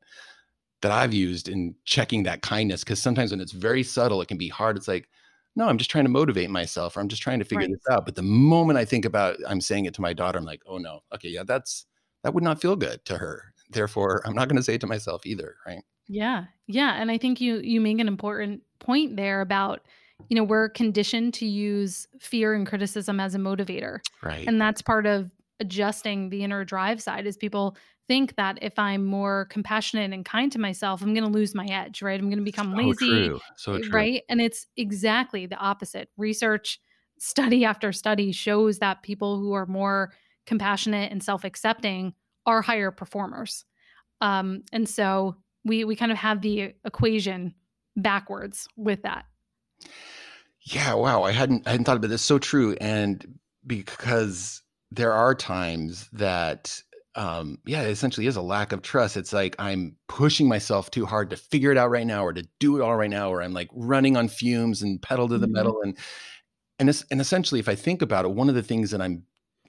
that 0.82 0.92
I've 0.92 1.14
used 1.14 1.48
in 1.48 1.74
checking 1.84 2.22
that 2.24 2.42
kindness 2.42 2.84
because 2.84 3.02
sometimes 3.02 3.30
when 3.30 3.40
it's 3.40 3.52
very 3.52 3.82
subtle, 3.82 4.20
it 4.20 4.28
can 4.28 4.38
be 4.38 4.48
hard. 4.48 4.76
It's 4.76 4.86
like, 4.86 5.08
no, 5.56 5.66
I'm 5.66 5.78
just 5.78 5.90
trying 5.90 6.04
to 6.04 6.10
motivate 6.10 6.50
myself, 6.50 6.96
or 6.96 7.00
I'm 7.00 7.08
just 7.08 7.22
trying 7.22 7.40
to 7.40 7.44
figure 7.44 7.66
right. 7.66 7.70
this 7.70 7.94
out. 7.94 8.04
But 8.04 8.14
the 8.14 8.22
moment 8.22 8.78
I 8.78 8.84
think 8.84 9.04
about, 9.04 9.36
I'm 9.46 9.60
saying 9.60 9.86
it 9.86 9.94
to 9.94 10.00
my 10.00 10.12
daughter, 10.12 10.38
I'm 10.38 10.44
like, 10.44 10.62
oh 10.66 10.78
no, 10.78 11.00
okay, 11.14 11.28
yeah, 11.28 11.42
that's 11.44 11.86
that 12.22 12.34
would 12.34 12.44
not 12.44 12.60
feel 12.60 12.76
good 12.76 13.04
to 13.06 13.18
her. 13.18 13.52
Therefore, 13.70 14.22
I'm 14.24 14.34
not 14.34 14.48
going 14.48 14.56
to 14.56 14.62
say 14.62 14.74
it 14.74 14.80
to 14.82 14.86
myself 14.86 15.26
either, 15.26 15.56
right? 15.66 15.82
Yeah, 16.06 16.44
yeah, 16.66 16.94
and 16.94 17.10
I 17.10 17.18
think 17.18 17.40
you 17.40 17.56
you 17.56 17.80
make 17.80 17.98
an 17.98 18.08
important 18.08 18.62
point 18.78 19.16
there 19.16 19.40
about 19.40 19.82
you 20.28 20.36
know 20.36 20.44
we're 20.44 20.68
conditioned 20.68 21.34
to 21.34 21.46
use 21.46 22.06
fear 22.20 22.54
and 22.54 22.66
criticism 22.66 23.20
as 23.20 23.34
a 23.34 23.38
motivator 23.38 24.00
right 24.22 24.46
and 24.46 24.60
that's 24.60 24.82
part 24.82 25.06
of 25.06 25.30
adjusting 25.60 26.30
the 26.30 26.42
inner 26.44 26.64
drive 26.64 27.02
side 27.02 27.26
is 27.26 27.36
people 27.36 27.76
think 28.06 28.36
that 28.36 28.58
if 28.62 28.78
i'm 28.78 29.04
more 29.04 29.46
compassionate 29.50 30.12
and 30.12 30.24
kind 30.24 30.50
to 30.52 30.58
myself 30.58 31.02
i'm 31.02 31.14
going 31.14 31.24
to 31.24 31.30
lose 31.30 31.54
my 31.54 31.66
edge 31.66 32.02
right 32.02 32.20
i'm 32.20 32.28
going 32.28 32.38
to 32.38 32.44
become 32.44 32.72
so 32.72 32.76
lazy 32.76 33.26
true. 33.26 33.40
so 33.56 33.74
eh, 33.74 33.80
true. 33.80 33.90
right 33.92 34.22
and 34.28 34.40
it's 34.40 34.66
exactly 34.76 35.46
the 35.46 35.56
opposite 35.56 36.08
research 36.16 36.80
study 37.18 37.64
after 37.64 37.92
study 37.92 38.32
shows 38.32 38.78
that 38.78 39.02
people 39.02 39.38
who 39.38 39.52
are 39.52 39.66
more 39.66 40.12
compassionate 40.46 41.10
and 41.10 41.22
self-accepting 41.22 42.14
are 42.48 42.62
higher 42.62 42.90
performers 42.90 43.64
um, 44.20 44.62
and 44.72 44.88
so 44.88 45.36
we 45.64 45.84
we 45.84 45.94
kind 45.94 46.10
of 46.10 46.18
have 46.18 46.42
the 46.42 46.74
equation 46.84 47.54
backwards 47.96 48.66
with 48.76 49.02
that 49.02 49.26
yeah, 50.74 50.94
wow. 50.94 51.22
I 51.22 51.32
hadn't 51.32 51.66
I 51.66 51.70
hadn't 51.70 51.84
thought 51.84 51.96
about 51.96 52.10
this. 52.10 52.22
So 52.22 52.38
true. 52.38 52.76
And 52.80 53.38
because 53.66 54.62
there 54.90 55.12
are 55.12 55.34
times 55.34 56.08
that 56.12 56.80
um 57.14 57.58
yeah, 57.66 57.82
it 57.82 57.90
essentially 57.90 58.26
is 58.26 58.36
a 58.36 58.42
lack 58.42 58.72
of 58.72 58.82
trust. 58.82 59.16
It's 59.16 59.32
like 59.32 59.56
I'm 59.58 59.96
pushing 60.08 60.48
myself 60.48 60.90
too 60.90 61.06
hard 61.06 61.30
to 61.30 61.36
figure 61.36 61.72
it 61.72 61.78
out 61.78 61.90
right 61.90 62.06
now 62.06 62.24
or 62.24 62.32
to 62.32 62.46
do 62.60 62.76
it 62.76 62.82
all 62.82 62.96
right 62.96 63.10
now, 63.10 63.30
or 63.30 63.42
I'm 63.42 63.54
like 63.54 63.68
running 63.72 64.16
on 64.16 64.28
fumes 64.28 64.82
and 64.82 65.00
pedal 65.00 65.28
to 65.28 65.38
the 65.38 65.46
mm-hmm. 65.46 65.54
metal. 65.54 65.80
And 65.82 65.96
and 66.78 66.88
it's, 66.88 67.04
and 67.10 67.20
essentially, 67.20 67.58
if 67.60 67.68
I 67.68 67.74
think 67.74 68.02
about 68.02 68.24
it, 68.24 68.30
one 68.30 68.48
of 68.48 68.54
the 68.54 68.62
things 68.62 68.92
that 68.92 69.00
I'm 69.00 69.24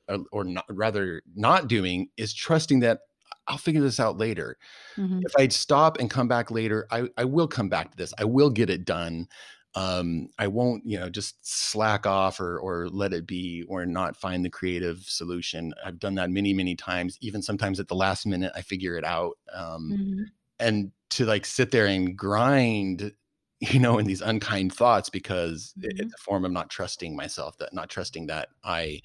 uh, 0.10 0.20
or 0.32 0.44
not, 0.44 0.66
rather 0.70 1.22
not 1.36 1.68
doing 1.68 2.10
is 2.18 2.34
trusting 2.34 2.82
that 2.82 3.00
I'll 3.48 3.58
figure 3.58 3.82
this 3.82 4.00
out 4.00 4.18
later. 4.18 4.58
Mm-hmm. 4.98 5.22
If 5.26 5.34
I 5.38 5.48
stop 5.48 6.00
and 6.00 6.10
come 6.10 6.28
back 6.28 6.52
later, 6.52 6.88
I, 6.92 7.10
I 7.18 7.26
will 7.26 7.48
come 7.48 7.70
back 7.70 7.92
to 7.92 7.98
this. 7.98 8.14
I 8.20 8.26
will 8.26 8.50
get 8.50 8.70
it 8.70 8.86
done 8.86 9.28
um, 9.76 10.30
I 10.40 10.48
won't, 10.48 10.86
you 10.86 11.00
know, 11.00 11.10
just 11.10 11.36
slack 11.42 12.08
off 12.08 12.40
or 12.40 12.60
or 12.60 12.90
let 12.90 13.14
it 13.14 13.28
be 13.28 13.64
or 13.68 13.86
not 13.86 14.18
find 14.18 14.44
the 14.44 14.50
creative 14.50 15.00
solution. 15.02 15.74
I've 15.86 16.00
done 16.00 16.16
that 16.16 16.32
many, 16.32 16.54
many 16.54 16.76
times. 16.76 17.18
Even 17.22 17.42
sometimes 17.42 17.80
at 17.80 17.88
the 17.88 17.96
last 17.96 18.26
minute, 18.26 18.52
I 18.56 18.62
figure 18.62 18.98
it 18.98 19.06
out. 19.06 19.38
Um, 19.54 19.92
mm-hmm. 19.94 20.24
And 20.60 20.92
to 21.12 21.26
like 21.26 21.46
sit 21.46 21.72
there 21.72 21.86
and 21.86 22.18
grind, 22.18 23.14
you 23.60 23.80
know, 23.80 24.00
in 24.00 24.08
these 24.08 24.22
unkind 24.22 24.74
thoughts 24.74 25.10
because 25.10 25.74
mm-hmm. 25.78 26.02
it's 26.02 26.14
a 26.14 26.18
form 26.18 26.46
of 26.46 26.52
not 26.52 26.70
trusting 26.70 27.16
myself, 27.16 27.58
that 27.60 27.74
not 27.74 27.90
trusting 27.90 28.28
that 28.28 28.50
I, 28.64 29.02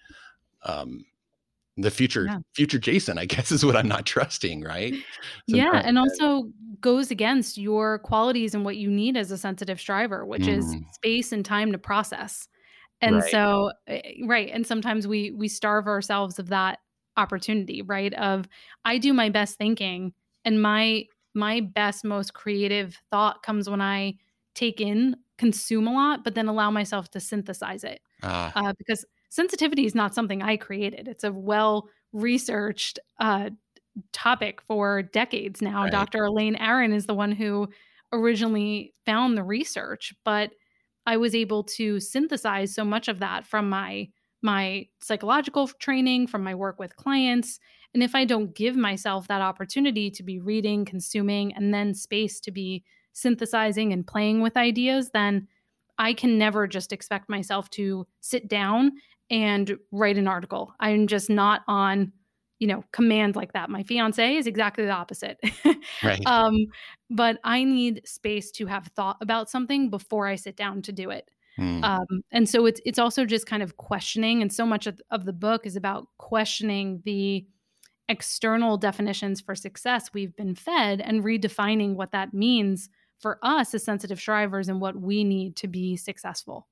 um, 0.65 1.05
the 1.77 1.91
future 1.91 2.27
yeah. 2.27 2.39
future 2.55 2.79
jason 2.79 3.19
i 3.19 3.25
guess 3.27 3.51
is 3.51 3.65
what 3.65 3.77
i'm 3.77 3.89
not 3.89 4.07
trusting 4.07 4.62
right 4.62 4.95
yeah 5.47 5.83
and 5.85 5.99
also 5.99 6.49
goes 6.81 7.11
against 7.11 7.57
your 7.59 7.99
qualities 8.01 8.55
and 8.55 8.65
what 8.65 8.77
you 8.77 8.91
need 8.91 9.17
as 9.17 9.31
a 9.31 9.39
sensitive 9.39 9.81
striver 9.81 10.25
which 10.25 10.43
mm. 10.43 10.59
is 10.59 10.77
space 10.93 11.33
and 11.33 11.45
time 11.45 11.73
to 11.73 11.79
process 11.79 12.49
and 13.01 13.17
right. 13.17 13.31
so 13.31 13.73
eh, 13.87 14.01
right 14.27 14.51
and 14.53 14.67
sometimes 14.67 15.07
we 15.07 15.31
we 15.33 15.49
starve 15.49 15.87
ourselves 15.87 16.39
of 16.39 16.49
that 16.49 16.79
opportunity 17.17 17.83
right 17.83 18.15
of 18.15 18.49
i 18.85 18.99
do 18.99 19.12
my 19.12 19.29
best 19.29 19.57
thinking 19.57 20.12
and 20.45 20.61
my 20.61 21.05
my 21.35 21.61
best 21.61 22.05
most 22.05 22.35
creative 22.35 22.97
thought 23.11 23.43
comes 23.43 23.69
when 23.69 23.81
i 23.81 24.15
take 24.55 24.81
in 24.81 25.17
consume 25.39 25.89
a 25.89 25.93
lot 25.93 26.23
but 26.23 26.35
then 26.35 26.47
allow 26.47 26.71
myself 26.71 27.11
to 27.11 27.19
synthesize 27.19 27.83
it 27.83 28.01
ah. 28.23 28.53
uh, 28.55 28.73
because 28.79 29.05
sensitivity 29.35 29.85
is 29.85 29.97
not 29.97 30.14
something 30.14 30.43
I 30.43 30.57
created. 30.57 31.09
It's 31.09 31.24
a 31.24 31.32
well 31.32 31.89
researched 32.12 33.01
uh, 33.18 33.51
topic 34.12 34.61
for 34.62 35.03
decades 35.03 35.61
now. 35.61 35.82
Right. 35.82 35.93
Dr. 35.93 36.24
Elaine 36.24 36.55
Aron 36.55 36.93
is 36.93 37.07
the 37.07 37.14
one 37.14 37.32
who 37.32 37.68
originally 38.12 38.95
found 39.05 39.37
the 39.37 39.43
research, 39.43 40.14
but 40.24 40.53
I 41.05 41.16
was 41.16 41.35
able 41.35 41.64
to 41.64 41.99
synthesize 41.99 42.72
so 42.72 42.85
much 42.85 43.09
of 43.09 43.18
that 43.18 43.45
from 43.45 43.68
my 43.68 44.09
my 44.41 44.87
psychological 45.01 45.66
training, 45.66 46.26
from 46.26 46.45
my 46.45 46.55
work 46.55 46.78
with 46.78 46.97
clients. 46.97 47.59
And 47.95 48.03
if 48.03 48.14
I 48.14 48.26
don't 48.26 48.55
give 48.55 48.76
myself 48.76 49.26
that 49.28 49.41
opportunity 49.41 50.11
to 50.11 50.22
be 50.22 50.39
reading, 50.39 50.85
consuming, 50.85 51.55
and 51.55 51.72
then 51.72 51.95
space 51.95 52.41
to 52.41 52.51
be 52.51 52.85
synthesizing 53.14 53.93
and 53.93 54.07
playing 54.07 54.43
with 54.43 54.59
ideas, 54.59 55.11
then 55.12 55.49
I 55.99 56.12
can 56.12 56.39
never 56.39 56.66
just 56.66 56.93
expect 56.93 57.28
myself 57.28 57.70
to 57.70 58.07
sit 58.20 58.49
down 58.49 58.93
and 59.35 59.76
write 59.91 60.16
an 60.16 60.28
article. 60.28 60.72
I'm 60.78 61.09
just 61.09 61.28
not 61.28 61.62
on, 61.66 62.12
you 62.61 62.68
know, 62.68 62.85
command 62.93 63.35
like 63.35 63.53
that. 63.53 63.68
My 63.68 63.82
fiance 63.82 64.37
is 64.37 64.47
exactly 64.47 64.85
the 64.85 64.93
opposite. 64.93 65.41
right. 66.05 66.24
Um, 66.24 66.66
but 67.11 67.39
I 67.43 67.64
need 67.64 68.03
space 68.05 68.53
to 68.53 68.66
have 68.66 68.87
thought 68.95 69.16
about 69.20 69.51
something 69.51 69.91
before 69.91 70.28
I 70.28 70.37
sit 70.37 70.57
down 70.57 70.82
to 70.82 70.93
do 70.93 71.11
it. 71.11 71.28
Hmm. 71.57 71.82
Um, 71.82 72.07
and 72.30 72.49
so 72.49 72.64
it's 72.66 72.80
it's 72.85 72.99
also 72.99 73.24
just 73.24 73.47
kind 73.47 73.62
of 73.62 73.76
questioning, 73.76 74.41
and 74.41 74.53
so 74.53 74.64
much 74.64 74.87
of, 74.87 75.01
of 75.11 75.24
the 75.24 75.32
book 75.32 75.66
is 75.66 75.74
about 75.74 76.07
questioning 76.18 77.03
the 77.05 77.45
external 78.09 78.76
definitions 78.76 79.41
for 79.41 79.55
success 79.55 80.11
we've 80.12 80.37
been 80.37 80.55
fed 80.55 81.01
and 81.01 81.24
redefining 81.24 81.95
what 81.95 82.12
that 82.12 82.35
means 82.35 82.89
for 83.18 83.39
us 83.43 83.72
as 83.72 83.82
sensitive 83.82 84.20
strivers 84.20 84.68
and 84.68 84.80
what 84.80 85.01
we 85.01 85.24
need 85.24 85.57
to 85.57 85.66
be 85.66 85.97
successful. 85.97 86.68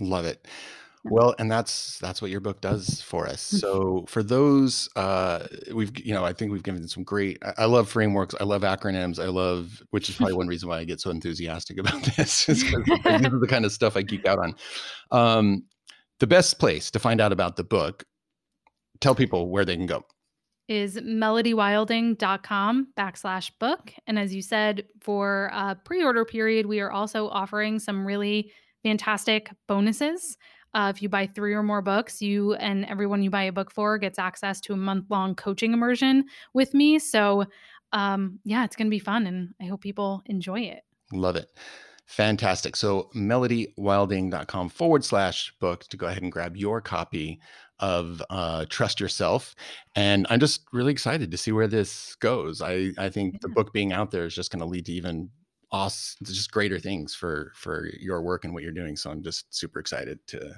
Love 0.00 0.26
it. 0.26 0.46
Well, 1.04 1.34
and 1.38 1.50
that's 1.50 1.98
that's 1.98 2.22
what 2.22 2.30
your 2.30 2.40
book 2.40 2.60
does 2.60 3.02
for 3.02 3.26
us. 3.26 3.48
Mm-hmm. 3.48 3.56
So 3.56 4.04
for 4.06 4.22
those, 4.22 4.88
uh, 4.94 5.46
we've 5.74 5.92
you 5.98 6.14
know 6.14 6.24
I 6.24 6.32
think 6.32 6.52
we've 6.52 6.62
given 6.62 6.86
some 6.86 7.02
great. 7.02 7.38
I, 7.42 7.54
I 7.58 7.64
love 7.64 7.88
frameworks. 7.88 8.34
I 8.40 8.44
love 8.44 8.62
acronyms. 8.62 9.18
I 9.18 9.26
love, 9.26 9.82
which 9.90 10.08
is 10.08 10.16
probably 10.18 10.34
one 10.34 10.46
reason 10.46 10.68
why 10.68 10.78
I 10.78 10.84
get 10.84 11.00
so 11.00 11.10
enthusiastic 11.10 11.78
about 11.78 12.02
this. 12.16 12.48
is 12.48 12.62
this 12.70 12.72
is 12.72 13.40
the 13.40 13.46
kind 13.48 13.64
of 13.64 13.72
stuff 13.72 13.96
I 13.96 14.02
geek 14.02 14.26
out 14.26 14.38
on. 14.38 14.54
Um, 15.10 15.64
the 16.20 16.26
best 16.28 16.60
place 16.60 16.90
to 16.92 17.00
find 17.00 17.20
out 17.20 17.32
about 17.32 17.56
the 17.56 17.64
book, 17.64 18.04
tell 19.00 19.14
people 19.14 19.50
where 19.50 19.64
they 19.64 19.76
can 19.76 19.86
go 19.86 20.04
is 20.68 20.96
melodywilding.com 20.96 22.88
backslash 22.96 23.50
book. 23.58 23.92
And 24.06 24.18
as 24.18 24.32
you 24.34 24.40
said, 24.40 24.84
for 25.00 25.50
a 25.52 25.74
pre 25.74 26.02
order 26.04 26.24
period, 26.24 26.66
we 26.66 26.80
are 26.80 26.92
also 26.92 27.28
offering 27.28 27.78
some 27.78 28.06
really 28.06 28.52
fantastic 28.82 29.50
bonuses. 29.66 30.36
Uh, 30.74 30.92
if 30.94 31.02
you 31.02 31.08
buy 31.08 31.26
three 31.26 31.54
or 31.54 31.62
more 31.62 31.82
books, 31.82 32.22
you 32.22 32.54
and 32.54 32.84
everyone 32.86 33.22
you 33.22 33.30
buy 33.30 33.44
a 33.44 33.52
book 33.52 33.70
for 33.70 33.98
gets 33.98 34.18
access 34.18 34.60
to 34.62 34.72
a 34.72 34.76
month 34.76 35.06
long 35.10 35.34
coaching 35.34 35.72
immersion 35.72 36.24
with 36.54 36.74
me. 36.74 36.98
So, 36.98 37.44
um, 37.92 38.38
yeah, 38.44 38.64
it's 38.64 38.76
going 38.76 38.86
to 38.86 38.90
be 38.90 38.98
fun 38.98 39.26
and 39.26 39.54
I 39.60 39.64
hope 39.66 39.82
people 39.82 40.22
enjoy 40.26 40.60
it. 40.60 40.82
Love 41.12 41.36
it. 41.36 41.50
Fantastic. 42.06 42.76
So, 42.76 43.10
melodywilding.com 43.14 44.68
forward 44.70 45.04
slash 45.04 45.52
book 45.60 45.84
to 45.88 45.96
go 45.96 46.06
ahead 46.06 46.22
and 46.22 46.32
grab 46.32 46.56
your 46.56 46.80
copy 46.80 47.40
of 47.78 48.22
uh, 48.30 48.64
Trust 48.68 49.00
Yourself. 49.00 49.54
And 49.96 50.26
I'm 50.30 50.40
just 50.40 50.62
really 50.72 50.92
excited 50.92 51.30
to 51.30 51.36
see 51.36 51.52
where 51.52 51.66
this 51.66 52.14
goes. 52.16 52.62
I, 52.62 52.92
I 52.98 53.08
think 53.08 53.34
yeah. 53.34 53.38
the 53.42 53.48
book 53.48 53.72
being 53.72 53.92
out 53.92 54.10
there 54.10 54.24
is 54.24 54.34
just 54.34 54.52
going 54.52 54.60
to 54.60 54.66
lead 54.66 54.86
to 54.86 54.92
even 54.92 55.30
awesome, 55.72 56.24
just 56.26 56.52
greater 56.52 56.78
things 56.78 57.14
for 57.14 57.52
for 57.54 57.88
your 57.98 58.22
work 58.22 58.44
and 58.44 58.54
what 58.54 58.62
you're 58.62 58.72
doing. 58.72 58.96
So 58.96 59.10
I'm 59.10 59.22
just 59.22 59.52
super 59.54 59.80
excited 59.80 60.18
to 60.28 60.54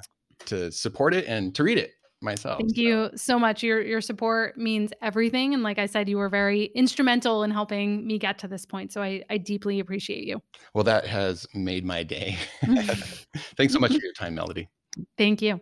to 0.46 0.70
support 0.70 1.14
it 1.14 1.26
and 1.26 1.54
to 1.54 1.62
read 1.62 1.78
it 1.78 1.92
myself. 2.20 2.58
Thank 2.58 2.74
so. 2.74 2.80
you 2.80 3.10
so 3.14 3.38
much. 3.38 3.62
Your 3.62 3.80
your 3.80 4.00
support 4.00 4.58
means 4.58 4.92
everything. 5.00 5.54
And 5.54 5.62
like 5.62 5.78
I 5.78 5.86
said, 5.86 6.08
you 6.08 6.18
were 6.18 6.28
very 6.28 6.64
instrumental 6.74 7.44
in 7.44 7.50
helping 7.50 8.06
me 8.06 8.18
get 8.18 8.38
to 8.40 8.48
this 8.48 8.66
point. 8.66 8.92
So 8.92 9.02
I, 9.02 9.22
I 9.30 9.38
deeply 9.38 9.80
appreciate 9.80 10.24
you. 10.24 10.40
Well, 10.74 10.84
that 10.84 11.06
has 11.06 11.46
made 11.54 11.84
my 11.84 12.02
day. 12.02 12.36
Thanks 13.56 13.72
so 13.72 13.78
much 13.78 13.92
for 13.92 14.02
your 14.02 14.12
time, 14.14 14.34
Melody. 14.34 14.68
Thank 15.16 15.42
you. 15.42 15.60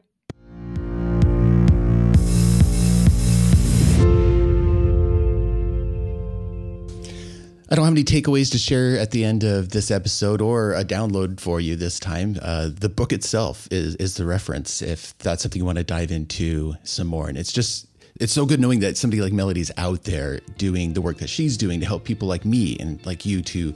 I 7.73 7.75
don't 7.75 7.87
have 7.87 7.95
any 7.95 8.05
takeaways 8.05 8.51
to 8.51 8.59
share 8.59 8.99
at 8.99 9.13
the 9.13 9.25
end 9.25 9.45
of 9.45 9.71
this 9.71 9.91
episode 9.91 10.43
or 10.43 10.75
a 10.75 10.85
download 10.85 11.41
for 11.41 11.59
you 11.59 11.75
this 11.75 11.99
time. 11.99 12.39
Uh, 12.43 12.69
the 12.69 12.91
book 12.91 13.15
itself 13.15 13.67
is 13.71 13.95
is 13.95 14.15
the 14.15 14.27
reference 14.27 14.83
if 14.83 15.17
that's 15.17 15.43
something 15.43 15.59
you 15.59 15.65
want 15.65 15.79
to 15.79 15.85
dive 15.85 16.13
into 16.13 16.75
some 16.83 17.07
more. 17.07 17.31
And 17.31 17.39
it's 17.39 17.51
just 17.51 17.87
it's 18.21 18.35
so 18.35 18.45
good 18.45 18.61
knowing 18.61 18.81
that 18.81 18.99
somebody 18.99 19.23
like 19.23 19.33
Melody's 19.33 19.71
out 19.79 20.05
there 20.05 20.41
doing 20.59 20.93
the 20.93 21.01
work 21.01 21.17
that 21.17 21.31
she's 21.31 21.57
doing 21.57 21.81
to 21.81 21.87
help 21.87 22.05
people 22.05 22.29
like 22.29 22.45
me 22.45 22.77
and 22.79 23.05
like 23.07 23.25
you 23.25 23.41
to 23.41 23.75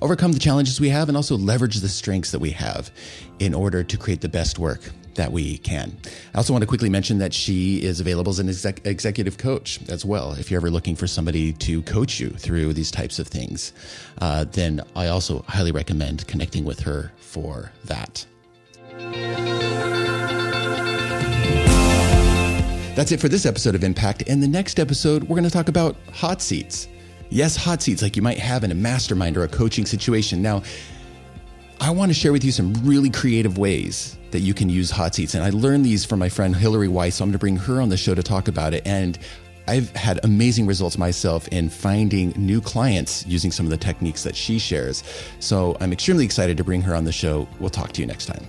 overcome 0.00 0.32
the 0.32 0.38
challenges 0.38 0.80
we 0.80 0.88
have 0.88 1.08
and 1.08 1.16
also 1.16 1.36
leverage 1.36 1.76
the 1.80 1.88
strengths 1.90 2.30
that 2.30 2.38
we 2.38 2.52
have 2.52 2.90
in 3.40 3.52
order 3.52 3.84
to 3.84 3.98
create 3.98 4.22
the 4.22 4.28
best 4.30 4.58
work 4.58 4.80
that 5.14 5.32
we 5.32 5.58
can. 5.58 5.96
I 6.34 6.38
also 6.38 6.52
want 6.52 6.62
to 6.62 6.66
quickly 6.66 6.90
mention 6.90 7.18
that 7.18 7.32
she 7.32 7.82
is 7.82 8.00
available 8.00 8.30
as 8.30 8.38
an 8.38 8.48
exec- 8.48 8.86
executive 8.86 9.38
coach 9.38 9.80
as 9.88 10.04
well. 10.04 10.32
If 10.32 10.50
you're 10.50 10.58
ever 10.58 10.70
looking 10.70 10.96
for 10.96 11.06
somebody 11.06 11.52
to 11.52 11.82
coach 11.82 12.20
you 12.20 12.30
through 12.30 12.72
these 12.72 12.90
types 12.90 13.18
of 13.18 13.28
things, 13.28 13.72
uh, 14.20 14.44
then 14.44 14.80
I 14.96 15.08
also 15.08 15.44
highly 15.48 15.72
recommend 15.72 16.26
connecting 16.26 16.64
with 16.64 16.80
her 16.80 17.12
for 17.18 17.72
that. 17.84 18.26
That's 22.94 23.10
it 23.10 23.20
for 23.20 23.28
this 23.28 23.44
episode 23.44 23.74
of 23.74 23.82
Impact. 23.82 24.22
In 24.22 24.40
the 24.40 24.46
next 24.46 24.78
episode, 24.78 25.24
we're 25.24 25.34
going 25.36 25.42
to 25.42 25.50
talk 25.50 25.68
about 25.68 25.96
hot 26.12 26.40
seats. 26.40 26.86
Yes, 27.28 27.56
hot 27.56 27.82
seats 27.82 28.02
like 28.02 28.14
you 28.14 28.22
might 28.22 28.38
have 28.38 28.62
in 28.62 28.70
a 28.70 28.74
mastermind 28.76 29.36
or 29.36 29.42
a 29.42 29.48
coaching 29.48 29.84
situation. 29.84 30.40
Now, 30.40 30.62
I 31.80 31.90
want 31.90 32.10
to 32.10 32.14
share 32.14 32.32
with 32.32 32.44
you 32.44 32.52
some 32.52 32.72
really 32.82 33.10
creative 33.10 33.58
ways 33.58 34.16
that 34.30 34.40
you 34.40 34.54
can 34.54 34.68
use 34.68 34.90
hot 34.90 35.14
seats. 35.14 35.34
And 35.34 35.44
I 35.44 35.50
learned 35.50 35.84
these 35.84 36.04
from 36.04 36.18
my 36.18 36.28
friend 36.28 36.54
Hillary 36.54 36.88
Weiss, 36.88 37.16
so 37.16 37.24
I'm 37.24 37.28
going 37.28 37.32
to 37.34 37.38
bring 37.38 37.56
her 37.56 37.80
on 37.80 37.88
the 37.88 37.96
show 37.96 38.14
to 38.14 38.22
talk 38.22 38.48
about 38.48 38.74
it. 38.74 38.86
And 38.86 39.18
I've 39.66 39.90
had 39.90 40.20
amazing 40.24 40.66
results 40.66 40.98
myself 40.98 41.48
in 41.48 41.68
finding 41.68 42.32
new 42.36 42.60
clients 42.60 43.26
using 43.26 43.50
some 43.50 43.66
of 43.66 43.70
the 43.70 43.76
techniques 43.76 44.22
that 44.22 44.36
she 44.36 44.58
shares. 44.58 45.02
So 45.40 45.76
I'm 45.80 45.92
extremely 45.92 46.24
excited 46.24 46.56
to 46.58 46.64
bring 46.64 46.82
her 46.82 46.94
on 46.94 47.04
the 47.04 47.12
show. 47.12 47.48
We'll 47.60 47.70
talk 47.70 47.92
to 47.92 48.00
you 48.00 48.06
next 48.06 48.26
time. 48.26 48.46